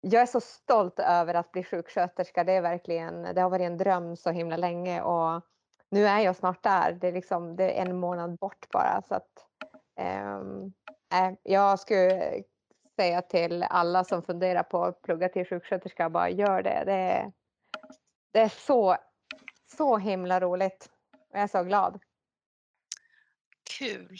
jag 0.00 0.22
är 0.22 0.26
så 0.26 0.40
stolt 0.40 0.98
över 0.98 1.34
att 1.34 1.52
bli 1.52 1.64
sjuksköterska. 1.64 2.44
Det, 2.44 2.52
är 2.52 2.62
verkligen, 2.62 3.22
det 3.34 3.40
har 3.40 3.50
varit 3.50 3.66
en 3.66 3.78
dröm 3.78 4.16
så 4.16 4.30
himla 4.30 4.56
länge 4.56 5.02
och 5.02 5.42
nu 5.90 6.06
är 6.06 6.18
jag 6.18 6.36
snart 6.36 6.62
där. 6.62 6.92
Det 6.92 7.08
är, 7.08 7.12
liksom, 7.12 7.56
det 7.56 7.78
är 7.78 7.86
en 7.86 7.96
månad 7.96 8.38
bort 8.38 8.66
bara. 8.70 9.02
Så 9.08 9.14
att, 9.14 9.46
ehm, 9.96 10.72
eh, 11.14 11.32
jag 11.42 11.80
skulle 11.80 12.42
säga 12.96 13.22
till 13.22 13.62
alla 13.62 14.04
som 14.04 14.22
funderar 14.22 14.62
på 14.62 14.84
att 14.84 15.02
plugga 15.02 15.28
till 15.28 15.46
sjuksköterska, 15.46 16.10
bara 16.10 16.30
gör 16.30 16.62
det. 16.62 16.82
Det 16.86 16.92
är, 16.92 17.32
det 18.32 18.40
är 18.40 18.48
så, 18.48 18.96
så 19.76 19.96
himla 19.96 20.40
roligt. 20.40 20.90
Jag 21.32 21.42
är 21.42 21.46
så 21.46 21.62
glad. 21.62 22.00
Kul. 23.78 24.18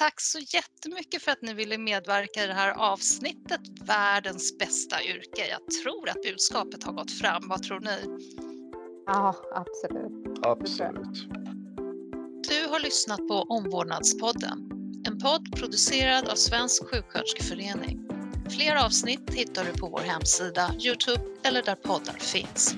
Tack 0.00 0.20
så 0.20 0.38
jättemycket 0.38 1.22
för 1.22 1.32
att 1.32 1.42
ni 1.42 1.54
ville 1.54 1.78
medverka 1.78 2.44
i 2.44 2.46
det 2.46 2.54
här 2.54 2.70
avsnittet 2.70 3.60
Världens 3.80 4.58
bästa 4.58 5.02
yrke. 5.02 5.46
Jag 5.48 5.82
tror 5.82 6.08
att 6.08 6.22
budskapet 6.22 6.84
har 6.84 6.92
gått 6.92 7.10
fram. 7.10 7.48
Vad 7.48 7.62
tror 7.62 7.80
ni? 7.80 7.98
Ja, 9.06 9.36
absolut. 9.54 10.38
Absolut. 10.42 11.28
Du 12.48 12.68
har 12.68 12.80
lyssnat 12.80 13.28
på 13.28 13.34
Omvårdnadspodden. 13.34 14.70
En 15.06 15.18
podd 15.18 15.56
producerad 15.56 16.28
av 16.28 16.34
Svensk 16.34 16.84
sjuksköterskeförening. 16.90 18.08
Fler 18.50 18.84
avsnitt 18.84 19.30
hittar 19.34 19.64
du 19.64 19.80
på 19.80 19.88
vår 19.88 20.00
hemsida, 20.00 20.74
Youtube 20.84 21.22
eller 21.42 21.62
där 21.62 21.74
poddar 21.74 22.18
finns. 22.18 22.74